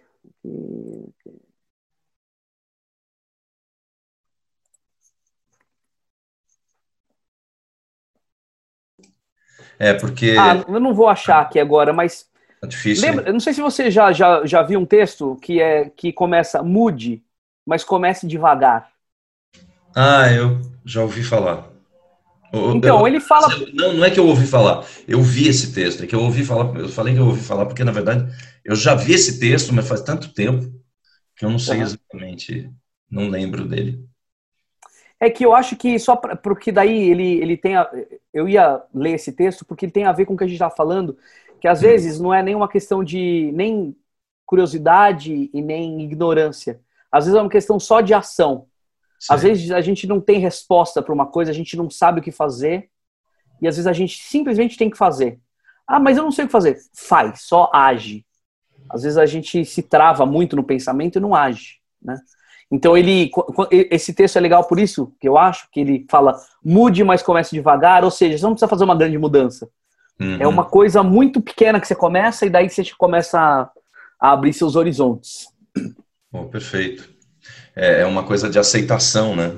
É, 9.78 9.94
porque. 9.94 10.36
Ah, 10.38 10.62
eu 10.68 10.78
não 10.78 10.92
vou 10.92 11.08
achar 11.08 11.40
aqui 11.40 11.58
agora, 11.58 11.90
mas. 11.94 12.30
É 12.62 12.66
difícil. 12.66 13.08
Lembra, 13.08 13.32
não 13.32 13.40
sei 13.40 13.52
se 13.52 13.60
você 13.60 13.90
já, 13.90 14.12
já, 14.12 14.44
já 14.44 14.62
viu 14.62 14.80
um 14.80 14.86
texto 14.86 15.36
que, 15.42 15.60
é, 15.60 15.90
que 15.90 16.12
começa 16.12 16.62
mude, 16.62 17.22
mas 17.64 17.84
comece 17.84 18.26
devagar. 18.26 18.90
Ah, 19.94 20.30
eu 20.30 20.60
já 20.84 21.02
ouvi 21.02 21.22
falar. 21.22 21.70
Então, 22.52 23.00
eu, 23.00 23.06
ele 23.06 23.20
fala. 23.20 23.48
Não, 23.74 23.94
não 23.94 24.04
é 24.04 24.10
que 24.10 24.20
eu 24.20 24.26
ouvi 24.26 24.46
falar, 24.46 24.84
eu 25.06 25.20
vi 25.20 25.48
esse 25.48 25.72
texto, 25.72 26.04
é 26.04 26.06
que 26.06 26.14
eu 26.14 26.20
ouvi 26.20 26.44
falar, 26.44 26.74
eu 26.78 26.88
falei 26.88 27.14
que 27.14 27.20
eu 27.20 27.26
ouvi 27.26 27.42
falar, 27.42 27.66
porque 27.66 27.84
na 27.84 27.92
verdade 27.92 28.32
eu 28.64 28.74
já 28.74 28.94
vi 28.94 29.12
esse 29.12 29.38
texto, 29.38 29.74
mas 29.74 29.86
faz 29.86 30.00
tanto 30.02 30.32
tempo 30.32 30.72
que 31.36 31.44
eu 31.44 31.50
não 31.50 31.58
sei 31.58 31.80
exatamente, 31.80 32.70
não 33.10 33.28
lembro 33.28 33.66
dele. 33.66 34.04
É 35.18 35.30
que 35.30 35.44
eu 35.44 35.54
acho 35.54 35.76
que 35.76 35.98
só 35.98 36.16
porque 36.16 36.70
daí 36.70 37.10
ele, 37.10 37.40
ele 37.40 37.56
tem. 37.56 37.76
A, 37.76 37.90
eu 38.32 38.48
ia 38.48 38.82
ler 38.94 39.14
esse 39.14 39.32
texto 39.32 39.64
porque 39.64 39.86
ele 39.86 39.92
tem 39.92 40.04
a 40.04 40.12
ver 40.12 40.26
com 40.26 40.34
o 40.34 40.36
que 40.36 40.44
a 40.44 40.46
gente 40.46 40.56
está 40.56 40.70
falando, 40.70 41.16
que 41.60 41.68
às 41.68 41.80
vezes 41.80 42.20
não 42.20 42.32
é 42.32 42.42
nenhuma 42.42 42.68
questão 42.68 43.02
de 43.02 43.50
nem 43.54 43.96
curiosidade 44.44 45.50
e 45.52 45.62
nem 45.62 46.02
ignorância. 46.02 46.80
Às 47.10 47.24
vezes 47.24 47.38
é 47.38 47.42
uma 47.42 47.50
questão 47.50 47.80
só 47.80 48.00
de 48.00 48.14
ação. 48.14 48.66
Sim. 49.18 49.34
Às 49.34 49.42
vezes 49.42 49.70
a 49.70 49.80
gente 49.80 50.06
não 50.06 50.20
tem 50.20 50.38
resposta 50.38 51.02
para 51.02 51.14
uma 51.14 51.26
coisa, 51.26 51.50
a 51.50 51.54
gente 51.54 51.76
não 51.76 51.90
sabe 51.90 52.20
o 52.20 52.22
que 52.22 52.30
fazer, 52.30 52.90
e 53.60 53.66
às 53.66 53.76
vezes 53.76 53.86
a 53.86 53.92
gente 53.92 54.22
simplesmente 54.22 54.76
tem 54.76 54.90
que 54.90 54.98
fazer. 54.98 55.40
Ah, 55.86 55.98
mas 55.98 56.16
eu 56.16 56.22
não 56.22 56.32
sei 56.32 56.44
o 56.44 56.48
que 56.48 56.52
fazer. 56.52 56.78
Faz, 56.94 57.42
só 57.42 57.70
age. 57.72 58.24
Às 58.90 59.02
vezes 59.02 59.18
a 59.18 59.26
gente 59.26 59.64
se 59.64 59.82
trava 59.82 60.26
muito 60.26 60.54
no 60.54 60.64
pensamento 60.64 61.16
e 61.16 61.20
não 61.20 61.34
age, 61.34 61.78
né? 62.00 62.18
Então 62.70 62.96
ele, 62.96 63.30
esse 63.70 64.12
texto 64.12 64.36
é 64.36 64.40
legal 64.40 64.64
por 64.64 64.78
isso 64.78 65.14
que 65.20 65.28
eu 65.28 65.38
acho 65.38 65.68
que 65.70 65.80
ele 65.80 66.04
fala 66.10 66.36
mude, 66.64 67.04
mas 67.04 67.22
comece 67.22 67.54
devagar. 67.54 68.04
Ou 68.04 68.10
seja, 68.10 68.36
você 68.36 68.44
não 68.44 68.52
precisa 68.52 68.68
fazer 68.68 68.84
uma 68.84 68.96
grande 68.96 69.16
mudança. 69.16 69.68
Uhum. 70.18 70.38
É 70.40 70.46
uma 70.46 70.64
coisa 70.64 71.02
muito 71.02 71.40
pequena 71.40 71.80
que 71.80 71.86
você 71.86 71.94
começa 71.94 72.46
e 72.46 72.50
daí 72.50 72.68
você 72.70 72.82
começa 72.96 73.38
a, 73.38 73.70
a 74.18 74.32
abrir 74.32 74.52
seus 74.52 74.76
horizontes. 74.76 75.48
Oh, 76.32 76.44
perfeito 76.44 77.16
é, 77.76 78.00
é 78.00 78.06
uma 78.06 78.24
coisa 78.24 78.48
de 78.48 78.58
aceitação, 78.58 79.36
né? 79.36 79.52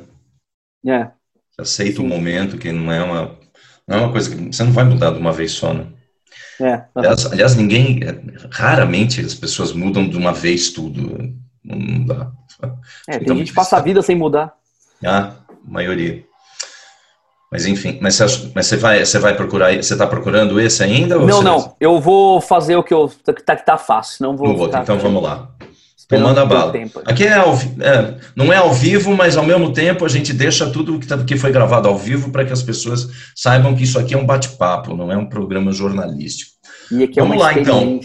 É. 0.85 1.05
Você 1.51 1.63
aceita 1.63 1.99
Sim. 1.99 2.03
o 2.03 2.09
momento, 2.09 2.59
que 2.59 2.73
não 2.73 2.93
é 2.93 3.03
uma 3.03 3.39
não 3.87 3.97
é 3.97 4.01
uma 4.03 4.13
coisa 4.13 4.29
que 4.29 4.53
você 4.53 4.63
não 4.65 4.73
vai 4.73 4.85
mudar 4.85 5.13
de 5.13 5.19
uma 5.19 5.33
vez 5.33 5.53
só, 5.53 5.73
né? 5.73 5.87
É. 6.61 6.85
Aliás, 6.95 7.25
aliás, 7.27 7.55
ninguém, 7.55 8.01
raramente 8.51 9.21
as 9.21 9.35
pessoas 9.35 9.73
mudam 9.73 10.09
de 10.09 10.17
uma 10.17 10.33
vez 10.33 10.71
tudo. 10.71 11.33
Não 11.65 12.05
dá. 12.05 12.33
É, 13.07 13.19
tem 13.19 13.37
gente 13.39 13.51
que 13.51 13.55
passa 13.55 13.77
a 13.77 13.81
vida 13.81 14.03
sem 14.03 14.17
mudar. 14.17 14.55
Ah, 15.05 15.37
maioria. 15.65 16.27
Mas 17.51 17.65
enfim, 17.67 17.99
mas 18.01 18.17
você, 18.17 18.51
mas 18.55 18.67
você 18.67 18.77
vai, 18.77 19.05
você 19.05 19.19
vai 19.19 19.35
procurar, 19.35 19.75
você 19.75 19.95
está 19.95 20.07
procurando 20.07 20.61
esse 20.61 20.83
ainda? 20.83 21.19
não, 21.19 21.43
não. 21.43 21.77
Eu 21.81 21.99
vou 21.99 22.41
fazer 22.41 22.77
o 22.77 22.83
que 22.83 22.93
eu 22.93 23.11
tá 23.25 23.57
que 23.57 23.65
tá 23.65 23.79
fácil, 23.79 24.27
não 24.27 24.37
vou. 24.37 24.55
outro, 24.55 24.79
então 24.79 24.99
vamos 24.99 25.23
lá. 25.23 25.51
Tomando 26.09 26.41
a 26.41 26.47
bala. 26.47 26.73
Aqui 27.05 27.25
é, 27.25 27.35
ao, 27.35 27.55
é, 27.55 28.19
não 28.35 28.51
é 28.51 28.57
ao 28.57 28.73
vivo, 28.73 29.15
mas 29.15 29.37
ao 29.37 29.45
mesmo 29.45 29.75
tempo 29.75 30.07
a 30.07 30.09
gente 30.09 30.33
deixa 30.33 30.71
tudo 30.71 30.99
que, 30.99 31.07
tá, 31.07 31.23
que 31.23 31.37
foi 31.37 31.53
gravado 31.53 31.87
ao 31.87 31.99
vivo 31.99 32.31
para 32.31 32.47
que 32.47 32.53
as 32.53 32.63
pessoas 32.63 33.11
saibam 33.37 33.77
que 33.77 33.85
isso 33.85 33.99
aqui 33.99 34.15
é 34.15 34.19
um 34.19 34.25
bate-papo, 34.25 34.97
não 34.97 35.13
é 35.13 35.17
um 35.19 35.29
programa 35.29 35.71
jornalístico. 35.71 36.53
E 36.91 37.05
aqui 37.05 37.21
é 37.21 37.23
Vamos 37.23 37.37
é 37.37 37.39
uma 37.39 37.45
lá, 37.45 37.59
então. 37.59 38.01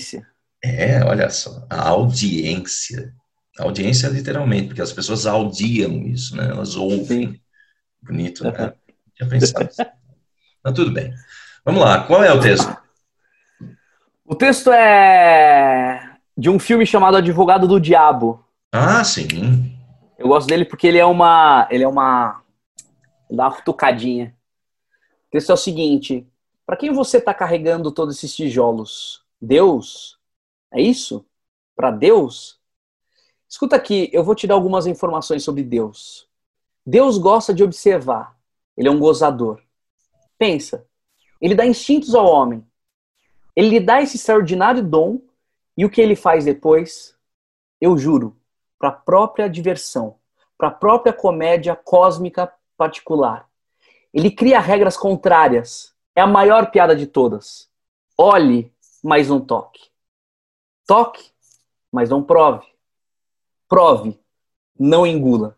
É, 0.62 1.02
olha 1.06 1.30
só, 1.30 1.66
a 1.70 1.90
audiência. 1.90 3.14
A 3.58 3.64
audiência 3.64 4.10
literalmente, 4.10 4.68
porque 4.68 4.82
as 4.82 4.92
pessoas 4.92 5.26
audiam 5.26 6.06
isso, 6.06 6.36
né? 6.36 6.50
Elas 6.50 6.76
ouvem. 6.76 7.30
Sim. 7.30 7.40
Bonito, 8.02 8.44
né? 8.44 8.74
Tinha 9.16 9.30
pensado. 9.30 9.70
Mas 10.64 10.74
tudo 10.74 10.92
bem. 10.92 11.14
Vamos 11.66 11.82
lá, 11.82 12.04
qual 12.04 12.24
é 12.24 12.32
o 12.32 12.40
texto? 12.40 12.76
O 14.26 14.36
texto 14.36 14.72
é 14.72 16.18
de 16.38 16.50
um 16.50 16.58
filme 16.58 16.86
chamado 16.86 17.18
Advogado 17.18 17.68
do 17.68 17.80
Diabo. 17.80 18.44
Ah, 18.72 19.04
sim. 19.04 19.78
Eu 20.18 20.28
gosto 20.28 20.48
dele 20.48 20.66
porque 20.66 20.88
ele 20.88 20.98
é 20.98 21.06
uma. 21.06 21.68
Ele 21.70 21.84
é 21.84 21.88
uma. 21.88 22.42
Dá 23.30 23.48
uma 23.48 23.62
tocadinha. 23.62 24.36
O 25.28 25.32
texto 25.32 25.50
é 25.52 25.54
o 25.54 25.58
seguinte: 25.58 26.28
para 26.66 26.78
quem 26.78 26.92
você 26.92 27.18
está 27.18 27.34
carregando 27.34 27.92
todos 27.92 28.18
esses 28.18 28.36
tijolos? 28.36 29.24
Deus? 29.42 30.18
É 30.74 30.82
isso? 30.82 31.26
Para 31.76 31.92
Deus? 31.92 32.60
Escuta 33.48 33.76
aqui, 33.76 34.10
eu 34.12 34.24
vou 34.24 34.34
te 34.34 34.48
dar 34.48 34.56
algumas 34.56 34.88
informações 34.88 35.44
sobre 35.44 35.64
Deus. 35.64 36.28
Deus 36.86 37.18
gosta 37.18 37.54
de 37.54 37.64
observar. 37.64 38.36
Ele 38.78 38.88
é 38.88 38.92
um 38.92 39.00
gozador. 39.00 39.62
Pensa. 40.38 40.88
Ele 41.40 41.56
dá 41.56 41.66
instintos 41.66 42.16
ao 42.16 42.26
homem. 42.26 42.66
Ele 43.56 43.70
lhe 43.70 43.80
dá 43.80 44.02
esse 44.02 44.16
extraordinário 44.18 44.84
dom 44.84 45.22
e 45.78 45.86
o 45.86 45.90
que 45.90 46.02
ele 46.02 46.16
faz 46.16 46.46
depois? 46.46 47.16
Eu 47.80 47.98
juro, 47.98 48.38
para 48.80 48.90
a 48.90 48.94
própria 48.94 49.50
diversão, 49.50 50.18
para 50.58 50.70
a 50.70 50.72
própria 50.72 51.14
comédia 51.14 51.76
cósmica 51.76 52.52
particular. 52.78 53.48
Ele 54.14 54.30
cria 54.30 54.60
regras 54.60 54.96
contrárias. 54.96 55.94
É 56.16 56.22
a 56.22 56.28
maior 56.28 56.70
piada 56.70 56.96
de 56.96 57.08
todas. 57.08 57.70
Olhe, 58.18 58.72
mas 59.04 59.30
não 59.30 59.42
toque. 59.42 59.90
Toque, 60.86 61.32
mas 61.92 62.10
não 62.10 62.22
prove. 62.22 62.66
Prove, 63.68 64.20
não 64.80 65.08
engula. 65.08 65.58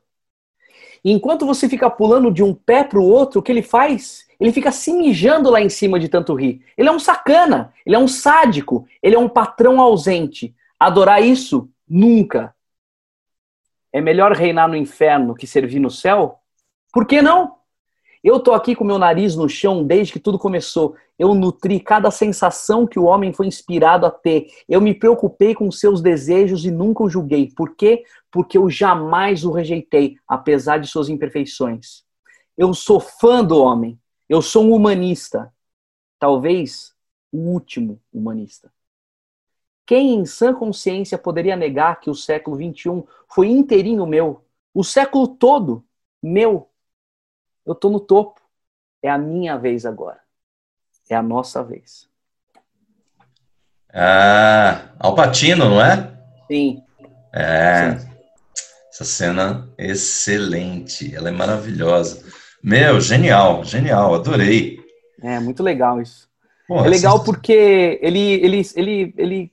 Enquanto 1.12 1.46
você 1.46 1.70
fica 1.70 1.90
pulando 1.90 2.32
de 2.32 2.42
um 2.44 2.54
pé 2.54 2.84
para 2.84 3.00
o 3.00 3.08
outro, 3.08 3.40
o 3.40 3.44
que 3.44 3.52
ele 3.52 3.62
faz? 3.62 4.26
Ele 4.40 4.52
fica 4.52 4.72
se 4.72 4.92
mijando 4.92 5.50
lá 5.50 5.62
em 5.62 5.70
cima 5.70 6.00
de 6.00 6.10
tanto 6.10 6.34
rir. 6.34 6.62
Ele 6.78 6.90
é 6.90 6.92
um 6.92 7.00
sacana, 7.00 7.74
ele 7.86 7.96
é 7.96 8.00
um 8.00 8.08
sádico, 8.08 8.88
ele 9.02 9.16
é 9.16 9.20
um 9.20 9.30
patrão 9.30 9.80
ausente. 9.80 10.56
Adorar 10.80 11.22
isso? 11.22 11.70
Nunca. 11.88 12.54
É 13.94 14.02
melhor 14.02 14.34
reinar 14.34 14.68
no 14.68 14.76
inferno 14.76 15.36
que 15.36 15.48
servir 15.48 15.80
no 15.80 15.90
céu? 15.90 16.40
Por 16.92 17.06
que 17.06 17.22
não? 17.22 17.56
Eu 18.26 18.40
tô 18.40 18.54
aqui 18.54 18.76
com 18.76 18.84
meu 18.84 18.98
nariz 18.98 19.36
no 19.36 19.48
chão 19.48 19.84
desde 19.84 20.12
que 20.12 20.20
tudo 20.20 20.40
começou. 20.40 20.96
Eu 21.18 21.36
nutri 21.36 21.80
cada 21.80 22.10
sensação 22.10 22.88
que 22.88 22.98
o 22.98 23.04
homem 23.04 23.32
foi 23.32 23.46
inspirado 23.46 24.04
a 24.04 24.10
ter. 24.10 24.48
Eu 24.68 24.82
me 24.82 24.96
preocupei 24.96 25.54
com 25.54 25.72
seus 25.72 26.02
desejos 26.02 26.66
e 26.66 26.72
nunca 26.72 27.04
o 27.04 27.10
julguei. 27.10 27.52
Por 27.56 27.76
quê? 27.76 28.04
Porque 28.32 28.58
eu 28.58 28.68
jamais 28.68 29.46
o 29.46 29.52
rejeitei, 29.52 30.18
apesar 30.28 30.80
de 30.80 30.88
suas 30.88 31.08
imperfeições. 31.08 32.04
Eu 32.58 32.74
sou 32.74 33.00
fã 33.00 33.44
do 33.44 33.62
homem. 33.62 34.00
Eu 34.28 34.42
sou 34.42 34.64
um 34.66 34.74
humanista, 34.74 35.54
talvez 36.18 36.96
o 37.32 37.38
último 37.38 38.02
humanista. 38.12 38.74
Quem 39.86 40.16
em 40.16 40.26
sã 40.26 40.52
consciência 40.52 41.16
poderia 41.16 41.56
negar 41.56 42.00
que 42.00 42.10
o 42.10 42.16
século 42.16 42.58
XXI 42.58 43.04
foi 43.32 43.50
inteirinho 43.50 44.08
meu? 44.08 44.44
O 44.74 44.84
século 44.84 45.28
todo 45.28 45.86
meu. 46.24 46.72
Eu 47.66 47.74
estou 47.74 47.92
no 47.92 48.00
topo. 48.00 48.42
É 49.02 49.10
a 49.10 49.18
minha 49.18 49.58
vez 49.58 49.86
agora. 49.86 50.20
É 51.10 51.16
a 51.16 51.22
nossa 51.22 51.64
vez. 51.64 52.08
Ah, 53.94 54.90
Alpatino, 55.00 55.70
não 55.70 55.82
é? 55.82 56.12
Sim. 56.48 56.82
É. 57.34 57.98
Sim. 57.98 58.10
Essa 58.92 59.04
cena 59.04 59.70
excelente. 59.78 61.14
Ela 61.16 61.30
é 61.30 61.32
maravilhosa. 61.32 62.24
Meu, 62.64 63.00
genial, 63.00 63.64
genial, 63.64 64.16
adorei. 64.16 64.80
É, 65.22 65.40
muito 65.40 65.62
legal 65.62 66.02
isso. 66.02 66.28
Pô, 66.68 66.84
é 66.84 66.88
legal 66.88 67.24
porque 67.24 68.00
ele, 68.02 68.20
ele, 68.20 68.62
ele, 68.76 69.14
ele, 69.18 69.52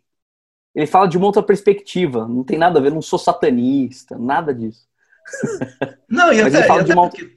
ele 0.75 0.87
fala 0.87 1.07
de 1.07 1.19
uma 1.19 1.27
outra 1.27 1.43
perspectiva, 1.43 2.27
não 2.27 2.43
tem 2.43 2.57
nada 2.57 2.79
a 2.79 2.83
ver, 2.83 2.91
não 2.91 3.03
sou 3.03 3.19
satanista, 3.19 4.17
nada 4.17 4.55
disso. 4.55 4.89
Não, 6.09 6.33
e 6.33 6.41
até, 6.43 6.61
e 6.61 6.71
até, 6.71 6.95
uma... 6.95 7.11
porque, 7.11 7.37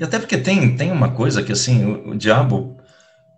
e 0.00 0.02
até 0.02 0.18
porque 0.18 0.38
tem, 0.38 0.74
tem 0.76 0.90
uma 0.90 1.12
coisa 1.12 1.42
que, 1.42 1.52
assim, 1.52 1.84
o, 1.84 2.10
o 2.10 2.16
diabo, 2.16 2.76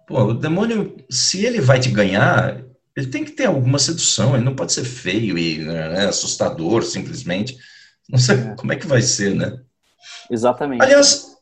pô, 0.07 0.23
o 0.23 0.35
demônio, 0.35 0.97
se 1.11 1.45
ele 1.45 1.61
vai 1.61 1.79
te 1.79 1.91
ganhar, 1.91 2.63
ele 2.97 3.09
tem 3.09 3.25
que 3.25 3.33
ter 3.33 3.47
alguma 3.47 3.79
sedução, 3.79 4.35
ele 4.35 4.45
não 4.45 4.55
pode 4.55 4.73
ser 4.73 4.85
feio 4.85 5.37
e 5.37 5.59
né, 5.59 6.07
assustador, 6.07 6.83
simplesmente. 6.83 7.59
Não 8.09 8.19
sei 8.19 8.37
é. 8.37 8.55
como 8.57 8.73
é 8.73 8.77
que 8.77 8.87
vai 8.87 9.03
ser, 9.03 9.35
né? 9.35 9.59
Exatamente. 10.31 10.83
Aliás, 10.83 11.33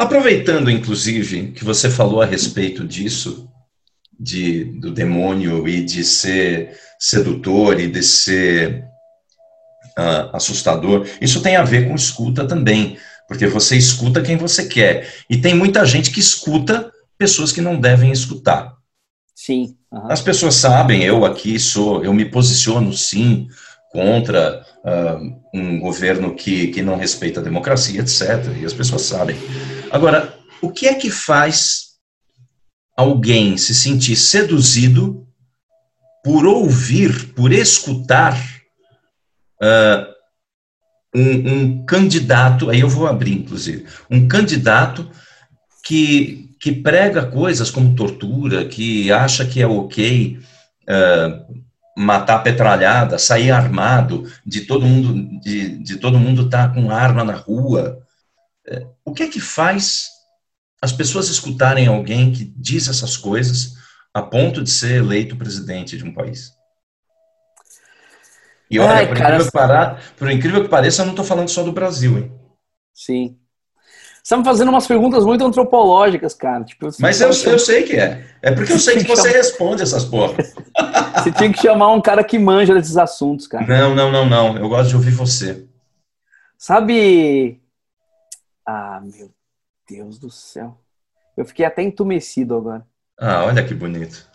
Aproveitando, 0.00 0.70
inclusive, 0.70 1.52
que 1.52 1.62
você 1.62 1.90
falou 1.90 2.22
a 2.22 2.24
respeito 2.24 2.88
disso, 2.88 3.46
de, 4.18 4.64
do 4.80 4.90
demônio 4.90 5.68
e 5.68 5.84
de 5.84 6.02
ser 6.04 6.74
sedutor 6.98 7.78
e 7.78 7.86
de 7.86 8.02
ser 8.02 8.82
uh, 9.98 10.34
assustador, 10.34 11.06
isso 11.20 11.42
tem 11.42 11.54
a 11.54 11.64
ver 11.64 11.86
com 11.86 11.94
escuta 11.94 12.48
também, 12.48 12.96
porque 13.30 13.46
você 13.46 13.76
escuta 13.76 14.20
quem 14.20 14.36
você 14.36 14.66
quer. 14.66 15.08
E 15.30 15.36
tem 15.36 15.54
muita 15.54 15.86
gente 15.86 16.10
que 16.10 16.18
escuta 16.18 16.92
pessoas 17.16 17.52
que 17.52 17.60
não 17.60 17.80
devem 17.80 18.10
escutar. 18.10 18.74
Sim. 19.36 19.76
Uhum. 19.92 20.10
As 20.10 20.20
pessoas 20.20 20.56
sabem, 20.56 21.04
eu 21.04 21.24
aqui 21.24 21.56
sou, 21.56 22.04
eu 22.04 22.12
me 22.12 22.24
posiciono 22.24 22.92
sim 22.92 23.46
contra 23.92 24.66
uh, 24.84 25.40
um 25.54 25.78
governo 25.78 26.34
que, 26.34 26.72
que 26.72 26.82
não 26.82 26.96
respeita 26.96 27.38
a 27.38 27.42
democracia, 27.44 28.00
etc. 28.00 28.20
E 28.60 28.64
as 28.64 28.72
pessoas 28.72 29.02
sabem. 29.02 29.36
Agora, 29.92 30.36
o 30.60 30.72
que 30.72 30.88
é 30.88 30.94
que 30.94 31.08
faz 31.08 31.90
alguém 32.96 33.56
se 33.56 33.76
sentir 33.76 34.16
seduzido 34.16 35.24
por 36.24 36.44
ouvir, 36.44 37.32
por 37.32 37.52
escutar 37.52 38.36
uh, 39.62 40.19
um, 41.14 41.52
um, 41.52 41.84
candidato, 41.84 42.70
aí 42.70 42.80
eu 42.80 42.88
vou 42.88 43.06
abrir, 43.06 43.32
inclusive, 43.32 43.86
um 44.10 44.28
candidato 44.28 45.10
que, 45.84 46.54
que 46.60 46.72
prega 46.72 47.26
coisas 47.26 47.70
como 47.70 47.94
tortura, 47.94 48.64
que 48.64 49.10
acha 49.10 49.44
que 49.44 49.60
é 49.60 49.66
ok 49.66 50.38
uh, 50.82 51.60
matar 51.96 52.38
petralhada, 52.40 53.18
sair 53.18 53.50
armado, 53.50 54.30
de 54.46 54.62
todo 54.62 54.86
mundo 54.86 55.40
de, 55.40 55.78
de 55.78 55.96
todo 55.96 56.18
mundo 56.18 56.46
estar 56.46 56.68
tá 56.68 56.74
com 56.74 56.90
arma 56.90 57.24
na 57.24 57.34
rua, 57.34 58.00
é, 58.66 58.86
o 59.04 59.12
que 59.12 59.24
é 59.24 59.28
que 59.28 59.40
faz 59.40 60.08
as 60.80 60.92
pessoas 60.92 61.28
escutarem 61.28 61.86
alguém 61.86 62.32
que 62.32 62.44
diz 62.56 62.88
essas 62.88 63.16
coisas 63.16 63.74
a 64.14 64.22
ponto 64.22 64.62
de 64.62 64.70
ser 64.70 64.96
eleito 64.96 65.36
presidente 65.36 65.98
de 65.98 66.04
um 66.04 66.14
país? 66.14 66.52
E 68.70 68.78
olha, 68.78 68.92
Ai, 68.92 69.06
por, 69.08 69.16
cara, 69.16 69.34
incrível 69.34 69.52
parar, 69.52 70.02
por, 70.16 70.30
incrível 70.30 70.62
que 70.62 70.68
pareça, 70.68 71.02
eu 71.02 71.06
não 71.06 71.12
estou 71.12 71.24
falando 71.24 71.48
só 71.48 71.62
do 71.62 71.72
Brasil, 71.72 72.18
hein? 72.18 72.32
Sim. 72.94 73.36
Você 74.22 74.34
está 74.34 74.36
me 74.36 74.44
fazendo 74.44 74.68
umas 74.68 74.86
perguntas 74.86 75.24
muito 75.24 75.44
antropológicas, 75.44 76.34
cara. 76.34 76.62
Tipo, 76.62 76.88
Mas 77.00 77.20
eu, 77.20 77.28
eu 77.28 77.58
sei 77.58 77.82
que 77.82 77.96
é. 77.96 78.26
É 78.42 78.52
porque 78.52 78.72
eu 78.72 78.78
sei 78.78 78.98
que, 78.98 79.08
você 79.08 79.30
responde 79.30 79.82
essas 79.82 80.04
porras. 80.04 80.54
você 81.16 81.32
tinha 81.32 81.52
que 81.52 81.60
chamar 81.60 81.90
um 81.92 82.00
cara 82.00 82.22
que 82.22 82.38
manja 82.38 82.74
desses 82.74 82.96
assuntos, 82.96 83.46
cara. 83.46 83.66
Não, 83.66 83.94
não, 83.94 84.12
não, 84.12 84.28
não. 84.28 84.56
Eu 84.56 84.68
gosto 84.68 84.90
de 84.90 84.96
ouvir 84.96 85.10
você. 85.10 85.66
Sabe 86.58 87.60
ah, 88.70 89.00
meu 89.02 89.32
Deus 89.88 90.18
do 90.18 90.30
céu. 90.30 90.78
Eu 91.36 91.44
fiquei 91.44 91.64
até 91.64 91.82
entumecido 91.82 92.56
agora. 92.56 92.86
Ah, 93.18 93.44
olha 93.44 93.64
que 93.66 93.74
bonito. 93.74 94.28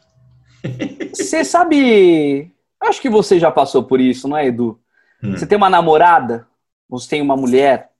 Você 1.13 1.45
sabe. 1.45 2.51
Acho 2.81 3.01
que 3.01 3.09
você 3.09 3.39
já 3.39 3.51
passou 3.51 3.83
por 3.83 3.99
isso, 3.99 4.27
não 4.27 4.37
é, 4.37 4.47
Edu? 4.47 4.79
Hum. 5.23 5.31
Você 5.31 5.45
tem 5.45 5.57
uma 5.57 5.69
namorada, 5.69 6.47
você 6.87 7.09
tem 7.09 7.21
uma 7.21 7.35
mulher, 7.35 7.91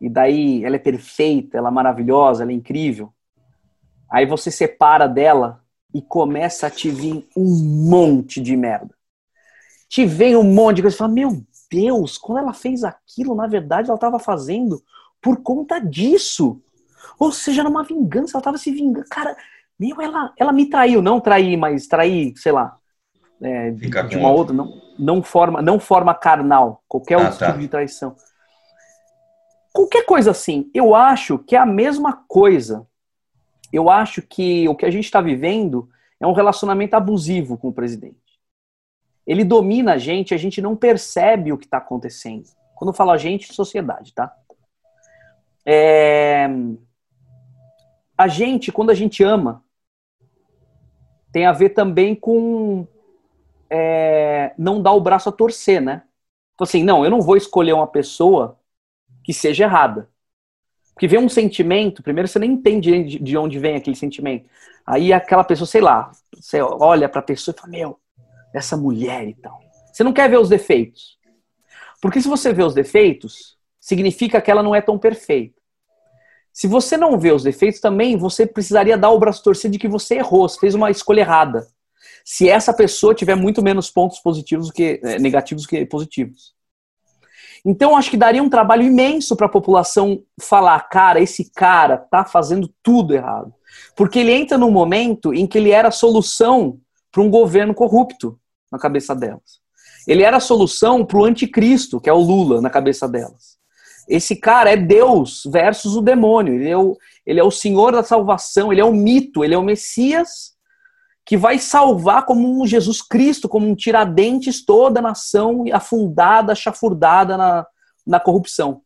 e 0.00 0.08
daí 0.08 0.64
ela 0.64 0.76
é 0.76 0.78
perfeita, 0.78 1.58
ela 1.58 1.68
é 1.68 1.72
maravilhosa, 1.72 2.42
ela 2.42 2.52
é 2.52 2.54
incrível. 2.54 3.12
Aí 4.10 4.24
você 4.24 4.50
separa 4.50 5.06
dela 5.06 5.62
e 5.92 6.00
começa 6.00 6.66
a 6.66 6.70
te 6.70 6.90
vir 6.90 7.26
um 7.36 7.88
monte 7.88 8.40
de 8.40 8.56
merda. 8.56 8.94
Te 9.88 10.04
vem 10.04 10.36
um 10.36 10.44
monte 10.44 10.76
de 10.76 10.82
coisa. 10.82 10.96
Você 10.96 10.98
fala, 10.98 11.12
meu 11.12 11.42
Deus, 11.70 12.16
quando 12.16 12.38
ela 12.38 12.52
fez 12.52 12.84
aquilo, 12.84 13.34
na 13.34 13.46
verdade 13.46 13.88
ela 13.88 13.96
estava 13.96 14.18
fazendo 14.18 14.82
por 15.20 15.42
conta 15.42 15.78
disso. 15.78 16.60
Ou 17.18 17.32
seja, 17.32 17.64
numa 17.64 17.82
vingança, 17.82 18.36
ela 18.36 18.44
tava 18.44 18.58
se 18.58 18.70
vingando. 18.70 19.06
Cara, 19.10 19.36
meu, 19.78 20.00
ela, 20.00 20.32
ela 20.36 20.52
me 20.52 20.66
traiu, 20.66 21.02
não 21.02 21.20
trair, 21.20 21.56
mas 21.56 21.86
trair, 21.86 22.34
sei 22.36 22.52
lá, 22.52 22.78
é, 23.40 23.70
de 23.70 24.16
uma 24.16 24.30
outra, 24.30 24.54
não. 24.54 24.80
não 24.98 25.22
forma, 25.22 25.62
não 25.62 25.78
forma 25.78 26.14
carnal, 26.14 26.82
qualquer 26.88 27.14
ah, 27.14 27.24
outro 27.24 27.38
tá. 27.38 27.46
tipo 27.46 27.58
de 27.58 27.68
traição. 27.68 28.16
Qualquer 29.72 30.04
coisa 30.04 30.30
assim, 30.32 30.70
eu 30.74 30.94
acho 30.94 31.38
que 31.38 31.54
é 31.54 31.58
a 31.58 31.66
mesma 31.66 32.24
coisa. 32.26 32.86
Eu 33.72 33.88
acho 33.88 34.22
que 34.22 34.68
o 34.68 34.74
que 34.74 34.86
a 34.86 34.90
gente 34.90 35.04
está 35.04 35.20
vivendo 35.20 35.88
é 36.18 36.26
um 36.26 36.32
relacionamento 36.32 36.94
abusivo 36.94 37.56
com 37.56 37.68
o 37.68 37.72
presidente. 37.72 38.16
Ele 39.26 39.44
domina 39.44 39.92
a 39.92 39.98
gente, 39.98 40.34
a 40.34 40.38
gente 40.38 40.60
não 40.60 40.74
percebe 40.74 41.52
o 41.52 41.58
que 41.58 41.66
está 41.66 41.78
acontecendo. 41.78 42.48
Quando 42.74 42.90
eu 42.90 42.94
falo 42.94 43.10
a 43.10 43.18
gente, 43.18 43.54
sociedade, 43.54 44.14
tá? 44.14 44.34
É... 45.64 46.48
A 48.16 48.26
gente, 48.26 48.72
quando 48.72 48.90
a 48.90 48.94
gente 48.94 49.22
ama, 49.22 49.62
tem 51.30 51.46
a 51.46 51.52
ver 51.52 51.70
também 51.70 52.14
com 52.14 52.86
é, 53.70 54.52
não 54.58 54.80
dar 54.80 54.92
o 54.92 55.00
braço 55.00 55.28
a 55.28 55.32
torcer, 55.32 55.80
né? 55.80 56.02
Então, 56.54 56.64
assim, 56.64 56.82
não, 56.82 57.04
eu 57.04 57.10
não 57.10 57.20
vou 57.20 57.36
escolher 57.36 57.72
uma 57.72 57.86
pessoa 57.86 58.58
que 59.22 59.32
seja 59.32 59.64
errada. 59.64 60.08
Porque 60.92 61.06
vem 61.06 61.20
um 61.20 61.28
sentimento, 61.28 62.02
primeiro 62.02 62.26
você 62.26 62.38
nem 62.40 62.50
entende 62.50 63.18
de 63.20 63.36
onde 63.36 63.58
vem 63.58 63.76
aquele 63.76 63.94
sentimento. 63.94 64.48
Aí 64.84 65.12
aquela 65.12 65.44
pessoa, 65.44 65.66
sei 65.66 65.80
lá, 65.80 66.10
você 66.34 66.60
olha 66.60 67.08
para 67.08 67.20
a 67.20 67.22
pessoa 67.22 67.54
e 67.56 67.60
fala, 67.60 67.70
meu, 67.70 68.00
essa 68.52 68.76
mulher 68.76 69.28
e 69.28 69.34
tal. 69.34 69.60
Você 69.92 70.02
não 70.02 70.12
quer 70.12 70.28
ver 70.28 70.38
os 70.38 70.48
defeitos. 70.48 71.18
Porque 72.00 72.20
se 72.20 72.28
você 72.28 72.52
vê 72.52 72.62
os 72.62 72.74
defeitos, 72.74 73.56
significa 73.80 74.40
que 74.40 74.50
ela 74.50 74.62
não 74.62 74.74
é 74.74 74.80
tão 74.80 74.98
perfeita. 74.98 75.58
Se 76.52 76.66
você 76.66 76.96
não 76.96 77.16
vê 77.16 77.30
os 77.30 77.44
defeitos 77.44 77.80
também, 77.80 78.16
você 78.16 78.44
precisaria 78.44 78.98
dar 78.98 79.10
o 79.10 79.18
braço 79.18 79.44
torcido 79.44 79.72
de 79.72 79.78
que 79.78 79.86
você 79.86 80.16
errou, 80.16 80.48
você 80.48 80.58
fez 80.58 80.74
uma 80.74 80.90
escolha 80.90 81.20
errada. 81.20 81.68
Se 82.24 82.48
essa 82.48 82.72
pessoa 82.72 83.14
tiver 83.14 83.34
muito 83.34 83.62
menos 83.62 83.90
pontos 83.90 84.18
positivos 84.18 84.70
que 84.70 85.00
é, 85.02 85.18
negativos 85.18 85.66
que 85.66 85.84
positivos. 85.86 86.54
Então, 87.64 87.96
acho 87.96 88.10
que 88.10 88.16
daria 88.16 88.42
um 88.42 88.48
trabalho 88.48 88.84
imenso 88.84 89.36
para 89.36 89.46
a 89.46 89.50
população 89.50 90.22
falar, 90.40 90.80
cara, 90.88 91.20
esse 91.20 91.50
cara 91.50 91.96
tá 91.96 92.24
fazendo 92.24 92.72
tudo 92.82 93.14
errado. 93.14 93.52
Porque 93.96 94.20
ele 94.20 94.32
entra 94.32 94.56
num 94.56 94.70
momento 94.70 95.34
em 95.34 95.46
que 95.46 95.58
ele 95.58 95.70
era 95.70 95.88
a 95.88 95.92
solução 95.92 96.78
para 97.10 97.22
um 97.22 97.30
governo 97.30 97.74
corrupto 97.74 98.38
na 98.70 98.78
cabeça 98.78 99.14
delas. 99.14 99.60
Ele 100.06 100.22
era 100.22 100.38
a 100.38 100.40
solução 100.40 101.04
para 101.04 101.18
o 101.18 101.24
anticristo, 101.24 102.00
que 102.00 102.08
é 102.08 102.12
o 102.12 102.18
Lula, 102.18 102.60
na 102.60 102.70
cabeça 102.70 103.08
delas. 103.08 103.58
Esse 104.08 104.36
cara 104.36 104.72
é 104.72 104.76
Deus 104.76 105.42
versus 105.46 105.96
o 105.96 106.00
demônio. 106.00 106.54
Ele 106.54 106.70
é 106.70 106.78
o, 106.78 106.96
ele 107.26 107.40
é 107.40 107.44
o 107.44 107.50
Senhor 107.50 107.92
da 107.92 108.02
salvação, 108.02 108.72
ele 108.72 108.80
é 108.80 108.84
o 108.84 108.92
mito, 108.92 109.44
ele 109.44 109.54
é 109.54 109.58
o 109.58 109.62
Messias 109.62 110.56
que 111.28 111.36
vai 111.36 111.58
salvar 111.58 112.24
como 112.24 112.50
um 112.50 112.66
Jesus 112.66 113.02
Cristo, 113.02 113.50
como 113.50 113.68
um 113.68 113.74
tiradentes 113.74 114.64
toda 114.64 115.00
a 115.00 115.02
nação 115.02 115.62
afundada, 115.74 116.54
chafurdada 116.54 117.36
na, 117.36 117.66
na 118.06 118.18
corrupção. 118.18 118.80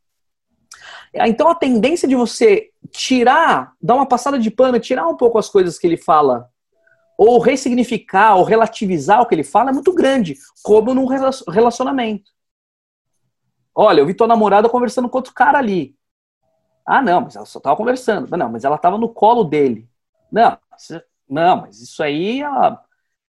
Então 1.15 1.49
a 1.49 1.55
tendência 1.55 2.09
de 2.09 2.17
você 2.17 2.71
tirar, 2.91 3.75
dar 3.81 3.95
uma 3.95 4.07
passada 4.07 4.41
de 4.41 4.51
pano, 4.51 4.81
tirar 4.81 5.07
um 5.07 5.17
pouco 5.17 5.39
as 5.39 5.49
coisas 5.49 5.79
que 5.79 5.87
ele 5.87 5.97
fala, 5.97 6.49
ou 7.17 7.39
ressignificar, 7.39 8.35
ou 8.35 8.43
relativizar 8.43 9.23
o 9.23 9.27
que 9.27 9.37
ele 9.37 9.45
fala, 9.45 9.71
é 9.71 9.73
muito 9.73 9.95
grande, 9.95 10.37
como 10.65 10.93
num 10.93 11.07
relacionamento. 11.07 12.29
Olha, 13.73 14.01
eu 14.01 14.07
vi 14.07 14.15
tua 14.15 14.27
namorada 14.27 14.69
conversando 14.69 15.09
com 15.09 15.19
outro 15.19 15.33
cara 15.33 15.59
ali. 15.59 15.95
Ah, 16.85 17.01
não, 17.01 17.21
mas 17.21 17.37
ela 17.37 17.47
só 17.47 17.61
tava 17.61 17.77
conversando. 17.77 18.37
Não, 18.37 18.51
mas 18.51 18.65
ela 18.65 18.77
tava 18.77 18.99
no 18.99 19.09
colo 19.09 19.45
dele. 19.45 19.89
Não, 20.33 20.59
não, 21.33 21.63
mas 21.63 21.81
isso 21.81 22.03
aí 22.03 22.43
ela, 22.43 22.85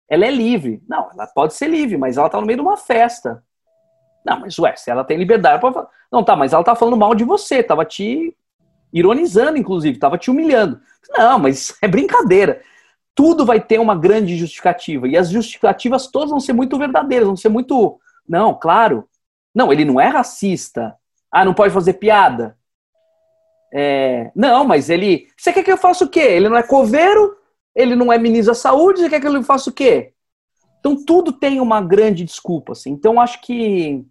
ela 0.08 0.24
é 0.24 0.30
livre. 0.30 0.80
Não, 0.88 1.10
ela 1.12 1.26
pode 1.26 1.54
ser 1.54 1.68
livre, 1.68 1.96
mas 1.96 2.16
ela 2.16 2.30
tá 2.30 2.40
no 2.40 2.46
meio 2.46 2.58
de 2.58 2.62
uma 2.62 2.76
festa. 2.76 3.42
Não, 4.24 4.40
mas 4.40 4.56
ué, 4.58 4.76
se 4.76 4.88
ela 4.88 5.02
tem 5.02 5.18
liberdade 5.18 5.60
para. 5.60 5.88
Não, 6.10 6.22
tá, 6.22 6.36
mas 6.36 6.52
ela 6.52 6.62
tá 6.62 6.76
falando 6.76 6.96
mal 6.96 7.12
de 7.12 7.24
você, 7.24 7.60
tava 7.60 7.84
te 7.84 8.36
ironizando, 8.92 9.58
inclusive, 9.58 9.98
tava 9.98 10.16
te 10.16 10.30
humilhando. 10.30 10.80
Não, 11.10 11.40
mas 11.40 11.76
é 11.82 11.88
brincadeira. 11.88 12.62
Tudo 13.16 13.44
vai 13.44 13.60
ter 13.60 13.80
uma 13.80 13.96
grande 13.96 14.36
justificativa. 14.36 15.08
E 15.08 15.16
as 15.16 15.28
justificativas 15.28 16.06
todas 16.06 16.30
vão 16.30 16.38
ser 16.38 16.52
muito 16.52 16.78
verdadeiras, 16.78 17.26
vão 17.26 17.36
ser 17.36 17.48
muito. 17.48 17.98
Não, 18.28 18.54
claro, 18.54 19.08
não, 19.52 19.72
ele 19.72 19.84
não 19.84 20.00
é 20.00 20.06
racista. 20.06 20.94
Ah, 21.32 21.44
não 21.44 21.52
pode 21.52 21.74
fazer 21.74 21.94
piada? 21.94 22.56
É, 23.74 24.30
não, 24.36 24.64
mas 24.64 24.88
ele. 24.88 25.26
Você 25.36 25.52
quer 25.52 25.64
que 25.64 25.72
eu 25.72 25.76
faça 25.76 26.04
o 26.04 26.08
quê? 26.08 26.20
Ele 26.20 26.48
não 26.48 26.56
é 26.56 26.62
coveiro, 26.62 27.37
ele 27.78 27.94
não 27.94 28.12
é 28.12 28.18
ministro 28.18 28.52
da 28.52 28.58
saúde, 28.58 29.00
você 29.00 29.08
quer 29.08 29.20
que 29.20 29.26
eu 29.26 29.42
faça 29.42 29.70
o 29.70 29.72
quê? 29.72 30.12
Então 30.80 31.04
tudo 31.04 31.32
tem 31.32 31.60
uma 31.60 31.80
grande 31.80 32.24
desculpa. 32.24 32.72
Assim. 32.72 32.90
Então 32.90 33.20
acho 33.20 33.40
que. 33.40 34.04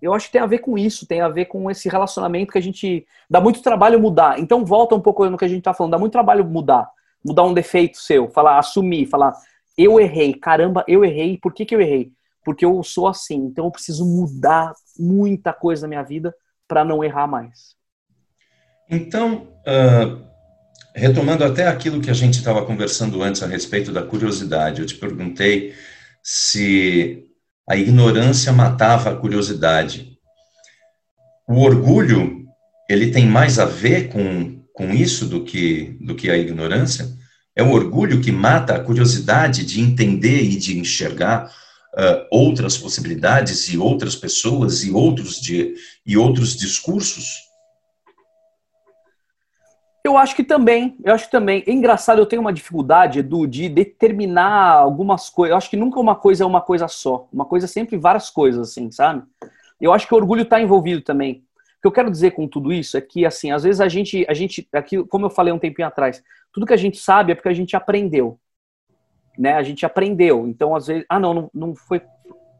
Eu 0.00 0.12
acho 0.12 0.26
que 0.26 0.32
tem 0.32 0.42
a 0.42 0.46
ver 0.46 0.58
com 0.58 0.76
isso, 0.76 1.06
tem 1.06 1.20
a 1.22 1.28
ver 1.28 1.46
com 1.46 1.70
esse 1.70 1.88
relacionamento 1.88 2.52
que 2.52 2.58
a 2.58 2.62
gente. 2.62 3.06
Dá 3.28 3.40
muito 3.40 3.62
trabalho 3.62 4.00
mudar. 4.00 4.38
Então 4.38 4.64
volta 4.64 4.94
um 4.94 5.00
pouco 5.00 5.28
no 5.28 5.38
que 5.38 5.44
a 5.44 5.48
gente 5.48 5.62
tá 5.62 5.74
falando, 5.74 5.92
dá 5.92 5.98
muito 5.98 6.12
trabalho 6.12 6.44
mudar. 6.44 6.88
Mudar 7.24 7.42
um 7.42 7.54
defeito 7.54 7.98
seu, 7.98 8.28
falar, 8.28 8.58
assumir, 8.58 9.06
falar, 9.06 9.32
eu 9.76 9.98
errei, 9.98 10.32
caramba, 10.32 10.84
eu 10.86 11.04
errei, 11.04 11.36
por 11.36 11.52
que, 11.52 11.64
que 11.64 11.74
eu 11.74 11.80
errei? 11.80 12.12
porque 12.46 12.64
eu 12.64 12.80
sou 12.84 13.08
assim, 13.08 13.38
então 13.46 13.64
eu 13.64 13.70
preciso 13.72 14.06
mudar 14.06 14.72
muita 14.96 15.52
coisa 15.52 15.82
na 15.82 15.88
minha 15.88 16.02
vida 16.04 16.32
para 16.68 16.84
não 16.84 17.02
errar 17.02 17.26
mais. 17.26 17.74
Então, 18.88 19.48
uh, 19.66 20.24
retomando 20.96 21.44
até 21.44 21.68
aquilo 21.68 22.00
que 22.00 22.10
a 22.10 22.14
gente 22.14 22.38
estava 22.38 22.64
conversando 22.64 23.22
antes 23.22 23.42
a 23.42 23.46
respeito 23.46 23.92
da 23.92 24.02
curiosidade, 24.02 24.80
eu 24.80 24.86
te 24.86 24.94
perguntei 24.94 25.74
se 26.22 27.22
a 27.68 27.76
ignorância 27.76 28.50
matava 28.50 29.10
a 29.10 29.16
curiosidade. 29.16 30.16
O 31.46 31.60
orgulho, 31.60 32.46
ele 32.88 33.10
tem 33.10 33.26
mais 33.26 33.58
a 33.58 33.66
ver 33.66 34.08
com, 34.08 34.62
com 34.72 34.90
isso 34.90 35.26
do 35.26 35.44
que, 35.44 35.98
do 36.00 36.14
que 36.14 36.30
a 36.30 36.38
ignorância? 36.38 37.06
É 37.54 37.62
o 37.62 37.72
orgulho 37.72 38.22
que 38.22 38.32
mata 38.32 38.74
a 38.74 38.80
curiosidade 38.80 39.66
de 39.66 39.82
entender 39.82 40.42
e 40.44 40.56
de 40.56 40.78
enxergar 40.78 41.44
uh, 41.46 42.26
outras 42.30 42.78
possibilidades 42.78 43.68
e 43.68 43.76
outras 43.76 44.16
pessoas 44.16 44.82
e 44.82 44.90
outros, 44.90 45.40
de, 45.42 45.74
e 46.06 46.16
outros 46.16 46.56
discursos? 46.56 47.45
Eu 50.06 50.16
acho 50.16 50.34
que 50.36 50.44
também, 50.44 50.96
eu 51.04 51.14
acho 51.14 51.26
que 51.26 51.30
também. 51.30 51.62
É 51.66 51.72
engraçado, 51.72 52.18
eu 52.18 52.26
tenho 52.26 52.42
uma 52.42 52.52
dificuldade, 52.52 53.18
Edu, 53.18 53.46
de 53.46 53.68
determinar 53.68 54.72
algumas 54.72 55.28
coisas. 55.28 55.52
Eu 55.52 55.56
acho 55.56 55.70
que 55.70 55.76
nunca 55.76 56.00
uma 56.00 56.14
coisa 56.14 56.44
é 56.44 56.46
uma 56.46 56.60
coisa 56.60 56.88
só. 56.88 57.28
Uma 57.32 57.44
coisa 57.44 57.66
é 57.66 57.68
sempre 57.68 57.96
várias 57.96 58.30
coisas, 58.30 58.70
assim, 58.70 58.90
sabe? 58.90 59.22
Eu 59.80 59.92
acho 59.92 60.06
que 60.06 60.14
o 60.14 60.16
orgulho 60.16 60.42
está 60.42 60.60
envolvido 60.60 61.02
também. 61.02 61.44
O 61.78 61.82
que 61.82 61.86
eu 61.88 61.92
quero 61.92 62.10
dizer 62.10 62.32
com 62.32 62.48
tudo 62.48 62.72
isso 62.72 62.96
é 62.96 63.00
que, 63.00 63.26
assim, 63.26 63.52
às 63.52 63.62
vezes 63.62 63.80
a 63.80 63.88
gente, 63.88 64.24
a 64.28 64.34
gente, 64.34 64.66
aqui, 64.72 65.04
como 65.04 65.26
eu 65.26 65.30
falei 65.30 65.52
um 65.52 65.58
tempinho 65.58 65.86
atrás, 65.86 66.22
tudo 66.52 66.66
que 66.66 66.72
a 66.72 66.78
gente 66.78 66.98
sabe 66.98 67.32
é 67.32 67.34
porque 67.34 67.48
a 67.48 67.54
gente 67.54 67.76
aprendeu 67.76 68.38
né? 69.38 69.54
A 69.54 69.62
gente 69.62 69.84
aprendeu. 69.84 70.46
Então, 70.46 70.74
às 70.74 70.86
vezes. 70.86 71.04
Ah, 71.08 71.20
não, 71.20 71.34
não, 71.34 71.50
não 71.52 71.74
foi. 71.74 72.00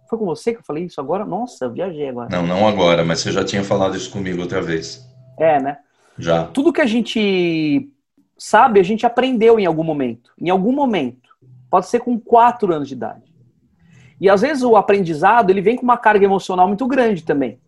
Foi 0.09 0.19
com 0.19 0.25
você 0.25 0.53
que 0.53 0.61
eu 0.61 0.65
falei 0.65 0.85
isso 0.85 1.01
agora? 1.01 1.25
Nossa, 1.25 1.69
viajei 1.69 2.09
agora. 2.09 2.29
Não, 2.31 2.47
não 2.47 2.69
agora, 2.69 3.05
mas 3.05 3.21
você 3.21 3.33
já 3.33 3.45
tinha 3.45 3.65
falado 3.65 3.97
isso 3.97 4.11
comigo 4.11 4.41
outra 4.41 4.63
vez. 4.63 5.05
É, 5.39 5.61
né? 5.61 5.79
Já. 6.19 6.47
Tudo 6.47 6.73
que 6.73 6.81
a 6.81 6.87
gente 6.87 7.91
sabe, 8.39 8.81
a 8.81 8.83
gente 8.83 9.07
aprendeu 9.07 9.59
em 9.59 9.67
algum 9.67 9.85
momento. 9.85 10.33
Em 10.41 10.51
algum 10.51 10.73
momento. 10.73 11.37
Pode 11.71 11.87
ser 11.87 12.01
com 12.01 12.19
quatro 12.19 12.73
anos 12.73 12.89
de 12.89 12.95
idade. 12.95 13.35
E 14.21 14.31
às 14.31 14.41
vezes 14.41 14.63
o 14.63 14.77
aprendizado 14.77 15.51
ele 15.51 15.61
vem 15.61 15.77
com 15.77 15.83
uma 15.83 15.99
carga 15.99 16.25
emocional 16.25 16.67
muito 16.67 16.87
grande 16.87 17.23
também. 17.23 17.61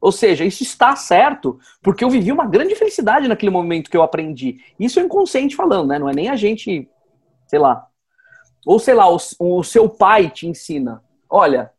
Ou 0.00 0.12
seja, 0.12 0.44
isso 0.44 0.62
está 0.62 0.94
certo 0.96 1.58
porque 1.82 2.04
eu 2.04 2.10
vivi 2.10 2.30
uma 2.30 2.46
grande 2.46 2.74
felicidade 2.74 3.28
naquele 3.28 3.50
momento 3.50 3.90
que 3.90 3.96
eu 3.96 4.02
aprendi. 4.02 4.58
Isso 4.78 5.00
é 5.00 5.02
inconsciente 5.02 5.56
falando, 5.56 5.88
né? 5.88 5.98
Não 5.98 6.08
é 6.08 6.14
nem 6.14 6.28
a 6.28 6.36
gente, 6.36 6.88
sei 7.46 7.58
lá, 7.58 7.86
ou 8.66 8.78
sei 8.78 8.94
lá, 8.94 9.08
o, 9.08 9.18
o 9.38 9.62
seu 9.62 9.88
pai 9.88 10.30
te 10.30 10.46
ensina: 10.46 11.02
olha, 11.28 11.70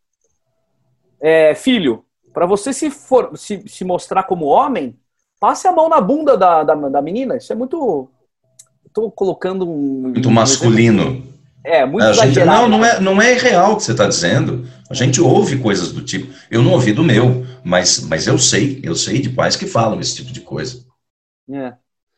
é, 1.19 1.53
filho, 1.55 2.05
para 2.33 2.45
você 2.45 2.73
se, 2.73 2.89
for, 2.89 3.37
se, 3.37 3.67
se 3.67 3.83
mostrar 3.83 4.23
como 4.23 4.45
homem, 4.45 4.97
passe 5.45 5.67
a 5.67 5.71
mão 5.71 5.87
na 5.87 6.01
bunda 6.01 6.35
da, 6.35 6.63
da, 6.63 6.73
da 6.73 7.01
menina. 7.03 7.37
Isso 7.37 7.53
é 7.53 7.55
muito. 7.55 8.09
Estou 8.83 9.11
colocando 9.11 9.69
um. 9.69 10.09
Muito 10.09 10.31
masculino. 10.31 11.23
É, 11.63 11.85
muito 11.85 12.03
a 12.03 12.13
gente, 12.13 12.43
Não, 12.43 12.67
não 12.67 12.83
é, 12.83 12.99
não 12.99 13.21
é 13.21 13.33
real 13.33 13.73
o 13.73 13.75
que 13.77 13.83
você 13.83 13.91
está 13.91 14.07
dizendo. 14.07 14.67
A 14.89 14.93
gente 14.95 15.21
ouve 15.21 15.59
coisas 15.59 15.91
do 15.91 16.03
tipo. 16.03 16.33
Eu 16.49 16.63
não 16.63 16.71
ouvi 16.71 16.93
do 16.93 17.03
meu, 17.03 17.45
mas, 17.63 17.99
mas 18.07 18.25
eu 18.25 18.39
sei. 18.39 18.79
Eu 18.83 18.95
sei 18.95 19.19
de 19.19 19.29
pais 19.29 19.55
que 19.55 19.67
falam 19.67 19.99
esse 19.99 20.15
tipo 20.15 20.31
de 20.31 20.41
coisa. 20.41 20.83
É. 21.51 21.73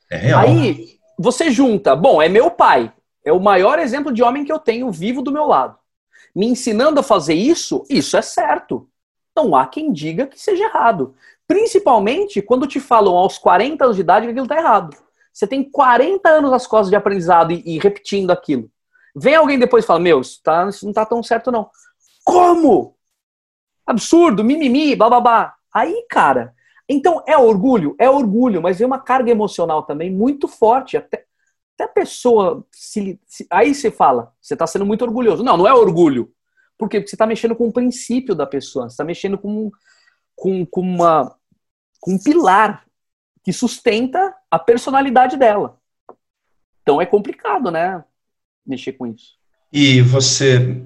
É 0.09 0.17
real. 0.17 0.47
Aí 0.47 0.97
você 1.19 1.51
junta. 1.51 1.95
Bom, 1.95 2.21
é 2.21 2.29
meu 2.29 2.49
pai. 2.49 2.93
É 3.25 3.33
o 3.33 3.41
maior 3.41 3.77
exemplo 3.77 4.13
de 4.13 4.23
homem 4.23 4.45
que 4.45 4.51
eu 4.51 4.59
tenho 4.59 4.89
vivo 4.89 5.21
do 5.21 5.33
meu 5.33 5.45
lado. 5.45 5.77
Me 6.33 6.45
ensinando 6.45 7.01
a 7.01 7.03
fazer 7.03 7.33
isso, 7.33 7.85
isso 7.89 8.15
é 8.15 8.21
certo. 8.21 8.87
Não 9.35 9.53
há 9.53 9.67
quem 9.67 9.91
diga 9.91 10.27
que 10.27 10.39
seja 10.39 10.63
errado. 10.63 11.13
Principalmente 11.47 12.41
quando 12.41 12.67
te 12.67 12.79
falam 12.79 13.15
aos 13.15 13.37
40 13.37 13.85
anos 13.85 13.95
de 13.95 14.01
idade 14.01 14.25
que 14.25 14.31
aquilo 14.31 14.45
está 14.45 14.57
errado. 14.57 14.95
Você 15.31 15.47
tem 15.47 15.63
40 15.63 16.27
anos 16.27 16.51
nas 16.51 16.67
costas 16.67 16.89
de 16.89 16.95
aprendizado 16.95 17.51
e, 17.51 17.61
e 17.65 17.79
repetindo 17.79 18.31
aquilo. 18.31 18.69
Vem 19.15 19.35
alguém 19.35 19.57
depois 19.57 19.83
e 19.83 19.87
fala: 19.87 19.99
Meu, 19.99 20.19
isso, 20.19 20.41
tá, 20.43 20.67
isso 20.67 20.85
não 20.85 20.91
está 20.91 21.05
tão 21.05 21.23
certo, 21.23 21.51
não. 21.51 21.69
Como? 22.23 22.95
Absurdo, 23.85 24.43
mimimi, 24.43 24.95
bababá. 24.95 25.55
Aí, 25.73 26.05
cara, 26.09 26.53
então 26.89 27.23
é 27.27 27.37
orgulho? 27.37 27.95
É 27.99 28.09
orgulho, 28.09 28.61
mas 28.61 28.77
vem 28.77 28.87
uma 28.87 28.99
carga 28.99 29.31
emocional 29.31 29.83
também 29.83 30.11
muito 30.11 30.47
forte. 30.47 30.97
Até, 30.97 31.25
até 31.75 31.83
a 31.83 31.87
pessoa. 31.87 32.65
Se, 32.71 33.19
se, 33.25 33.47
aí 33.49 33.73
você 33.73 33.91
fala, 33.91 34.33
você 34.41 34.55
está 34.55 34.67
sendo 34.67 34.85
muito 34.85 35.03
orgulhoso. 35.03 35.43
Não, 35.43 35.55
não 35.55 35.67
é 35.67 35.73
orgulho. 35.73 36.31
Por 36.77 36.89
quê? 36.89 36.99
Porque 36.99 37.09
você 37.09 37.15
está 37.15 37.25
mexendo 37.25 37.55
com 37.55 37.67
o 37.67 37.73
princípio 37.73 38.35
da 38.35 38.45
pessoa, 38.45 38.89
você 38.89 38.93
está 38.93 39.03
mexendo 39.03 39.37
com, 39.37 39.71
com, 40.37 40.65
com, 40.65 40.81
uma, 40.81 41.35
com 41.99 42.13
um 42.13 42.23
pilar 42.23 42.85
que 43.43 43.51
sustenta 43.51 44.33
a 44.49 44.59
personalidade 44.59 45.35
dela. 45.35 45.77
Então 46.81 47.01
é 47.01 47.05
complicado, 47.05 47.71
né? 47.71 48.03
Mexer 48.65 48.93
com 48.93 49.07
isso. 49.07 49.35
E 49.73 50.01
você 50.01 50.85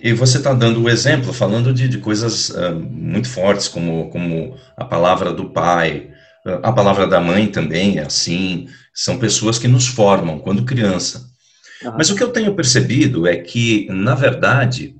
e 0.00 0.12
você 0.12 0.38
está 0.38 0.52
dando 0.52 0.82
o 0.82 0.88
exemplo, 0.88 1.32
falando 1.32 1.72
de, 1.72 1.88
de 1.88 1.98
coisas 1.98 2.50
uh, 2.50 2.74
muito 2.74 3.28
fortes, 3.28 3.68
como, 3.68 4.10
como 4.10 4.56
a 4.76 4.84
palavra 4.84 5.32
do 5.32 5.50
pai, 5.50 6.10
a 6.62 6.72
palavra 6.72 7.06
da 7.06 7.20
mãe 7.20 7.46
também 7.46 7.98
é 7.98 8.02
assim. 8.02 8.68
São 8.94 9.18
pessoas 9.18 9.58
que 9.58 9.68
nos 9.68 9.86
formam 9.86 10.38
quando 10.38 10.64
criança. 10.64 11.28
Uhum. 11.82 11.94
Mas 11.96 12.10
o 12.10 12.16
que 12.16 12.22
eu 12.22 12.32
tenho 12.32 12.54
percebido 12.54 13.26
é 13.26 13.36
que, 13.36 13.86
na 13.90 14.14
verdade, 14.14 14.94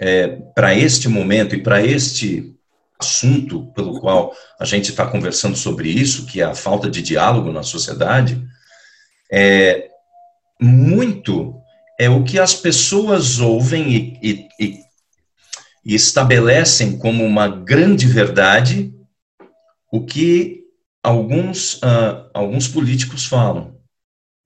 é, 0.00 0.28
para 0.54 0.74
este 0.74 1.08
momento 1.08 1.54
e 1.54 1.62
para 1.62 1.82
este 1.84 2.54
assunto 2.98 3.72
pelo 3.74 4.00
qual 4.00 4.34
a 4.58 4.64
gente 4.64 4.90
está 4.90 5.06
conversando 5.06 5.56
sobre 5.56 5.88
isso, 5.88 6.26
que 6.26 6.40
é 6.40 6.44
a 6.44 6.54
falta 6.54 6.90
de 6.90 7.00
diálogo 7.00 7.52
na 7.52 7.62
sociedade, 7.62 8.42
é 9.30 9.88
muito 10.60 11.54
é 11.98 12.08
o 12.08 12.22
que 12.22 12.38
as 12.38 12.54
pessoas 12.54 13.40
ouvem 13.40 13.92
e, 13.92 14.18
e, 14.22 14.48
e, 14.60 15.94
estabelecem 15.94 16.96
como 16.96 17.24
uma 17.24 17.48
grande 17.48 18.06
verdade 18.06 18.94
o 19.90 20.04
que 20.04 20.64
alguns, 21.02 21.74
uh, 21.76 22.30
alguns 22.32 22.68
políticos 22.68 23.24
falam, 23.24 23.76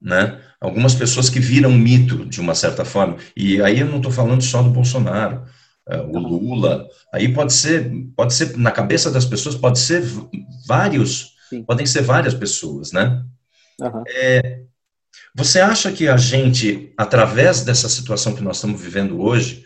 né? 0.00 0.40
Algumas 0.60 0.94
pessoas 0.94 1.28
que 1.28 1.40
viram 1.40 1.72
mito, 1.72 2.24
de 2.24 2.40
uma 2.40 2.54
certa 2.54 2.84
forma. 2.84 3.16
E 3.36 3.60
aí 3.60 3.80
eu 3.80 3.88
não 3.88 3.96
estou 3.96 4.12
falando 4.12 4.42
só 4.42 4.62
do 4.62 4.70
Bolsonaro, 4.70 5.44
o 5.86 6.18
Lula. 6.18 6.86
Aí 7.12 7.32
pode 7.32 7.52
ser, 7.52 7.90
pode 8.16 8.34
ser, 8.34 8.56
na 8.56 8.70
cabeça 8.70 9.10
das 9.10 9.24
pessoas, 9.24 9.54
pode 9.54 9.78
ser 9.78 10.02
vários, 10.66 11.34
Sim. 11.48 11.64
podem 11.64 11.86
ser 11.86 12.02
várias 12.02 12.34
pessoas, 12.34 12.92
né? 12.92 13.24
Uhum. 13.80 14.04
É, 14.08 14.62
você 15.34 15.60
acha 15.60 15.90
que 15.90 16.08
a 16.08 16.16
gente, 16.16 16.92
através 16.96 17.62
dessa 17.62 17.88
situação 17.88 18.34
que 18.34 18.42
nós 18.42 18.56
estamos 18.56 18.80
vivendo 18.80 19.20
hoje, 19.20 19.64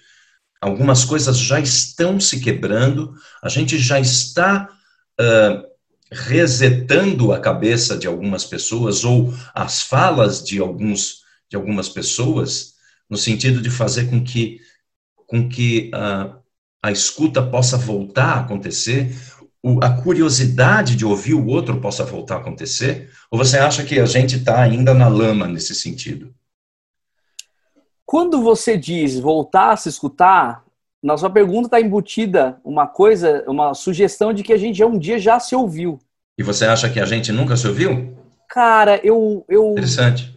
algumas 0.60 1.04
coisas 1.04 1.38
já 1.38 1.60
estão 1.60 2.18
se 2.18 2.40
quebrando, 2.40 3.14
a 3.42 3.48
gente 3.48 3.78
já 3.78 4.00
está 4.00 4.68
uh, 5.20 5.66
resetando 6.10 7.32
a 7.32 7.40
cabeça 7.40 7.96
de 7.96 8.06
algumas 8.06 8.44
pessoas 8.44 9.04
ou 9.04 9.34
as 9.54 9.82
falas 9.82 10.42
de 10.42 10.60
alguns 10.60 11.24
de 11.48 11.56
algumas 11.56 11.88
pessoas 11.88 12.74
no 13.08 13.16
sentido 13.16 13.60
de 13.60 13.70
fazer 13.70 14.10
com 14.10 14.22
que 14.22 14.60
com 15.26 15.48
que 15.48 15.90
uh, 15.94 16.36
a 16.82 16.92
escuta 16.92 17.42
possa 17.42 17.76
voltar 17.76 18.36
a 18.36 18.40
acontecer 18.40 19.14
o, 19.62 19.82
a 19.82 19.90
curiosidade 19.90 20.94
de 20.94 21.04
ouvir 21.04 21.34
o 21.34 21.46
outro 21.46 21.80
possa 21.80 22.04
voltar 22.04 22.36
a 22.36 22.38
acontecer? 22.38 23.10
Ou 23.30 23.36
você 23.36 23.58
acha 23.58 23.84
que 23.84 23.98
a 23.98 24.06
gente 24.06 24.36
está 24.36 24.62
ainda 24.62 24.94
na 24.94 25.08
lama 25.08 25.48
nesse 25.48 25.74
sentido? 25.74 26.32
Quando 28.04 28.40
você 28.40 28.76
diz 28.76 29.18
voltar 29.18 29.72
a 29.72 29.76
se 29.76 29.88
escutar, 29.88 30.64
na 31.02 31.16
sua 31.16 31.28
pergunta 31.28 31.66
está 31.66 31.80
embutida 31.80 32.60
uma 32.64 32.86
coisa, 32.86 33.44
uma 33.48 33.74
sugestão 33.74 34.32
de 34.32 34.44
que 34.44 34.52
a 34.52 34.56
gente 34.56 34.82
um 34.84 34.96
dia 34.96 35.18
já 35.18 35.40
se 35.40 35.56
ouviu. 35.56 35.98
E 36.38 36.42
você 36.44 36.66
acha 36.66 36.88
que 36.88 37.00
a 37.00 37.04
gente 37.04 37.32
nunca 37.32 37.56
se 37.56 37.66
ouviu? 37.66 38.16
Cara, 38.48 39.00
eu. 39.04 39.44
eu 39.48 39.72
Interessante. 39.72 40.32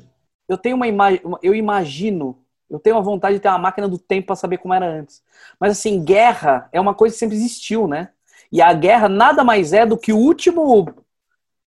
Eu 0.47 0.57
tenho 0.57 0.75
uma 0.75 0.87
imagem. 0.87 1.21
Eu 1.43 1.53
imagino. 1.53 2.39
Eu 2.69 2.79
tenho 2.79 2.97
a 2.97 3.01
vontade 3.01 3.35
de 3.35 3.41
ter 3.41 3.49
uma 3.49 3.57
máquina 3.57 3.87
do 3.87 3.97
tempo 3.97 4.27
para 4.27 4.35
saber 4.35 4.57
como 4.59 4.73
era 4.73 4.85
antes. 4.85 5.23
Mas 5.59 5.71
assim, 5.71 6.03
guerra 6.03 6.69
é 6.71 6.79
uma 6.79 6.93
coisa 6.93 7.13
que 7.13 7.19
sempre 7.19 7.35
existiu, 7.35 7.87
né? 7.87 8.09
E 8.51 8.61
a 8.61 8.71
guerra 8.73 9.09
nada 9.09 9.43
mais 9.43 9.73
é 9.73 9.85
do 9.85 9.97
que 9.97 10.13
o 10.13 10.17
último 10.17 10.93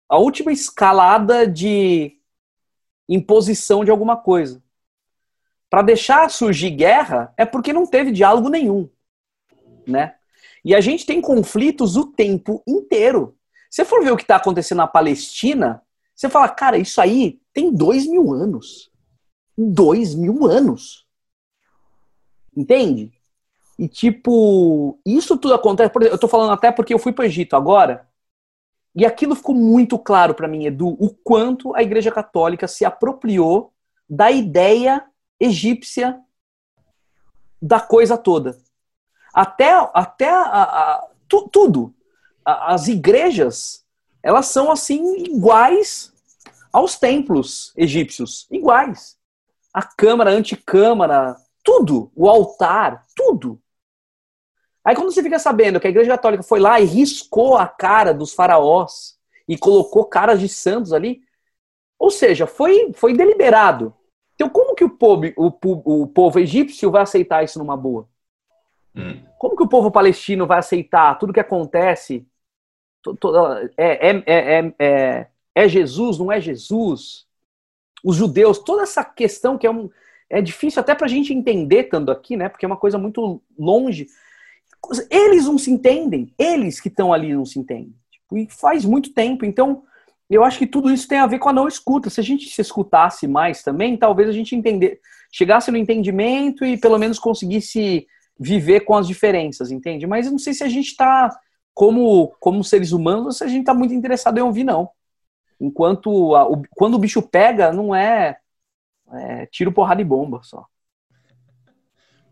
a 0.08 0.18
última 0.18 0.52
escalada 0.52 1.47
de 1.47 2.18
imposição 3.08 3.86
de 3.86 3.91
alguma 3.91 4.18
coisa. 4.18 4.62
Para 5.70 5.84
deixar 5.84 6.30
surgir 6.32 6.72
guerra 6.72 7.32
é 7.38 7.45
porque 7.45 7.72
não 7.72 7.86
teve 7.86 8.12
diálogo 8.12 8.50
nenhum, 8.50 8.89
né? 9.88 10.16
E 10.66 10.74
a 10.74 10.82
gente 10.82 11.06
tem 11.06 11.22
conflitos 11.22 11.95
o 11.95 12.08
tempo 12.08 12.64
inteiro. 12.68 13.38
Se 13.70 13.86
for 13.86 14.04
ver 14.04 14.12
o 14.12 14.18
que 14.18 14.24
está 14.24 14.36
acontecendo 14.36 14.80
na 14.80 14.88
Palestina, 14.88 15.82
você 16.16 16.28
fala, 16.28 16.50
cara, 16.50 16.78
isso 16.78 17.00
aí 17.00 17.39
tem 17.54 17.72
dois 17.72 18.08
mil 18.08 18.34
anos. 18.34 18.91
Dois 19.62 20.16
mil 20.16 20.45
anos. 20.45 21.05
Entende? 22.55 23.12
E, 23.78 23.88
tipo, 23.88 24.97
isso 25.05 25.38
tudo 25.38 25.53
acontece. 25.53 25.91
Por 25.91 26.01
exemplo, 26.01 26.16
eu 26.16 26.20
tô 26.20 26.28
falando 26.28 26.51
até 26.51 26.72
porque 26.72 26.93
eu 26.93 26.99
fui 26.99 27.12
para 27.12 27.24
o 27.24 27.26
Egito 27.26 27.55
agora. 27.55 28.07
E 28.95 29.05
aquilo 29.05 29.36
ficou 29.36 29.53
muito 29.53 29.99
claro 29.99 30.34
para 30.34 30.47
mim, 30.47 30.66
Edu, 30.66 30.89
o 30.99 31.10
quanto 31.10 31.76
a 31.76 31.84
Igreja 31.84 32.12
Católica 32.12 32.68
se 32.68 32.84
apropriou 32.84 33.72
da 34.10 34.32
ideia 34.32 35.05
egípcia 35.39 36.20
da 37.62 37.80
coisa 37.80 38.18
toda. 38.18 38.57
Até, 39.34 39.72
até 39.93 40.30
a, 40.30 40.64
a, 40.64 41.07
tu, 41.28 41.47
tudo. 41.49 41.93
A, 42.43 42.74
as 42.74 42.88
igrejas, 42.88 43.86
elas 44.24 44.47
são 44.47 44.72
assim 44.72 45.18
iguais 45.18 46.14
aos 46.72 46.97
templos 46.97 47.74
egípcios. 47.76 48.47
Iguais. 48.49 49.18
A 49.74 49.84
câmara, 49.84 50.32
a 50.32 50.34
anticâmara, 50.34 51.36
tudo. 51.63 52.11
O 52.15 52.28
altar, 52.28 53.05
tudo. 53.15 53.61
Aí 54.84 54.95
quando 54.95 55.11
você 55.11 55.22
fica 55.22 55.38
sabendo 55.38 55.80
que 55.80 55.88
a 55.88 55.89
Igreja 55.89 56.11
Católica 56.11 56.41
foi 56.41 56.59
lá 56.59 56.80
e 56.80 56.86
riscou 56.86 57.57
a 57.57 57.67
cara 57.67 58.13
dos 58.13 58.34
faraós 58.34 59.20
e 59.47 59.57
colocou 59.57 60.05
caras 60.05 60.39
de 60.39 60.49
santos 60.49 60.93
ali, 60.93 61.22
ou 61.97 62.09
seja, 62.09 62.47
foi, 62.47 62.91
foi 62.93 63.13
deliberado. 63.13 63.93
Então 64.34 64.49
como 64.49 64.74
que 64.74 64.84
o 64.84 64.89
povo, 64.89 65.24
o, 65.38 66.01
o 66.01 66.07
povo 66.07 66.39
egípcio 66.39 66.89
vai 66.89 67.03
aceitar 67.03 67.43
isso 67.43 67.59
numa 67.59 67.78
boa? 67.78 68.09
Hum. 68.95 69.22
Como 69.38 69.55
que 69.55 69.63
o 69.63 69.70
povo 69.70 69.91
palestino 69.91 70.47
vai 70.47 70.59
aceitar 70.59 71.20
tudo 71.20 71.34
que 71.34 71.39
acontece? 71.39 72.26
É, 73.78 74.09
é, 74.09 74.24
é, 74.26 74.74
é, 74.80 75.28
é 75.53 75.67
Jesus, 75.67 76.17
não 76.17 76.32
é 76.32 76.41
Jesus? 76.41 77.29
Os 78.04 78.16
judeus, 78.16 78.60
toda 78.60 78.84
essa 78.84 79.04
questão 79.04 79.58
que 79.58 79.68
é, 79.68 79.72
um, 79.72 79.89
é 80.30 80.41
difícil 80.41 80.80
até 80.80 80.95
para 80.95 81.06
a 81.06 81.10
gente 81.10 81.34
entender 81.34 81.86
tanto 81.86 82.12
aqui, 82.12 82.38
né? 82.38 82.50
Porque 82.50 82.66
é 82.66 82.68
uma 82.68 82.78
coisa 82.78 82.97
muito 82.97 83.41
longe 83.58 84.08
eles 85.10 85.45
não 85.45 85.58
se 85.58 85.72
entendem, 85.72 86.34
eles 86.38 86.80
que 86.80 86.88
estão 86.88 87.12
ali 87.14 87.34
não 87.34 87.45
se 87.45 87.60
entendem. 87.60 87.93
Tipo, 88.12 88.38
e 88.38 88.47
faz 88.50 88.86
muito 88.86 89.14
tempo. 89.14 89.45
Então, 89.45 89.84
eu 90.30 90.43
acho 90.43 90.58
que 90.58 90.68
tudo 90.68 90.91
isso 90.91 91.08
tem 91.08 91.20
a 91.20 91.28
ver 91.28 91.39
com 91.39 91.50
a 91.50 91.54
não 91.54 91.68
escuta. 91.68 92.10
Se 92.10 92.20
a 92.20 92.24
gente 92.24 92.50
se 92.50 92.62
escutasse 92.62 93.28
mais 93.28 93.62
também, 93.62 93.97
talvez 93.97 94.30
a 94.30 94.32
gente 94.32 94.56
entender, 94.56 95.00
chegasse 95.32 95.70
no 95.72 95.78
entendimento 95.78 96.66
e 96.66 96.78
pelo 96.78 96.97
menos 96.97 97.20
conseguisse 97.20 98.08
viver 98.39 98.82
com 98.82 98.95
as 98.95 99.08
diferenças, 99.08 99.70
entende? 99.70 100.08
Mas 100.08 100.26
eu 100.26 100.32
não 100.32 100.39
sei 100.39 100.54
se 100.54 100.64
a 100.64 100.70
gente 100.70 100.88
está, 100.88 101.30
como, 101.74 102.34
como 102.39 102.64
seres 102.64 102.91
humanos, 102.91 103.38
se 103.38 103.43
a 103.43 103.47
gente 103.47 103.62
está 103.62 103.74
muito 103.74 103.93
interessado 103.93 104.38
em 104.38 104.41
ouvir, 104.41 104.64
não. 104.64 104.89
Enquanto, 105.60 106.36
a, 106.36 106.47
o, 106.47 106.64
quando 106.72 106.95
o 106.95 106.99
bicho 106.99 107.22
pega, 107.22 107.72
não 107.72 107.93
é, 107.93 108.38
é 109.12 109.45
tiro, 109.47 109.72
porrada 109.72 110.01
e 110.01 110.05
bomba 110.05 110.41
só. 110.43 110.66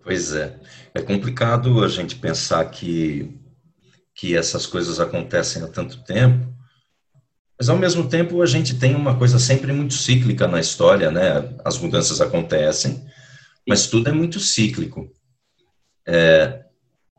Pois 0.01 0.33
é. 0.33 0.57
É 0.93 1.01
complicado 1.01 1.83
a 1.83 1.87
gente 1.89 2.15
pensar 2.15 2.63
que, 2.69 3.37
que 4.15 4.37
essas 4.37 4.65
coisas 4.65 4.99
acontecem 4.99 5.61
há 5.61 5.67
tanto 5.67 6.03
tempo, 6.03 6.47
mas 7.59 7.69
ao 7.69 7.77
mesmo 7.77 8.07
tempo 8.07 8.41
a 8.41 8.45
gente 8.45 8.79
tem 8.79 8.95
uma 8.95 9.17
coisa 9.17 9.39
sempre 9.39 9.73
muito 9.73 9.95
cíclica 9.95 10.47
na 10.47 10.59
história, 10.59 11.11
né? 11.11 11.53
As 11.65 11.77
mudanças 11.77 12.21
acontecem, 12.21 13.05
mas 13.67 13.87
tudo 13.87 14.09
é 14.09 14.11
muito 14.11 14.39
cíclico. 14.39 15.11
É, 16.07 16.63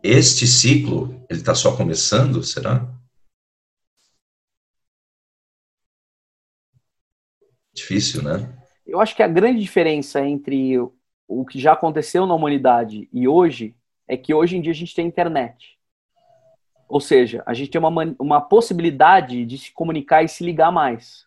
este 0.03 0.47
ciclo, 0.47 1.27
ele 1.29 1.41
está 1.41 1.55
só 1.55 1.77
começando, 1.77 2.43
será? 2.43 2.89
Difícil, 7.79 8.23
né? 8.23 8.49
Eu 8.87 9.01
acho 9.01 9.15
que 9.15 9.23
a 9.23 9.29
grande 9.29 9.61
diferença 9.61 10.25
entre 10.25 10.79
o 11.27 11.45
que 11.45 11.59
já 11.59 11.73
aconteceu 11.73 12.27
na 12.27 12.35
humanidade 12.35 13.09
e 13.13 13.29
hoje 13.29 13.77
é 14.07 14.17
que 14.17 14.33
hoje 14.33 14.57
em 14.57 14.61
dia 14.61 14.73
a 14.73 14.75
gente 14.75 14.95
tem 14.95 15.07
internet. 15.07 15.79
Ou 16.89 17.01
seja, 17.01 17.43
a 17.45 17.53
gente 17.53 17.71
tem 17.71 17.79
uma, 17.81 18.17
uma 18.19 18.41
possibilidade 18.41 19.45
de 19.45 19.59
se 19.59 19.73
comunicar 19.73 20.23
e 20.23 20.29
se 20.29 20.43
ligar 20.43 20.73
mais. 20.73 21.27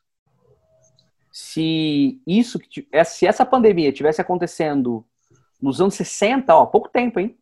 Se 1.31 2.19
isso, 2.25 2.59
se 3.05 3.27
essa 3.27 3.45
pandemia 3.45 3.91
tivesse 3.91 4.19
acontecendo 4.19 5.05
nos 5.61 5.79
anos 5.79 5.93
60, 5.93 6.53
ó, 6.55 6.65
pouco 6.65 6.89
tempo, 6.89 7.19
hein? 7.19 7.37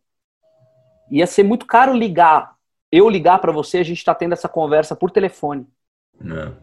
ia 1.10 1.26
ser 1.26 1.42
muito 1.42 1.66
caro 1.66 1.92
ligar. 1.92 2.54
Eu 2.90 3.08
ligar 3.08 3.38
para 3.38 3.52
você, 3.52 3.78
a 3.78 3.82
gente 3.82 3.98
está 3.98 4.14
tendo 4.14 4.32
essa 4.32 4.48
conversa 4.48 4.94
por 4.94 5.10
telefone. 5.10 5.66
Não. 6.20 6.56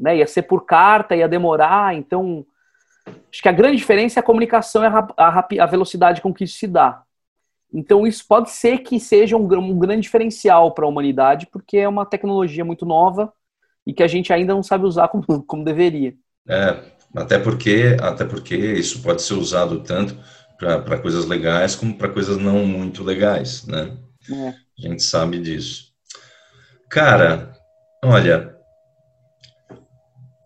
Né? 0.00 0.16
Ia 0.16 0.26
ser 0.26 0.42
por 0.42 0.64
carta, 0.64 1.14
ia 1.14 1.28
demorar. 1.28 1.94
Então, 1.94 2.46
acho 3.30 3.42
que 3.42 3.48
a 3.48 3.52
grande 3.52 3.76
diferença 3.76 4.18
é 4.18 4.20
a 4.20 4.24
comunicação 4.24 4.82
e 4.82 4.86
a, 4.86 5.08
a, 5.16 5.38
a 5.60 5.66
velocidade 5.66 6.22
com 6.22 6.32
que 6.32 6.44
isso 6.44 6.56
se 6.56 6.66
dá. 6.66 7.02
Então, 7.72 8.06
isso 8.06 8.24
pode 8.26 8.50
ser 8.50 8.78
que 8.78 8.98
seja 8.98 9.36
um, 9.36 9.44
um 9.44 9.78
grande 9.78 10.02
diferencial 10.02 10.72
para 10.72 10.84
a 10.84 10.88
humanidade, 10.88 11.46
porque 11.52 11.76
é 11.76 11.88
uma 11.88 12.06
tecnologia 12.06 12.64
muito 12.64 12.84
nova 12.84 13.32
e 13.86 13.92
que 13.92 14.02
a 14.02 14.08
gente 14.08 14.32
ainda 14.32 14.54
não 14.54 14.62
sabe 14.62 14.86
usar 14.86 15.08
como, 15.08 15.24
como 15.44 15.64
deveria. 15.64 16.14
É, 16.48 16.82
até 17.14 17.38
porque, 17.38 17.96
até 18.00 18.24
porque 18.24 18.56
isso 18.56 19.02
pode 19.02 19.22
ser 19.22 19.34
usado 19.34 19.80
tanto 19.80 20.16
para 20.58 20.98
coisas 20.98 21.26
legais 21.26 21.74
como 21.74 21.96
para 21.96 22.08
coisas 22.08 22.36
não 22.36 22.66
muito 22.66 23.02
legais, 23.02 23.66
né? 23.66 23.96
É. 24.30 24.48
A 24.48 24.88
gente 24.88 25.02
sabe 25.02 25.38
disso. 25.38 25.90
Cara, 26.90 27.52
olha, 28.04 28.54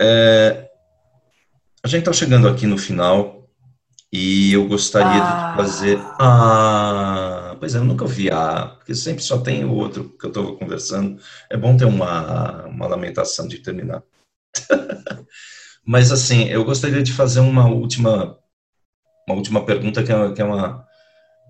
é, 0.01 0.71
a 1.85 1.89
gente 1.89 2.01
está 2.01 2.13
chegando 2.13 2.49
aqui 2.49 2.67
no 2.67 2.79
final 2.79 3.49
e 4.13 4.53
eu 4.53 4.67
gostaria 4.67 5.23
ah. 5.23 5.51
de 5.51 5.57
fazer. 5.57 5.99
Ah, 6.21 7.57
pois 7.59 7.75
é, 7.75 7.79
eu 7.79 7.85
nunca 7.85 8.05
ouvi 8.05 8.31
ah, 8.31 8.75
porque 8.77 8.95
sempre 8.95 9.23
só 9.23 9.39
tem 9.39 9.65
o 9.65 9.75
outro 9.75 10.09
que 10.19 10.25
eu 10.25 10.29
estou 10.29 10.57
conversando. 10.57 11.21
É 11.51 11.57
bom 11.57 11.77
ter 11.77 11.85
uma, 11.85 12.65
uma 12.67 12.87
lamentação 12.87 13.49
de 13.49 13.59
terminar. 13.59 14.03
Mas 15.85 16.11
assim, 16.11 16.45
eu 16.45 16.65
gostaria 16.65 17.03
de 17.03 17.13
fazer 17.13 17.41
uma 17.41 17.67
última 17.67 18.39
uma 19.29 19.37
última 19.37 19.65
pergunta 19.65 20.03
que 20.03 20.13
é, 20.13 20.33
que 20.33 20.41
é 20.41 20.45
uma 20.45 20.87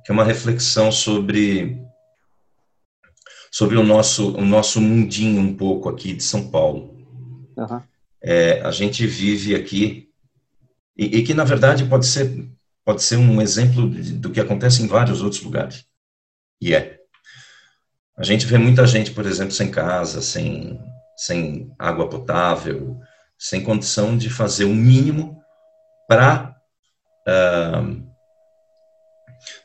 que 0.04 0.10
é 0.10 0.14
uma 0.14 0.24
reflexão 0.24 0.90
sobre 0.90 1.80
sobre 3.52 3.76
o 3.76 3.84
nosso 3.84 4.34
o 4.36 4.44
nosso 4.44 4.80
mundinho 4.80 5.40
um 5.40 5.54
pouco 5.56 5.88
aqui 5.88 6.14
de 6.14 6.22
São 6.22 6.50
Paulo. 6.50 6.96
Uhum. 7.56 7.93
É, 8.26 8.62
a 8.62 8.70
gente 8.70 9.06
vive 9.06 9.54
aqui 9.54 10.08
e, 10.96 11.18
e, 11.18 11.22
que 11.22 11.34
na 11.34 11.44
verdade 11.44 11.84
pode 11.84 12.06
ser 12.06 12.48
pode 12.82 13.02
ser 13.02 13.16
um 13.16 13.40
exemplo 13.40 13.86
do 13.86 14.30
que 14.30 14.40
acontece 14.40 14.82
em 14.82 14.86
vários 14.86 15.20
outros 15.20 15.42
lugares. 15.42 15.84
E 16.60 16.74
é. 16.74 17.00
A 18.16 18.22
gente 18.22 18.46
vê 18.46 18.56
muita 18.56 18.86
gente, 18.86 19.10
por 19.10 19.26
exemplo, 19.26 19.52
sem 19.52 19.70
casa, 19.70 20.22
sem 20.22 20.80
sem 21.16 21.70
água 21.78 22.08
potável, 22.08 22.98
sem 23.38 23.62
condição 23.62 24.16
de 24.16 24.30
fazer 24.30 24.64
o 24.64 24.74
mínimo 24.74 25.38
para 26.08 26.56
uh, 27.28 28.04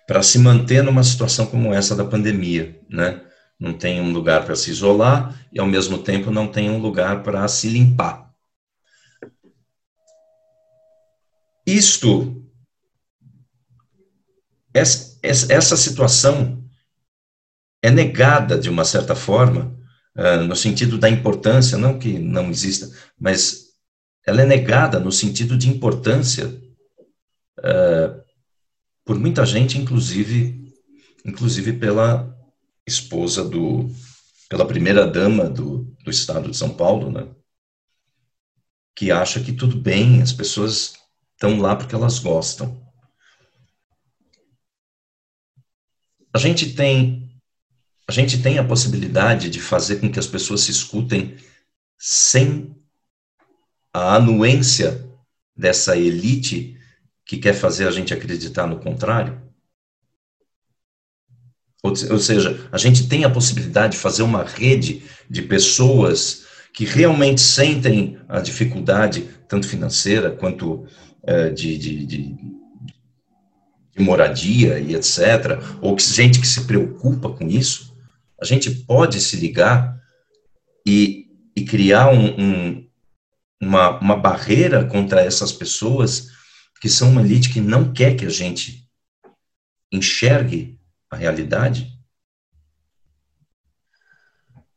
para 0.06 0.22
se 0.22 0.38
manter 0.38 0.84
numa 0.84 1.04
situação 1.04 1.46
como 1.46 1.74
essa 1.74 1.96
da 1.96 2.04
pandemia, 2.04 2.78
né? 2.90 3.22
Não 3.58 3.74
tem 3.74 4.02
um 4.02 4.12
lugar 4.12 4.44
para 4.46 4.56
se 4.56 4.70
isolar 4.70 5.34
e 5.52 5.60
ao 5.60 5.68
mesmo 5.68 5.98
tempo 6.00 6.30
não 6.30 6.48
tem 6.48 6.70
um 6.70 6.78
lugar 6.78 7.24
para 7.24 7.48
se 7.48 7.70
limpar. 7.70 8.29
Isto, 11.70 12.44
essa 14.74 15.78
situação 15.78 16.68
é 17.82 17.92
negada 17.92 18.58
de 18.58 18.70
uma 18.70 18.84
certa 18.84 19.16
forma, 19.16 19.78
ah, 20.16 20.38
no 20.38 20.56
sentido 20.56 20.98
da 20.98 21.08
importância, 21.08 21.78
não 21.78 22.00
que 22.00 22.18
não 22.18 22.50
exista, 22.50 22.90
mas 23.20 23.68
ela 24.26 24.42
é 24.42 24.46
negada 24.46 25.00
no 25.00 25.12
sentido 25.12 25.58
de 25.58 25.70
importância 25.70 26.48
uh, 27.60 28.22
por 29.06 29.18
muita 29.18 29.46
gente, 29.46 29.78
inclusive, 29.78 30.74
inclusive 31.24 31.74
pela 31.74 32.36
esposa 32.86 33.44
do, 33.44 33.90
pela 34.50 34.68
primeira 34.68 35.08
dama 35.08 35.50
do, 35.50 35.84
do 36.04 36.12
estado 36.12 36.50
de 36.50 36.58
São 36.58 36.76
Paulo, 36.76 37.12
né? 37.12 37.28
Que 38.96 39.12
acha 39.12 39.40
que 39.40 39.54
tudo 39.54 39.78
bem, 39.78 40.22
as 40.22 40.34
pessoas 40.34 40.99
estão 41.40 41.58
lá 41.58 41.74
porque 41.74 41.96
elas 41.96 42.20
gostam. 42.20 42.78
A 46.34 46.38
gente 46.38 46.74
tem 46.74 47.26
a 48.08 48.12
gente 48.12 48.42
tem 48.42 48.58
a 48.58 48.64
possibilidade 48.64 49.50
de 49.50 49.62
fazer 49.62 49.98
com 50.02 50.12
que 50.12 50.20
as 50.20 50.26
pessoas 50.26 50.62
se 50.62 50.72
escutem 50.72 51.38
sem 51.98 52.76
a 53.94 54.16
anuência 54.16 55.08
dessa 55.56 55.96
elite 55.96 56.76
que 57.24 57.38
quer 57.38 57.54
fazer 57.54 57.88
a 57.88 57.92
gente 57.92 58.12
acreditar 58.12 58.66
no 58.66 58.80
contrário? 58.80 59.40
Ou, 61.84 61.92
ou 61.92 62.20
seja, 62.20 62.68
a 62.72 62.78
gente 62.80 63.08
tem 63.08 63.24
a 63.24 63.30
possibilidade 63.30 63.94
de 63.94 64.00
fazer 64.00 64.24
uma 64.24 64.44
rede 64.44 65.04
de 65.30 65.44
pessoas 65.44 66.48
que 66.74 66.86
realmente 66.86 67.42
sentem 67.42 68.20
a 68.28 68.40
dificuldade, 68.40 69.30
tanto 69.48 69.68
financeira 69.68 70.32
quanto 70.32 70.88
de, 71.54 71.78
de, 71.78 72.06
de, 72.06 72.34
de, 72.34 74.04
moradia 74.04 74.80
e 74.80 74.96
etc., 74.96 75.60
ou 75.82 75.96
que 75.96 76.04
gente 76.04 76.40
que 76.40 76.48
se 76.48 76.66
preocupa 76.66 77.30
com 77.30 77.48
isso, 77.48 77.96
a 78.42 78.46
gente 78.46 78.72
pode 78.72 79.20
se 79.20 79.36
ligar 79.36 80.00
e, 80.86 81.28
e 81.56 81.66
criar 81.66 82.10
um, 82.10 82.40
um, 82.40 82.90
uma, 83.62 84.00
uma 84.00 84.16
barreira 84.16 84.86
contra 84.86 85.22
essas 85.22 85.52
pessoas 85.52 86.30
que 86.80 86.88
são 86.88 87.10
uma 87.10 87.22
elite 87.22 87.50
que 87.50 87.60
não 87.60 87.92
quer 87.92 88.16
que 88.16 88.26
a 88.26 88.30
gente 88.30 88.88
enxergue 89.92 90.80
a 91.10 91.16
realidade? 91.16 91.92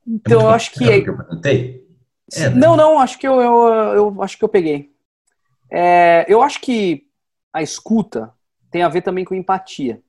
Então, 0.06 0.40
é 0.40 0.44
eu 0.44 0.48
acho 0.50 0.72
que. 0.72 1.02
que 1.02 1.10
eu? 1.10 1.16
É, 2.34 2.50
né? 2.50 2.56
Não, 2.56 2.76
não, 2.76 2.98
acho 2.98 3.18
que 3.18 3.26
eu, 3.26 3.40
eu, 3.40 3.68
eu, 3.94 4.22
acho 4.22 4.36
que 4.36 4.44
eu 4.44 4.48
peguei. 4.48 4.91
É, 5.72 6.26
eu 6.28 6.42
acho 6.42 6.60
que 6.60 7.06
a 7.52 7.62
escuta 7.62 8.32
tem 8.70 8.82
a 8.82 8.88
ver 8.88 9.02
também 9.02 9.24
com 9.24 9.34
empatia. 9.34 10.02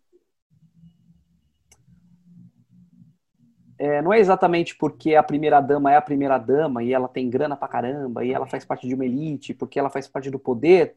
é, 3.83 4.01
não 4.01 4.13
é 4.13 4.19
exatamente 4.19 4.77
porque 4.77 5.13
a 5.13 5.21
primeira 5.21 5.59
dama 5.59 5.91
é 5.91 5.97
a 5.97 6.01
primeira 6.01 6.37
dama 6.37 6.81
e 6.81 6.93
ela 6.93 7.09
tem 7.09 7.29
grana 7.29 7.53
pra 7.53 7.67
caramba 7.67 8.23
e 8.23 8.31
ela 8.31 8.45
faz 8.45 8.63
parte 8.63 8.87
de 8.87 8.95
uma 8.95 9.05
elite, 9.05 9.53
porque 9.53 9.77
ela 9.77 9.89
faz 9.89 10.07
parte 10.07 10.29
do 10.29 10.39
poder, 10.39 10.95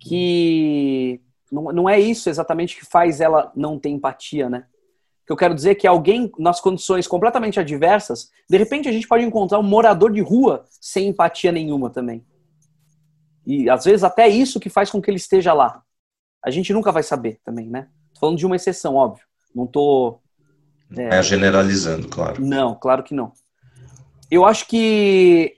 que 0.00 1.20
não, 1.50 1.64
não 1.64 1.88
é 1.88 2.00
isso 2.00 2.28
exatamente 2.28 2.76
que 2.76 2.84
faz 2.84 3.20
ela 3.20 3.52
não 3.54 3.78
ter 3.78 3.90
empatia, 3.90 4.50
né? 4.50 4.64
Que 5.24 5.32
eu 5.32 5.36
quero 5.36 5.54
dizer 5.54 5.70
é 5.70 5.74
que 5.76 5.86
alguém, 5.86 6.32
nas 6.36 6.60
condições 6.60 7.06
completamente 7.06 7.60
adversas, 7.60 8.32
de 8.50 8.56
repente 8.58 8.88
a 8.88 8.92
gente 8.92 9.06
pode 9.06 9.22
encontrar 9.22 9.60
um 9.60 9.62
morador 9.62 10.10
de 10.10 10.20
rua 10.20 10.64
sem 10.68 11.06
empatia 11.06 11.52
nenhuma 11.52 11.88
também. 11.88 12.24
E 13.48 13.70
às 13.70 13.86
vezes 13.86 14.04
até 14.04 14.28
isso 14.28 14.60
que 14.60 14.68
faz 14.68 14.90
com 14.90 15.00
que 15.00 15.10
ele 15.10 15.16
esteja 15.16 15.54
lá. 15.54 15.82
A 16.44 16.50
gente 16.50 16.70
nunca 16.70 16.92
vai 16.92 17.02
saber 17.02 17.40
também, 17.42 17.66
né? 17.66 17.88
Tô 18.12 18.20
falando 18.20 18.36
de 18.36 18.44
uma 18.44 18.56
exceção, 18.56 18.94
óbvio. 18.94 19.24
Não 19.54 19.66
tô 19.66 20.20
é. 20.94 21.16
é 21.16 21.22
generalizando, 21.22 22.08
claro. 22.08 22.44
Não, 22.44 22.74
claro 22.74 23.02
que 23.02 23.14
não. 23.14 23.32
Eu 24.30 24.44
acho 24.44 24.68
que 24.68 25.56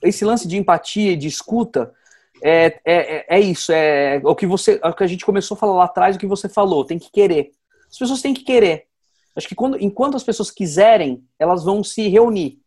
esse 0.00 0.24
lance 0.24 0.46
de 0.46 0.56
empatia 0.56 1.10
e 1.10 1.16
de 1.16 1.26
escuta 1.26 1.92
é, 2.40 2.80
é, 2.84 3.36
é 3.36 3.40
isso, 3.40 3.72
é 3.72 4.20
o 4.22 4.36
que 4.36 4.46
você, 4.46 4.78
é 4.80 4.88
o 4.88 4.94
que 4.94 5.02
a 5.02 5.06
gente 5.08 5.26
começou 5.26 5.56
a 5.56 5.58
falar 5.58 5.74
lá 5.74 5.84
atrás, 5.86 6.14
o 6.14 6.18
que 6.18 6.26
você 6.26 6.48
falou, 6.48 6.84
tem 6.84 7.00
que 7.00 7.10
querer. 7.10 7.50
As 7.90 7.98
pessoas 7.98 8.22
têm 8.22 8.32
que 8.32 8.44
querer. 8.44 8.86
Acho 9.34 9.48
que 9.48 9.56
quando, 9.56 9.82
enquanto 9.82 10.16
as 10.16 10.22
pessoas 10.22 10.52
quiserem, 10.52 11.24
elas 11.36 11.64
vão 11.64 11.82
se 11.82 12.06
reunir. 12.06 12.60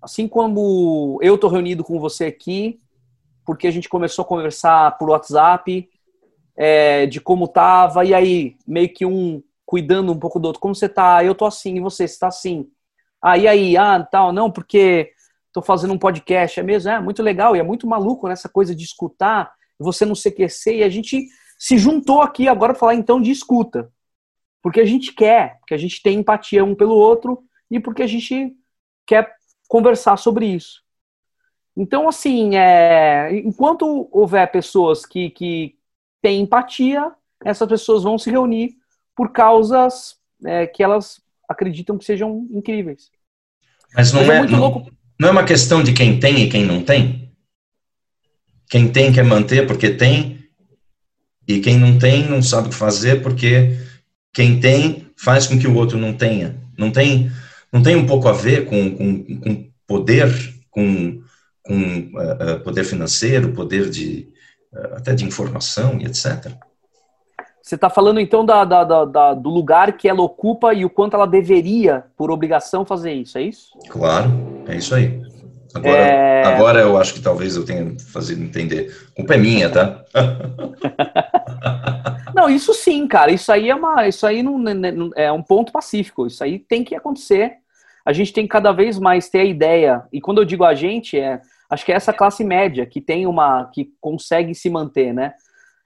Assim 0.00 0.28
como 0.28 1.18
eu 1.20 1.34
estou 1.34 1.50
reunido 1.50 1.82
com 1.82 1.98
você 1.98 2.26
aqui, 2.26 2.80
porque 3.44 3.66
a 3.66 3.70
gente 3.70 3.88
começou 3.88 4.24
a 4.24 4.28
conversar 4.28 4.96
por 4.98 5.10
WhatsApp 5.10 5.88
é, 6.56 7.06
de 7.06 7.20
como 7.20 7.48
tava, 7.48 8.04
e 8.04 8.14
aí 8.14 8.56
meio 8.66 8.92
que 8.92 9.06
um 9.06 9.42
cuidando 9.64 10.12
um 10.12 10.18
pouco 10.18 10.38
do 10.38 10.46
outro. 10.46 10.60
Como 10.60 10.74
você 10.74 10.88
tá? 10.88 11.24
Eu 11.24 11.34
tô 11.34 11.46
assim, 11.46 11.76
e 11.76 11.80
você 11.80 12.04
está 12.04 12.28
assim. 12.28 12.68
Ah, 13.22 13.38
e 13.38 13.48
aí? 13.48 13.76
Ah, 13.76 14.02
tal, 14.02 14.32
não, 14.32 14.50
porque 14.50 15.12
tô 15.52 15.62
fazendo 15.62 15.94
um 15.94 15.98
podcast, 15.98 16.60
é 16.60 16.62
mesmo? 16.62 16.90
É 16.90 17.00
muito 17.00 17.22
legal 17.22 17.56
e 17.56 17.58
é 17.58 17.62
muito 17.62 17.86
maluco 17.86 18.28
nessa 18.28 18.48
coisa 18.48 18.74
de 18.74 18.84
escutar, 18.84 19.52
você 19.78 20.04
não 20.04 20.14
se 20.14 20.28
aquecer, 20.28 20.76
e 20.76 20.82
a 20.82 20.88
gente 20.88 21.26
se 21.58 21.78
juntou 21.78 22.20
aqui 22.20 22.48
agora 22.48 22.72
para 22.72 22.80
falar 22.80 22.94
então 22.94 23.20
de 23.20 23.30
escuta. 23.30 23.90
Porque 24.62 24.80
a 24.80 24.84
gente 24.84 25.12
quer, 25.12 25.58
porque 25.60 25.74
a 25.74 25.78
gente 25.78 26.02
tem 26.02 26.18
empatia 26.18 26.64
um 26.64 26.74
pelo 26.74 26.94
outro 26.94 27.42
e 27.70 27.80
porque 27.80 28.02
a 28.02 28.06
gente 28.06 28.54
quer 29.06 29.34
conversar 29.68 30.16
sobre 30.16 30.46
isso. 30.46 30.81
Então, 31.76 32.08
assim, 32.08 32.54
é, 32.54 33.34
enquanto 33.34 34.08
houver 34.12 34.50
pessoas 34.50 35.06
que, 35.06 35.30
que 35.30 35.74
têm 36.20 36.42
empatia, 36.42 37.12
essas 37.44 37.68
pessoas 37.68 38.02
vão 38.02 38.18
se 38.18 38.30
reunir 38.30 38.76
por 39.16 39.32
causas 39.32 40.16
é, 40.44 40.66
que 40.66 40.82
elas 40.82 41.20
acreditam 41.48 41.98
que 41.98 42.04
sejam 42.04 42.46
incríveis. 42.50 43.10
Mas 43.94 44.12
não 44.12 44.26
Mas 44.26 44.30
é, 44.30 44.38
é 44.38 44.46
não, 44.46 44.86
não, 45.18 45.28
é 45.28 45.30
uma 45.30 45.44
questão 45.44 45.82
de 45.82 45.92
quem 45.92 46.18
tem 46.18 46.42
e 46.42 46.48
quem 46.48 46.64
não 46.64 46.82
tem? 46.82 47.32
Quem 48.68 48.90
tem 48.90 49.12
quer 49.12 49.24
manter 49.24 49.66
porque 49.66 49.90
tem, 49.90 50.48
e 51.46 51.60
quem 51.60 51.78
não 51.78 51.98
tem 51.98 52.28
não 52.28 52.42
sabe 52.42 52.68
o 52.68 52.70
que 52.70 52.76
fazer 52.76 53.22
porque 53.22 53.76
quem 54.32 54.60
tem 54.60 55.10
faz 55.16 55.46
com 55.46 55.58
que 55.58 55.66
o 55.66 55.74
outro 55.74 55.98
não 55.98 56.14
tenha. 56.14 56.56
Não 56.76 56.90
tem, 56.90 57.30
não 57.72 57.82
tem 57.82 57.96
um 57.96 58.06
pouco 58.06 58.28
a 58.28 58.32
ver 58.32 58.64
com, 58.64 58.96
com, 58.96 59.38
com 59.38 59.70
poder, 59.86 60.32
com, 60.70 61.21
com 61.62 61.74
uh, 61.74 62.60
poder 62.62 62.84
financeiro, 62.84 63.52
poder 63.52 63.88
de 63.88 64.28
uh, 64.72 64.96
até 64.96 65.14
de 65.14 65.24
informação 65.24 65.98
e 66.00 66.04
etc. 66.04 66.52
Você 67.62 67.76
está 67.76 67.88
falando 67.88 68.18
então 68.18 68.44
da, 68.44 68.64
da, 68.64 69.04
da, 69.04 69.34
do 69.34 69.48
lugar 69.48 69.96
que 69.96 70.08
ela 70.08 70.20
ocupa 70.20 70.74
e 70.74 70.84
o 70.84 70.90
quanto 70.90 71.14
ela 71.14 71.26
deveria, 71.26 72.04
por 72.16 72.30
obrigação, 72.30 72.84
fazer 72.84 73.12
isso, 73.12 73.38
é 73.38 73.42
isso? 73.42 73.70
Claro, 73.88 74.64
é 74.66 74.76
isso 74.76 74.94
aí. 74.94 75.22
Agora, 75.74 75.96
é... 75.96 76.44
agora 76.44 76.80
eu 76.80 76.98
acho 76.98 77.14
que 77.14 77.22
talvez 77.22 77.56
eu 77.56 77.64
tenha 77.64 77.96
fazido 77.98 78.42
entender. 78.42 78.94
A 79.12 79.16
culpa 79.16 79.34
é 79.34 79.38
minha, 79.38 79.70
tá? 79.70 80.04
não, 82.34 82.50
isso 82.50 82.74
sim, 82.74 83.06
cara. 83.06 83.30
Isso 83.30 83.50
aí 83.50 83.70
é 83.70 83.74
uma, 83.74 84.06
isso 84.06 84.26
aí 84.26 84.42
não, 84.42 84.58
não, 84.58 85.10
é 85.14 85.32
um 85.32 85.42
ponto 85.42 85.72
pacífico. 85.72 86.26
Isso 86.26 86.44
aí 86.44 86.58
tem 86.58 86.84
que 86.84 86.94
acontecer. 86.94 87.54
A 88.04 88.12
gente 88.12 88.32
tem 88.32 88.44
que 88.44 88.50
cada 88.50 88.72
vez 88.72 88.98
mais 88.98 89.30
ter 89.30 89.40
a 89.40 89.44
ideia. 89.44 90.02
E 90.12 90.20
quando 90.20 90.38
eu 90.38 90.44
digo 90.44 90.64
a 90.64 90.74
gente, 90.74 91.18
é, 91.18 91.40
acho 91.72 91.86
que 91.86 91.92
é 91.92 91.94
essa 91.94 92.12
classe 92.12 92.44
média 92.44 92.84
que 92.84 93.00
tem 93.00 93.26
uma, 93.26 93.64
que 93.72 93.90
consegue 93.98 94.54
se 94.54 94.68
manter, 94.68 95.14
né? 95.14 95.32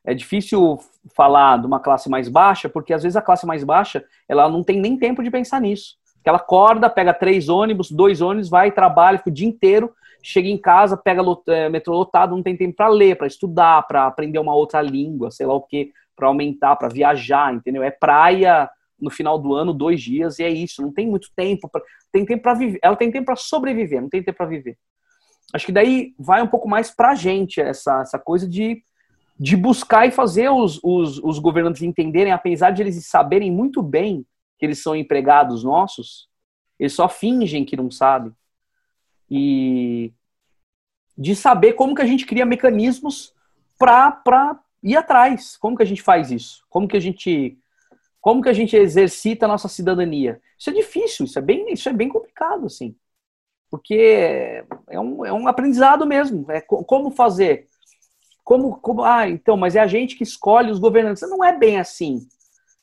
É 0.05 0.13
difícil 0.13 0.79
falar 1.17 1.61
de 1.61 1.67
uma 1.67 1.79
classe 1.79 2.11
mais 2.11 2.29
baixa, 2.29 2.69
porque 2.69 2.93
às 2.93 3.05
vezes 3.05 3.17
a 3.17 3.23
classe 3.23 3.47
mais 3.47 3.63
baixa, 3.63 4.05
ela 4.29 4.49
não 4.49 4.65
tem 4.65 4.81
nem 4.81 4.99
tempo 4.99 5.23
de 5.23 5.31
pensar 5.31 5.61
nisso. 5.61 5.97
Ela 6.25 6.39
acorda, 6.39 6.91
pega 6.91 7.15
três 7.15 7.49
ônibus, 7.49 7.89
dois 7.89 8.21
ônibus, 8.21 8.49
vai, 8.49 8.73
trabalha, 8.73 9.23
o 9.25 9.31
dia 9.31 9.47
inteiro, 9.47 9.93
chega 10.21 10.49
em 10.49 10.59
casa, 10.59 10.97
pega 10.97 11.23
é, 11.47 11.69
metrô 11.69 11.95
lotado, 11.95 12.35
não 12.35 12.43
tem 12.43 12.57
tempo 12.57 12.75
para 12.75 12.89
ler, 12.89 13.17
para 13.17 13.29
estudar, 13.29 13.87
para 13.87 14.09
aprender 14.09 14.41
uma 14.41 14.57
outra 14.57 14.83
língua, 14.83 15.31
sei 15.31 15.47
lá 15.47 15.55
o 15.55 15.63
que, 15.63 15.93
para 16.17 16.27
aumentar, 16.27 16.75
para 16.75 16.89
viajar, 16.89 17.55
entendeu? 17.55 17.85
É 17.85 17.93
praia 17.93 18.69
no 19.01 19.09
final 19.09 19.39
do 19.39 19.55
ano, 19.55 19.73
dois 19.73 20.03
dias, 20.03 20.41
e 20.41 20.43
é 20.43 20.49
isso. 20.49 20.83
Não 20.83 20.93
tem 20.93 21.07
muito 21.07 21.29
tempo. 21.37 21.69
Pra, 21.69 21.81
tem 22.11 22.25
tempo 22.25 22.43
para 22.43 22.55
viver. 22.55 22.79
Ela 22.83 22.97
tem 22.97 23.11
tempo 23.13 23.27
para 23.27 23.37
sobreviver, 23.37 24.03
não 24.03 24.09
tem 24.09 24.21
tempo 24.21 24.37
para 24.37 24.47
viver. 24.47 24.77
Acho 25.53 25.67
que 25.67 25.73
daí 25.73 26.15
vai 26.19 26.43
um 26.43 26.47
pouco 26.47 26.69
mais 26.69 26.91
para 26.91 27.11
a 27.11 27.15
gente 27.15 27.61
essa, 27.61 28.01
essa 28.01 28.19
coisa 28.19 28.49
de, 28.49 28.83
de 29.39 29.57
buscar 29.57 30.07
e 30.07 30.11
fazer 30.11 30.51
os, 30.51 30.81
os, 30.83 31.19
os 31.19 31.39
governantes 31.39 31.83
entenderem, 31.83 32.33
apesar 32.33 32.71
de 32.71 32.83
eles 32.83 33.07
saberem 33.07 33.51
muito 33.51 33.83
bem 33.83 34.27
que 34.59 34.67
eles 34.67 34.83
são 34.83 34.97
empregados 34.97 35.63
nossos, 35.63 36.29
eles 36.79 36.93
só 36.93 37.09
fingem 37.09 37.65
que 37.65 37.77
não 37.77 37.91
sabem. 37.91 38.33
E 39.31 40.13
de 41.17 41.35
saber 41.35 41.73
como 41.73 41.95
que 41.95 42.03
a 42.03 42.07
gente 42.07 42.27
cria 42.27 42.45
mecanismos 42.45 43.33
para 43.79 44.61
ir 44.83 44.97
atrás. 44.97 45.57
Como 45.57 45.77
que 45.77 45.83
a 45.83 45.87
gente 45.87 46.03
faz 46.03 46.31
isso? 46.31 46.65
Como 46.69 46.87
que 46.87 46.97
a 46.97 47.01
gente 47.01 47.59
como 48.21 48.43
que 48.43 48.49
a 48.49 48.53
gente 48.53 48.75
exercita 48.75 49.47
a 49.47 49.49
nossa 49.49 49.69
cidadania? 49.69 50.43
Isso 50.59 50.71
é 50.71 50.73
difícil, 50.73 51.27
isso 51.27 51.39
é 51.39 51.43
bem, 51.43 51.73
isso 51.73 51.89
é 51.89 51.93
bem 51.93 52.09
complicado, 52.09 52.67
assim. 52.67 52.97
Porque 53.79 54.65
é 54.89 55.01
um, 55.01 55.25
é 55.25 55.33
um 55.33 55.49
aprendizado 55.49 56.07
mesmo. 56.07 56.45
É 56.51 56.61
como 56.61 57.11
fazer. 57.11 57.69
Como, 58.45 58.77
como, 58.77 59.03
ah, 59.03 59.29
então, 59.29 59.57
mas 59.57 59.75
é 59.75 59.81
a 59.81 59.87
gente 59.87 60.17
que 60.17 60.23
escolhe 60.23 60.71
os 60.71 60.79
governantes. 60.79 61.23
Não 61.29 61.45
é 61.45 61.57
bem 61.57 61.79
assim. 61.79 62.27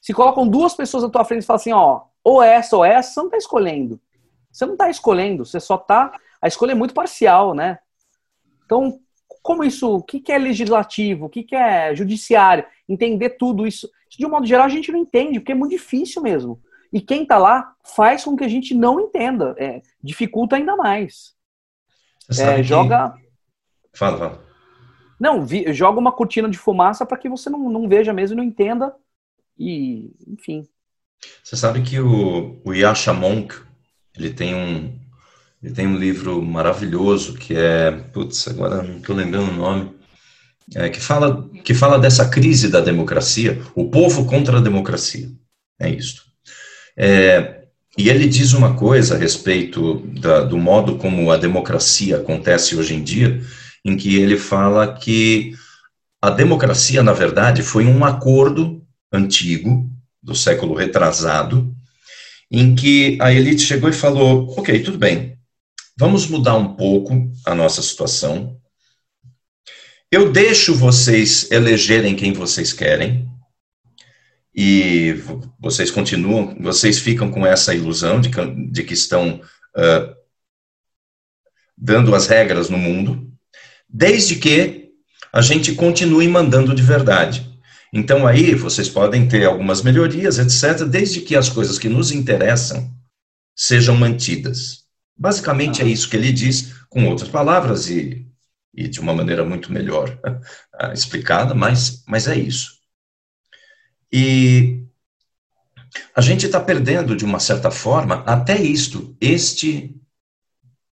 Se 0.01 0.13
colocam 0.13 0.47
duas 0.47 0.73
pessoas 0.73 1.03
na 1.03 1.09
tua 1.09 1.23
frente 1.23 1.43
e 1.43 1.45
falam 1.45 1.59
assim, 1.59 1.71
ó, 1.71 2.01
ou 2.23 2.43
essa 2.43 2.75
ou 2.75 2.83
essa, 2.83 3.13
você 3.13 3.19
não 3.19 3.27
está 3.27 3.37
escolhendo. 3.37 3.99
Você 4.51 4.65
não 4.65 4.73
está 4.73 4.89
escolhendo, 4.89 5.45
você 5.45 5.59
só 5.59 5.75
está. 5.75 6.13
A 6.41 6.47
escolha 6.47 6.73
é 6.73 6.75
muito 6.75 6.93
parcial, 6.93 7.53
né? 7.53 7.79
Então, 8.65 8.99
como 9.41 9.63
isso, 9.63 9.95
o 9.95 10.01
que, 10.01 10.19
que 10.19 10.31
é 10.31 10.37
legislativo, 10.37 11.25
o 11.25 11.29
que, 11.29 11.43
que 11.43 11.55
é 11.55 11.95
judiciário, 11.95 12.65
entender 12.87 13.31
tudo 13.31 13.65
isso. 13.65 13.89
De 14.09 14.25
um 14.25 14.29
modo 14.29 14.45
geral, 14.45 14.65
a 14.65 14.69
gente 14.69 14.91
não 14.91 14.99
entende, 14.99 15.39
porque 15.39 15.51
é 15.51 15.55
muito 15.55 15.71
difícil 15.71 16.21
mesmo. 16.21 16.61
E 16.93 17.01
quem 17.01 17.23
está 17.23 17.39
lá 17.39 17.73
faz 17.83 18.23
com 18.23 18.35
que 18.35 18.43
a 18.43 18.47
gente 18.47 18.75
não 18.75 18.99
entenda, 18.99 19.55
é, 19.57 19.81
dificulta 20.01 20.55
ainda 20.55 20.75
mais. 20.75 21.33
É, 22.39 22.61
joga. 22.61 23.09
Que... 23.11 23.97
Fala, 23.97 24.17
fala. 24.17 24.43
Não, 25.19 25.43
vi, 25.43 25.73
joga 25.73 25.99
uma 25.99 26.11
cortina 26.11 26.47
de 26.47 26.57
fumaça 26.57 27.05
para 27.05 27.17
que 27.17 27.27
você 27.27 27.49
não, 27.49 27.69
não 27.69 27.89
veja 27.89 28.13
mesmo 28.13 28.35
e 28.35 28.37
não 28.37 28.43
entenda 28.43 28.95
e, 29.57 30.11
enfim. 30.27 30.67
Você 31.43 31.55
sabe 31.55 31.81
que 31.81 31.99
o, 31.99 32.61
o 32.63 32.73
Yasha 32.73 33.13
Monk, 33.13 33.55
ele 34.15 34.31
tem 34.31 34.53
um, 34.53 34.99
ele 35.61 35.73
tem 35.73 35.87
um 35.87 35.97
livro 35.97 36.41
maravilhoso 36.41 37.35
que 37.35 37.55
é, 37.55 37.91
putz, 37.91 38.47
agora 38.47 38.83
não 38.83 38.97
estou 38.97 39.15
lembrando 39.15 39.51
o 39.51 39.55
nome, 39.55 39.95
é, 40.75 40.89
que, 40.89 40.99
fala, 40.99 41.49
que 41.63 41.73
fala 41.73 41.97
dessa 41.97 42.29
crise 42.29 42.69
da 42.69 42.81
democracia, 42.81 43.61
o 43.73 43.89
povo 43.89 44.25
contra 44.25 44.57
a 44.57 44.61
democracia. 44.61 45.31
É 45.79 45.89
isso. 45.89 46.32
É, 46.95 47.63
e 47.97 48.09
ele 48.09 48.27
diz 48.27 48.53
uma 48.53 48.75
coisa 48.75 49.15
a 49.15 49.17
respeito 49.17 49.99
da, 50.19 50.41
do 50.41 50.57
modo 50.57 50.97
como 50.97 51.31
a 51.31 51.37
democracia 51.37 52.17
acontece 52.17 52.75
hoje 52.75 52.95
em 52.95 53.03
dia, 53.03 53.41
em 53.85 53.95
que 53.95 54.15
ele 54.15 54.37
fala 54.37 54.93
que 54.95 55.53
a 56.21 56.29
democracia, 56.29 57.03
na 57.03 57.13
verdade, 57.13 57.61
foi 57.61 57.85
um 57.85 58.03
acordo 58.05 58.81
antigo, 59.11 59.89
do 60.23 60.33
século 60.33 60.73
retrasado, 60.73 61.75
em 62.49 62.73
que 62.73 63.17
a 63.19 63.33
elite 63.33 63.61
chegou 63.61 63.89
e 63.89 63.93
falou: 63.93 64.55
ok, 64.57 64.81
tudo 64.81 64.97
bem, 64.97 65.37
vamos 65.97 66.27
mudar 66.27 66.55
um 66.55 66.75
pouco 66.75 67.29
a 67.45 67.53
nossa 67.53 67.81
situação. 67.81 68.57
Eu 70.09 70.31
deixo 70.31 70.73
vocês 70.73 71.51
elegerem 71.51 72.15
quem 72.15 72.31
vocês 72.31 72.71
querem, 72.71 73.27
e 74.55 75.19
vocês 75.59 75.89
continuam, 75.89 76.55
vocês 76.59 76.99
ficam 76.99 77.31
com 77.31 77.45
essa 77.45 77.73
ilusão 77.73 78.21
de 78.21 78.29
que, 78.29 78.45
de 78.71 78.83
que 78.83 78.93
estão 78.93 79.41
uh, 79.75 80.15
dando 81.77 82.13
as 82.13 82.27
regras 82.27 82.69
no 82.69 82.77
mundo, 82.77 83.31
desde 83.89 84.35
que 84.35 84.91
a 85.31 85.41
gente 85.41 85.73
continue 85.73 86.27
mandando 86.27 86.75
de 86.75 86.83
verdade. 86.83 87.51
Então 87.91 88.27
aí 88.27 88.53
vocês 88.53 88.87
podem 88.87 89.27
ter 89.27 89.45
algumas 89.45 89.81
melhorias, 89.81 90.37
etc., 90.37 90.85
desde 90.85 91.21
que 91.21 91.35
as 91.35 91.49
coisas 91.49 91.79
que 91.79 91.89
nos 91.89 92.11
interessam 92.11 92.91
sejam 93.55 93.95
mantidas. 93.95 94.83
Basicamente 95.17 95.81
é 95.81 95.85
isso 95.85 96.09
que 96.09 96.15
ele 96.15 96.31
diz, 96.31 96.73
com 96.89 97.07
outras 97.07 97.29
palavras 97.29 97.89
e, 97.89 98.27
e 98.73 98.87
de 98.87 98.99
uma 98.99 99.13
maneira 99.13 99.43
muito 99.43 99.71
melhor 99.71 100.19
explicada, 100.93 101.55
mas, 101.55 102.03
mas 102.07 102.27
é 102.27 102.35
isso. 102.35 102.82
E 104.15 104.85
a 106.15 106.21
gente 106.21 106.45
está 106.45 106.59
perdendo, 106.59 107.15
de 107.15 107.25
uma 107.25 107.39
certa 107.39 107.71
forma, 107.71 108.23
até 108.27 108.61
isto, 108.61 109.17
este, 109.19 109.99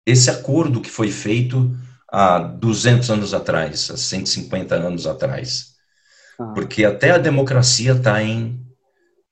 esse 0.03 0.31
acordo 0.31 0.81
que 0.81 0.89
foi 0.89 1.11
feito 1.11 1.77
há 2.11 2.39
200 2.39 3.11
anos 3.11 3.33
atrás, 3.35 3.91
há 3.91 3.97
150 3.97 4.73
anos 4.73 5.05
atrás. 5.05 5.75
Ah. 6.39 6.53
Porque 6.55 6.83
até 6.83 7.11
a 7.11 7.19
democracia 7.19 7.93
está 7.93 8.23
em, 8.23 8.65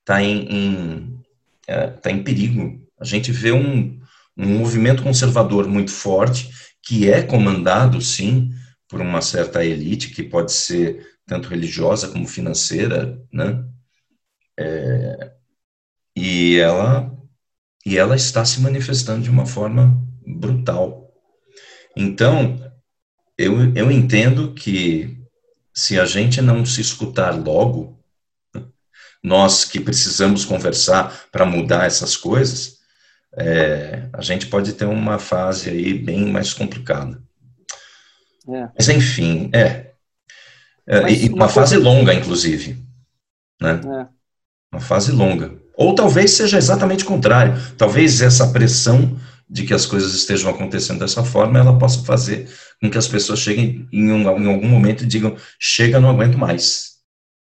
tá 0.06 0.22
em, 0.22 0.48
em, 0.48 1.20
é, 1.68 1.88
tá 1.88 2.12
em 2.12 2.22
perigo. 2.22 2.88
A 3.00 3.04
gente 3.04 3.32
vê 3.32 3.52
um, 3.52 4.00
um 4.38 4.60
movimento 4.60 5.02
conservador 5.02 5.68
muito 5.68 5.90
forte, 5.90 6.52
que 6.84 7.10
é 7.10 7.24
comandado, 7.24 8.00
sim, 8.00 8.52
por 8.88 9.02
uma 9.02 9.22
certa 9.22 9.66
elite, 9.66 10.10
que 10.10 10.22
pode 10.22 10.52
ser 10.52 11.04
tanto 11.26 11.50
religiosa 11.50 12.10
como 12.10 12.28
financeira, 12.28 13.20
né? 13.32 13.64
É, 14.62 15.32
e 16.16 16.58
ela 16.58 17.12
e 17.86 17.98
ela 17.98 18.16
está 18.16 18.46
se 18.46 18.62
manifestando 18.62 19.24
de 19.24 19.30
uma 19.30 19.46
forma 19.46 20.00
brutal. 20.26 21.12
Então, 21.96 22.60
eu, 23.38 23.74
eu 23.76 23.92
entendo 23.92 24.54
que 24.54 25.18
se 25.74 26.00
a 26.00 26.06
gente 26.06 26.42
não 26.42 26.66
se 26.66 26.82
escutar 26.82 27.32
logo, 27.32 28.00
nós 29.24 29.66
que 29.66 29.80
precisamos 29.80 30.46
conversar 30.46 31.28
para 31.32 31.46
mudar 31.46 31.86
essas 31.86 32.16
coisas, 32.16 32.80
é, 33.34 34.10
a 34.14 34.22
gente 34.22 34.48
pode 34.48 34.74
ter 34.74 34.86
uma 34.86 35.18
fase 35.18 35.70
aí 35.70 35.94
bem 35.94 36.26
mais 36.32 36.54
complicada. 36.54 37.22
É. 38.48 38.70
Mas 38.76 38.90
enfim, 38.90 39.50
é. 39.54 39.92
é 40.88 41.02
Mas, 41.02 41.24
e 41.24 41.30
uma, 41.30 41.36
uma 41.38 41.50
fase 41.50 41.76
coisa... 41.76 41.90
longa, 41.90 42.14
inclusive. 42.14 42.84
Né? 43.62 43.80
É. 44.02 44.21
Uma 44.72 44.82
fase 44.82 45.12
longa. 45.12 45.60
Ou 45.76 45.94
talvez 45.96 46.32
seja 46.32 46.58
exatamente 46.58 47.04
o 47.04 47.08
contrário. 47.08 47.54
Talvez 47.78 48.22
essa 48.22 48.52
pressão 48.52 49.18
de 49.50 49.66
que 49.66 49.74
as 49.74 49.86
coisas 49.86 50.14
estejam 50.14 50.50
acontecendo 50.50 51.00
dessa 51.00 51.24
forma, 51.24 51.60
ela 51.60 51.78
possa 51.78 52.04
fazer 52.06 52.50
com 52.82 52.90
que 52.90 52.98
as 52.98 53.08
pessoas 53.08 53.40
cheguem 53.40 53.88
em, 53.92 54.12
um, 54.12 54.22
em 54.22 54.48
algum 54.48 54.68
momento 54.68 55.04
e 55.04 55.08
digam: 55.08 55.36
chega, 55.60 56.00
não 56.00 56.10
aguento 56.10 56.38
mais. 56.38 57.00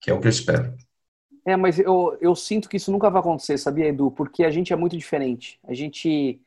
Que 0.02 0.12
é 0.12 0.14
o 0.14 0.20
que 0.20 0.28
eu 0.28 0.32
espero. 0.32 0.74
É, 1.46 1.56
mas 1.56 1.80
eu, 1.80 2.18
eu 2.20 2.36
sinto 2.36 2.68
que 2.68 2.78
isso 2.78 2.92
nunca 2.92 3.10
vai 3.10 3.22
acontecer, 3.22 3.58
sabia, 3.58 3.88
Edu? 3.88 4.12
Porque 4.12 4.44
a 4.44 4.50
gente 4.50 4.74
é 4.74 4.76
muito 4.76 4.98
diferente. 4.98 5.58
A 5.68 5.74
gente. 5.74 6.40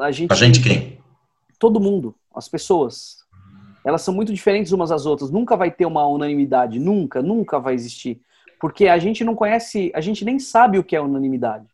A 0.00 0.10
gente, 0.10 0.32
a 0.32 0.36
gente 0.36 0.62
quem? 0.62 0.98
Todo 1.58 1.80
mundo, 1.80 2.14
as 2.34 2.48
pessoas. 2.48 3.18
Elas 3.84 4.02
são 4.02 4.14
muito 4.14 4.32
diferentes 4.32 4.72
umas 4.72 4.90
das 4.90 5.06
outras. 5.06 5.30
Nunca 5.30 5.56
vai 5.56 5.70
ter 5.70 5.86
uma 5.86 6.06
unanimidade. 6.06 6.78
Nunca, 6.78 7.22
nunca 7.22 7.58
vai 7.58 7.74
existir. 7.74 8.20
Porque 8.60 8.86
a 8.86 8.98
gente 8.98 9.24
não 9.24 9.34
conhece, 9.34 9.90
a 9.94 10.00
gente 10.02 10.24
nem 10.24 10.38
sabe 10.38 10.78
o 10.78 10.84
que 10.84 10.94
é 10.94 11.00
unanimidade. 11.00 11.66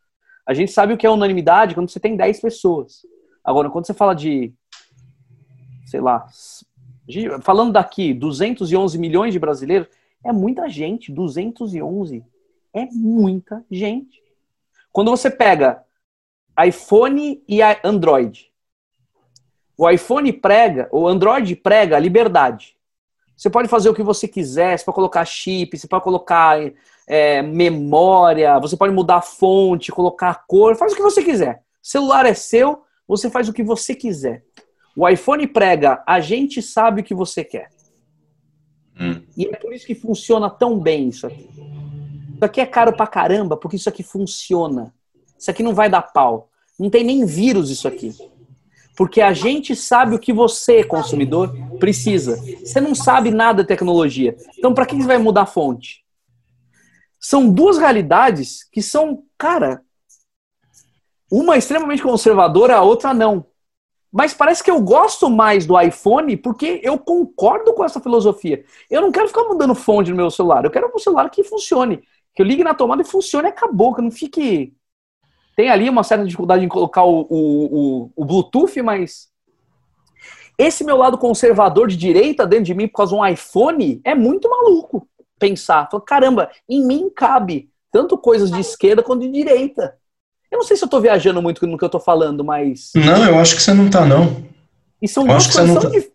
A 0.47 0.55
gente 0.55 0.70
sabe 0.70 0.93
o 0.93 0.97
que 0.97 1.07
é 1.07 1.11
unanimidade 1.11 1.74
quando 1.74 1.91
você 1.91 1.99
tem 1.99 2.16
10 2.16 2.41
pessoas. 2.41 3.05
Agora, 3.43 3.68
quando 3.68 3.87
você 3.87 3.93
fala 3.93 4.14
de, 4.14 4.55
sei 5.84 6.01
lá, 6.01 6.28
falando 7.43 7.72
daqui, 7.72 8.14
211 8.14 8.97
milhões 8.99 9.32
de 9.32 9.41
brasileiros, 9.41 9.89
é 10.24 10.32
muita 10.32 10.68
gente. 10.68 11.11
211 11.11 12.24
é 12.72 12.87
muita 12.93 13.64
gente. 13.68 14.22
Quando 14.93 15.11
você 15.11 15.28
pega 15.28 15.84
iPhone 16.64 17.43
e 17.49 17.61
Android, 17.82 18.53
o 19.76 19.91
iPhone 19.91 20.32
prega, 20.32 20.89
o 20.93 21.09
Android 21.09 21.55
prega 21.57 21.97
a 21.97 22.01
liberdade. 22.01 22.76
Você 23.37 23.51
pode 23.51 23.68
fazer 23.68 23.91
o 23.91 23.95
que 23.95 24.03
você 24.03 24.26
quiser, 24.26 24.78
você 24.78 24.84
pode 24.84 24.95
colocar 24.95 25.24
chip, 25.24 25.76
você 25.76 25.87
pode 25.87 26.03
colocar 26.03 26.59
é, 27.07 27.43
memória, 27.43 28.59
você 28.59 28.76
pode 28.76 28.95
mudar 28.95 29.16
a 29.16 29.22
fonte, 29.22 29.93
colocar 29.93 30.30
a 30.30 30.34
cor, 30.34 30.74
faz 30.74 30.93
o 30.93 30.97
que 30.97 31.03
você 31.03 31.22
quiser. 31.22 31.62
celular 31.82 32.24
é 32.24 32.32
seu, 32.32 32.82
você 33.07 33.28
faz 33.30 33.49
o 33.49 33.53
que 33.53 33.62
você 33.62 33.95
quiser. 33.95 34.43
O 34.97 35.07
iPhone 35.07 35.47
prega, 35.47 36.03
a 36.07 36.18
gente 36.20 36.62
sabe 36.62 37.03
o 37.03 37.05
que 37.05 37.14
você 37.14 37.45
quer. 37.45 37.68
Hum. 38.99 39.22
E 39.37 39.47
é 39.47 39.57
por 39.57 39.74
isso 39.74 39.87
que 39.87 39.95
funciona 39.95 40.49
tão 40.49 40.78
bem 40.78 41.09
isso 41.09 41.26
aqui. 41.26 41.51
Isso 42.34 42.45
aqui 42.45 42.61
é 42.62 42.66
caro 42.66 42.95
pra 42.95 43.07
caramba, 43.07 43.57
porque 43.57 43.76
isso 43.76 43.89
aqui 43.89 44.03
funciona. 44.03 44.95
Isso 45.39 45.51
aqui 45.51 45.62
não 45.62 45.74
vai 45.74 45.91
dar 45.91 46.01
pau. 46.01 46.49
Não 46.78 46.89
tem 46.89 47.05
nem 47.05 47.26
vírus 47.26 47.70
isso 47.70 47.87
aqui. 47.87 48.14
Porque 48.97 49.20
a 49.20 49.32
gente 49.34 49.76
sabe 49.76 50.14
o 50.14 50.18
que 50.18 50.32
você, 50.32 50.82
consumidor, 50.82 51.55
precisa. 51.78 52.36
Você 52.64 52.80
não 52.80 52.94
sabe 52.94 53.30
nada 53.30 53.62
de 53.62 53.68
tecnologia. 53.68 54.34
Então, 54.57 54.72
para 54.72 54.86
que 54.86 54.97
você 54.97 55.07
vai 55.07 55.18
mudar 55.18 55.42
a 55.42 55.47
fonte? 55.47 56.03
São 57.20 57.51
duas 57.51 57.76
realidades 57.76 58.66
que 58.70 58.80
são, 58.80 59.22
cara, 59.36 59.82
uma 61.30 61.59
extremamente 61.59 62.03
conservadora, 62.03 62.76
a 62.76 62.82
outra 62.82 63.12
não. 63.12 63.47
Mas 64.11 64.32
parece 64.32 64.64
que 64.64 64.70
eu 64.70 64.80
gosto 64.80 65.28
mais 65.28 65.66
do 65.66 65.78
iPhone 65.78 66.34
porque 66.38 66.80
eu 66.82 66.99
concordo 66.99 67.74
com 67.74 67.84
essa 67.84 68.01
filosofia. 68.01 68.64
Eu 68.88 69.03
não 69.03 69.12
quero 69.12 69.28
ficar 69.28 69.44
mudando 69.44 69.74
fonte 69.74 70.11
no 70.11 70.16
meu 70.16 70.30
celular. 70.30 70.64
Eu 70.64 70.70
quero 70.70 70.90
um 70.94 70.99
celular 70.99 71.28
que 71.28 71.44
funcione. 71.44 72.03
Que 72.34 72.40
eu 72.40 72.47
ligue 72.47 72.64
na 72.64 72.72
tomada 72.72 73.03
e 73.03 73.05
funcione 73.05 73.49
e 73.49 73.51
acabou. 73.51 73.94
Que 73.94 74.01
não 74.01 74.11
fique 74.11 74.72
tem 75.57 75.70
ali 75.70 75.88
uma 75.88 76.04
certa 76.04 76.24
dificuldade 76.24 76.64
em 76.64 76.68
colocar 76.68 77.02
o, 77.02 77.22
o, 77.22 77.30
o, 77.30 78.11
o 78.14 78.24
Bluetooth, 78.24 78.80
mas 78.82 79.28
esse 80.59 80.84
meu 80.84 80.98
lado 80.98 81.16
conservador 81.16 81.88
de 81.88 81.96
direita 81.96 82.46
dentro 82.46 82.66
de 82.66 82.74
mim 82.74 82.86
por 82.86 82.98
causa 82.98 83.14
de 83.14 83.20
um 83.20 83.26
iPhone 83.26 84.00
é 84.04 84.14
muito 84.14 84.48
maluco 84.50 85.09
pensar. 85.38 85.88
Fala, 85.90 86.02
caramba, 86.02 86.50
em 86.68 86.86
mim 86.86 87.11
cabe 87.11 87.70
tanto 87.90 88.18
coisas 88.18 88.50
de 88.50 88.61
esquerda 88.61 89.02
quanto 89.02 89.22
de 89.22 89.30
direita. 89.30 89.96
Eu 90.50 90.59
não 90.59 90.64
sei 90.64 90.76
se 90.76 90.84
eu 90.84 90.88
tô 90.88 91.00
viajando 91.00 91.42
muito 91.42 91.66
no 91.66 91.78
que 91.78 91.84
eu 91.84 91.88
tô 91.88 91.98
falando, 91.98 92.44
mas. 92.44 92.92
Não, 92.94 93.24
eu 93.24 93.38
acho 93.38 93.57
que 93.57 93.62
você 93.62 93.72
não 93.72 93.90
tá, 93.90 94.04
não. 94.04 94.44
E 95.00 95.09
são 95.09 95.24
eu 95.24 95.28
duas 95.30 95.46
coisas 95.46 95.72
tão 95.72 95.90
tá... 95.90 96.09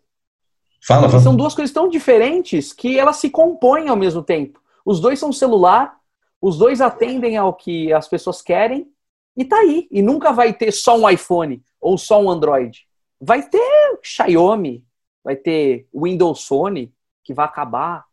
fala, 0.81 1.09
fala. 1.09 1.21
São 1.21 1.35
duas 1.35 1.53
coisas 1.53 1.73
tão 1.73 1.89
diferentes 1.89 2.71
que 2.73 2.97
elas 2.97 3.17
se 3.17 3.29
compõem 3.29 3.89
ao 3.89 3.95
mesmo 3.95 4.21
tempo. 4.21 4.59
Os 4.85 4.99
dois 4.99 5.19
são 5.19 5.33
celular, 5.33 5.95
os 6.41 6.57
dois 6.57 6.81
atendem 6.81 7.37
ao 7.37 7.53
que 7.53 7.91
as 7.91 8.07
pessoas 8.07 8.41
querem, 8.41 8.87
e 9.36 9.45
tá 9.45 9.57
aí. 9.57 9.88
E 9.91 10.01
nunca 10.01 10.32
vai 10.32 10.53
ter 10.53 10.71
só 10.71 10.97
um 10.97 11.09
iPhone 11.09 11.61
ou 11.79 11.97
só 11.97 12.21
um 12.21 12.29
Android. 12.29 12.86
Vai 13.19 13.47
ter 13.47 13.59
Xiaomi, 14.03 14.84
vai 15.23 15.36
ter 15.36 15.88
Windows 15.93 16.45
Phone, 16.45 16.91
que 17.23 17.34
vai 17.34 17.45
acabar. 17.45 18.05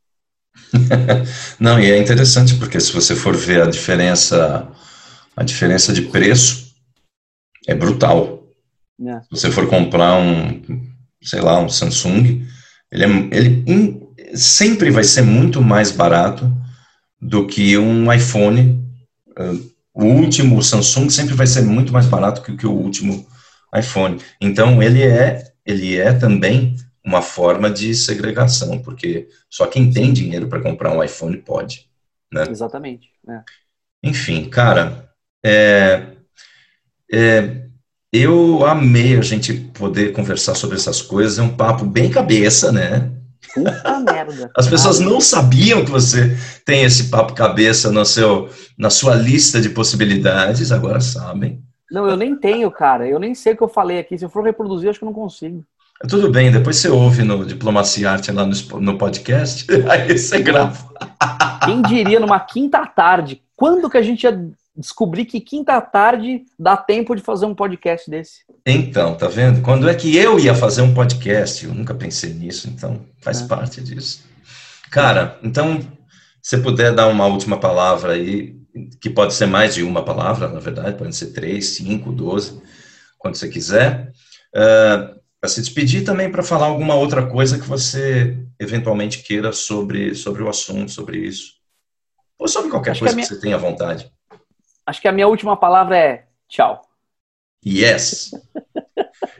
Não, 1.58 1.78
e 1.78 1.90
é 1.90 1.98
interessante 1.98 2.56
porque 2.56 2.80
se 2.80 2.92
você 2.92 3.14
for 3.14 3.36
ver 3.36 3.62
a 3.62 3.70
diferença, 3.70 4.70
a 5.36 5.42
diferença 5.42 5.92
de 5.92 6.02
preço 6.02 6.74
é 7.66 7.74
brutal. 7.74 8.46
É. 9.00 9.20
Se 9.22 9.28
você 9.30 9.50
for 9.50 9.68
comprar 9.68 10.18
um, 10.18 10.62
sei 11.22 11.40
lá, 11.40 11.58
um 11.60 11.68
Samsung, 11.68 12.46
ele, 12.90 13.04
é, 13.04 13.08
ele 13.36 13.64
in, 13.66 14.08
sempre 14.34 14.90
vai 14.90 15.04
ser 15.04 15.22
muito 15.22 15.62
mais 15.62 15.90
barato 15.90 16.50
do 17.20 17.46
que 17.46 17.76
um 17.76 18.12
iPhone 18.12 18.84
uh, 19.30 19.77
o 19.98 20.04
último 20.04 20.62
Samsung 20.62 21.10
sempre 21.10 21.34
vai 21.34 21.46
ser 21.48 21.62
muito 21.62 21.92
mais 21.92 22.06
barato 22.06 22.40
que, 22.40 22.56
que 22.56 22.66
o 22.66 22.72
último 22.72 23.26
iPhone. 23.76 24.20
Então, 24.40 24.80
ele 24.80 25.02
é, 25.02 25.52
ele 25.66 25.98
é 25.98 26.12
também 26.12 26.76
uma 27.04 27.20
forma 27.20 27.68
de 27.68 27.92
segregação, 27.96 28.78
porque 28.78 29.28
só 29.50 29.66
quem 29.66 29.90
tem 29.90 30.12
dinheiro 30.12 30.46
para 30.46 30.60
comprar 30.60 30.92
um 30.92 31.02
iPhone 31.02 31.36
pode. 31.38 31.90
Né? 32.32 32.44
Exatamente. 32.48 33.10
É. 33.28 33.40
Enfim, 34.00 34.48
cara, 34.48 35.10
é, 35.44 36.06
é, 37.12 37.66
eu 38.12 38.64
amei 38.64 39.18
a 39.18 39.22
gente 39.22 39.52
poder 39.52 40.12
conversar 40.12 40.54
sobre 40.54 40.76
essas 40.76 41.02
coisas. 41.02 41.40
É 41.40 41.42
um 41.42 41.56
papo 41.56 41.84
bem 41.84 42.08
cabeça, 42.08 42.70
né? 42.70 43.17
Puta 43.54 44.00
merda. 44.12 44.50
As 44.56 44.68
pessoas 44.68 45.00
não 45.00 45.20
sabiam 45.20 45.84
que 45.84 45.90
você 45.90 46.36
tem 46.64 46.84
esse 46.84 47.04
papo 47.04 47.34
cabeça 47.34 47.90
no 47.90 48.04
seu, 48.04 48.48
na 48.76 48.90
sua 48.90 49.14
lista 49.14 49.60
de 49.60 49.70
possibilidades, 49.70 50.72
agora 50.72 51.00
sabem. 51.00 51.62
Não, 51.90 52.06
eu 52.06 52.16
nem 52.16 52.36
tenho, 52.36 52.70
cara. 52.70 53.08
Eu 53.08 53.18
nem 53.18 53.34
sei 53.34 53.54
o 53.54 53.56
que 53.56 53.62
eu 53.62 53.68
falei 53.68 53.98
aqui. 53.98 54.18
Se 54.18 54.24
eu 54.24 54.28
for 54.28 54.44
reproduzir, 54.44 54.90
acho 54.90 54.98
que 54.98 55.04
eu 55.04 55.10
não 55.10 55.14
consigo. 55.14 55.64
Tudo 56.08 56.30
bem, 56.30 56.52
depois 56.52 56.76
você 56.76 56.88
ouve 56.88 57.24
no 57.24 57.44
Diplomacia 57.44 58.12
Arte 58.12 58.30
lá 58.30 58.46
no, 58.46 58.80
no 58.80 58.96
podcast, 58.96 59.66
aí 59.90 60.16
você 60.16 60.40
grava. 60.40 60.78
Quem 61.64 61.82
diria 61.82 62.20
numa 62.20 62.38
quinta 62.38 62.86
tarde? 62.86 63.42
Quando 63.56 63.90
que 63.90 63.96
a 63.96 64.02
gente 64.02 64.22
ia 64.22 64.48
descobrir 64.78 65.24
que 65.24 65.40
quinta 65.40 65.80
tarde 65.80 66.44
dá 66.56 66.76
tempo 66.76 67.16
de 67.16 67.20
fazer 67.20 67.46
um 67.46 67.54
podcast 67.54 68.08
desse. 68.08 68.42
Então, 68.64 69.16
tá 69.16 69.26
vendo? 69.26 69.60
Quando 69.60 69.88
é 69.88 69.94
que 69.94 70.16
eu 70.16 70.38
ia 70.38 70.54
fazer 70.54 70.82
um 70.82 70.94
podcast? 70.94 71.66
Eu 71.66 71.74
nunca 71.74 71.92
pensei 71.92 72.32
nisso, 72.32 72.68
então 72.68 73.04
faz 73.20 73.42
é. 73.42 73.46
parte 73.46 73.82
disso. 73.82 74.22
Cara, 74.90 75.38
então, 75.42 75.80
se 76.40 76.56
puder 76.58 76.94
dar 76.94 77.08
uma 77.08 77.26
última 77.26 77.58
palavra 77.58 78.12
aí, 78.12 78.56
que 79.00 79.10
pode 79.10 79.34
ser 79.34 79.46
mais 79.46 79.74
de 79.74 79.82
uma 79.82 80.04
palavra, 80.04 80.48
na 80.48 80.60
verdade, 80.60 80.96
pode 80.96 81.14
ser 81.16 81.32
três, 81.32 81.70
cinco, 81.70 82.12
doze, 82.12 82.62
quando 83.18 83.34
você 83.34 83.48
quiser. 83.48 84.12
Uh, 84.54 85.14
ah, 85.14 85.14
para 85.40 85.50
se 85.50 85.60
despedir 85.60 86.04
também 86.04 86.30
para 86.30 86.42
falar 86.42 86.66
alguma 86.66 86.94
outra 86.94 87.26
coisa 87.26 87.58
que 87.58 87.66
você 87.66 88.36
eventualmente 88.58 89.22
queira 89.22 89.52
sobre, 89.52 90.14
sobre 90.14 90.42
o 90.42 90.48
assunto, 90.48 90.90
sobre 90.90 91.18
isso. 91.18 91.54
Ou 92.38 92.48
sobre 92.48 92.70
qualquer 92.70 92.92
Acho 92.92 93.00
coisa 93.00 93.14
que, 93.14 93.16
minha... 93.16 93.28
que 93.28 93.34
você 93.34 93.40
tenha 93.40 93.58
vontade. 93.58 94.10
Acho 94.88 95.02
que 95.02 95.08
a 95.08 95.12
minha 95.12 95.28
última 95.28 95.54
palavra 95.54 95.98
é 95.98 96.24
tchau. 96.48 96.80
Yes. 97.62 98.30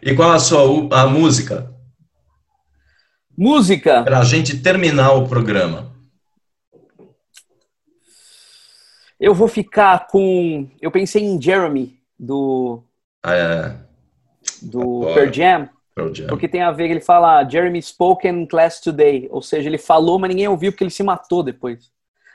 e 0.03 0.15
qual 0.15 0.33
a 0.33 0.39
sua 0.39 0.61
a 0.93 1.07
música? 1.07 1.75
Música. 3.35 4.03
Para 4.05 4.19
a 4.19 4.25
gente 4.25 4.61
terminar 4.61 5.13
o 5.13 5.27
programa. 5.27 5.91
Eu 9.19 9.35
vou 9.35 9.49
ficar 9.49 10.07
com. 10.09 10.69
Eu 10.83 10.91
pensei 10.91 11.23
em 11.23 11.41
Jeremy 11.41 11.99
do. 12.19 12.83
Ah, 13.23 13.35
é. 13.35 13.77
Do 14.61 15.01
Pearl 15.15 15.33
Jam. 15.33 15.71
Pearl 15.95 16.13
Jam. 16.13 16.27
Porque 16.27 16.47
tem 16.47 16.61
a 16.61 16.73
ver, 16.73 16.91
ele 16.91 17.01
fala 17.01 17.49
Jeremy 17.49 17.81
spoke 17.81 18.29
in 18.29 18.45
class 18.45 18.81
today. 18.83 19.27
Ou 19.31 19.41
seja, 19.41 19.67
ele 19.67 19.79
falou, 19.79 20.19
mas 20.19 20.29
ninguém 20.29 20.47
ouviu 20.47 20.73
porque 20.73 20.85
ele 20.85 20.91
se 20.91 21.03
matou 21.03 21.43
depois. 21.43 21.91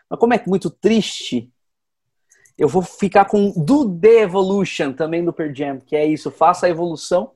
Mas 0.09 0.19
como 0.19 0.33
é 0.33 0.43
muito 0.47 0.71
triste 0.71 1.52
eu 2.57 2.67
vou 2.67 2.81
ficar 2.81 3.25
com 3.25 3.51
Do 3.51 3.89
The 3.89 4.21
Evolution, 4.21 4.93
também 4.93 5.23
do 5.23 5.33
Pearl 5.33 5.53
Jam, 5.53 5.79
que 5.79 5.95
é 5.95 6.05
isso, 6.05 6.29
faça 6.29 6.65
a 6.65 6.69
evolução. 6.69 7.31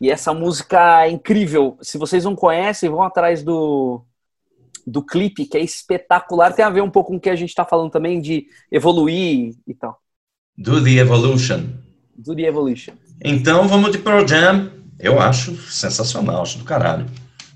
E 0.00 0.10
essa 0.10 0.34
música 0.34 1.04
é 1.04 1.10
incrível. 1.10 1.78
Se 1.80 1.96
vocês 1.96 2.24
não 2.24 2.34
conhecem, 2.34 2.90
vão 2.90 3.02
atrás 3.02 3.42
do, 3.42 4.04
do 4.86 5.02
clipe, 5.02 5.46
que 5.46 5.56
é 5.56 5.60
espetacular. 5.60 6.52
Tem 6.52 6.64
a 6.64 6.70
ver 6.70 6.82
um 6.82 6.90
pouco 6.90 7.10
com 7.10 7.16
o 7.16 7.20
que 7.20 7.30
a 7.30 7.36
gente 7.36 7.50
está 7.50 7.64
falando 7.64 7.90
também 7.90 8.20
de 8.20 8.46
evoluir 8.70 9.54
e 9.66 9.74
tal. 9.74 9.98
Do 10.56 10.82
The 10.82 10.90
Evolution. 10.90 11.68
Do 12.16 12.34
The 12.34 12.42
Evolution. 12.42 12.94
Então 13.24 13.68
vamos 13.68 13.92
de 13.92 13.98
Pearl 13.98 14.26
Jam. 14.26 14.70
Eu 14.98 15.20
acho 15.20 15.56
sensacional, 15.56 16.42
acho 16.42 16.58
do 16.58 16.64
caralho. 16.64 17.06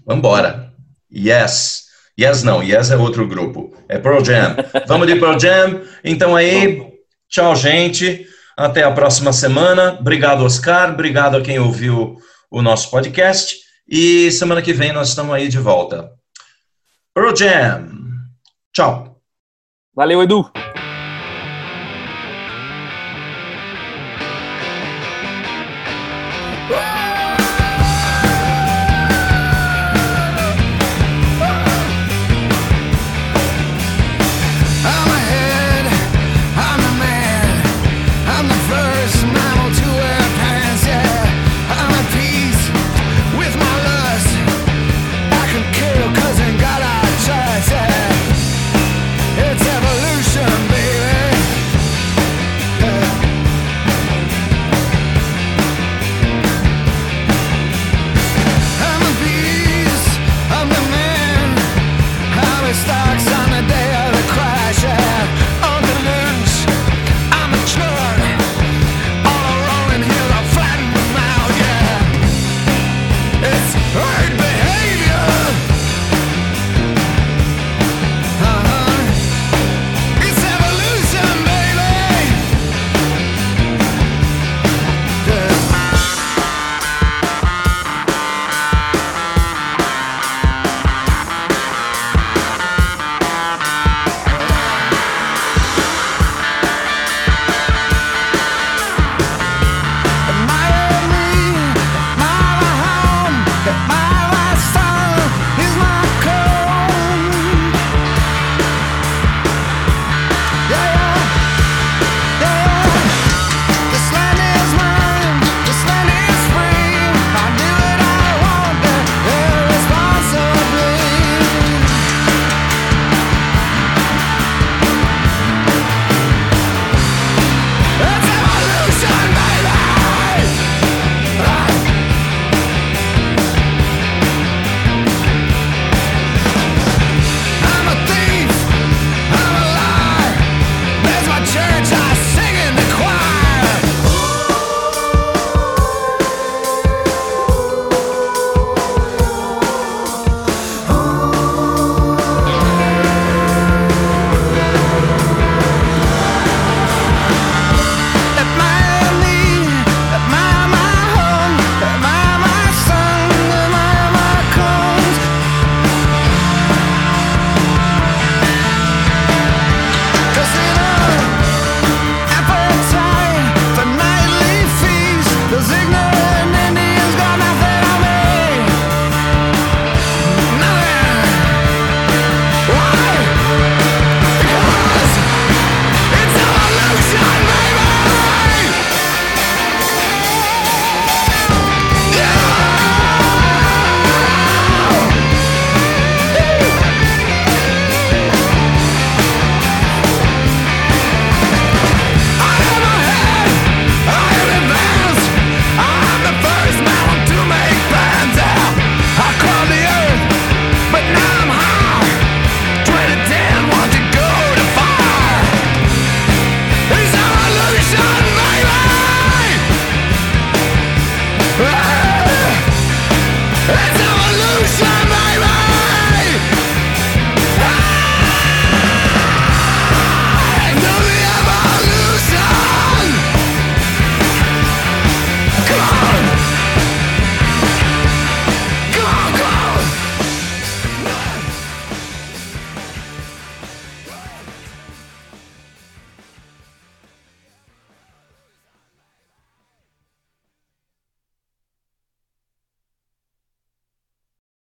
Vambora. 0.06 0.72
Yes. 1.12 1.87
Yes 2.18 2.42
não, 2.42 2.62
Yes 2.62 2.90
é 2.90 2.96
outro 2.96 3.28
grupo. 3.28 3.72
É 3.88 3.96
Pearl 3.96 4.24
Jam. 4.24 4.56
Vamos 4.88 5.06
de 5.06 5.16
Pearl 5.16 5.38
Jam. 5.38 5.82
Então 6.02 6.34
aí, 6.34 6.82
tchau, 7.28 7.54
gente. 7.54 8.26
Até 8.56 8.82
a 8.82 8.90
próxima 8.90 9.32
semana. 9.32 9.96
Obrigado, 10.00 10.44
Oscar. 10.44 10.90
Obrigado 10.90 11.36
a 11.36 11.40
quem 11.40 11.60
ouviu 11.60 12.16
o 12.50 12.60
nosso 12.60 12.90
podcast. 12.90 13.56
E 13.88 14.32
semana 14.32 14.60
que 14.60 14.72
vem 14.72 14.92
nós 14.92 15.10
estamos 15.10 15.32
aí 15.32 15.48
de 15.48 15.58
volta. 15.58 16.10
Pearl 17.14 17.36
Jam. 17.36 17.88
Tchau. 18.72 19.20
Valeu, 19.94 20.22
Edu. 20.22 20.50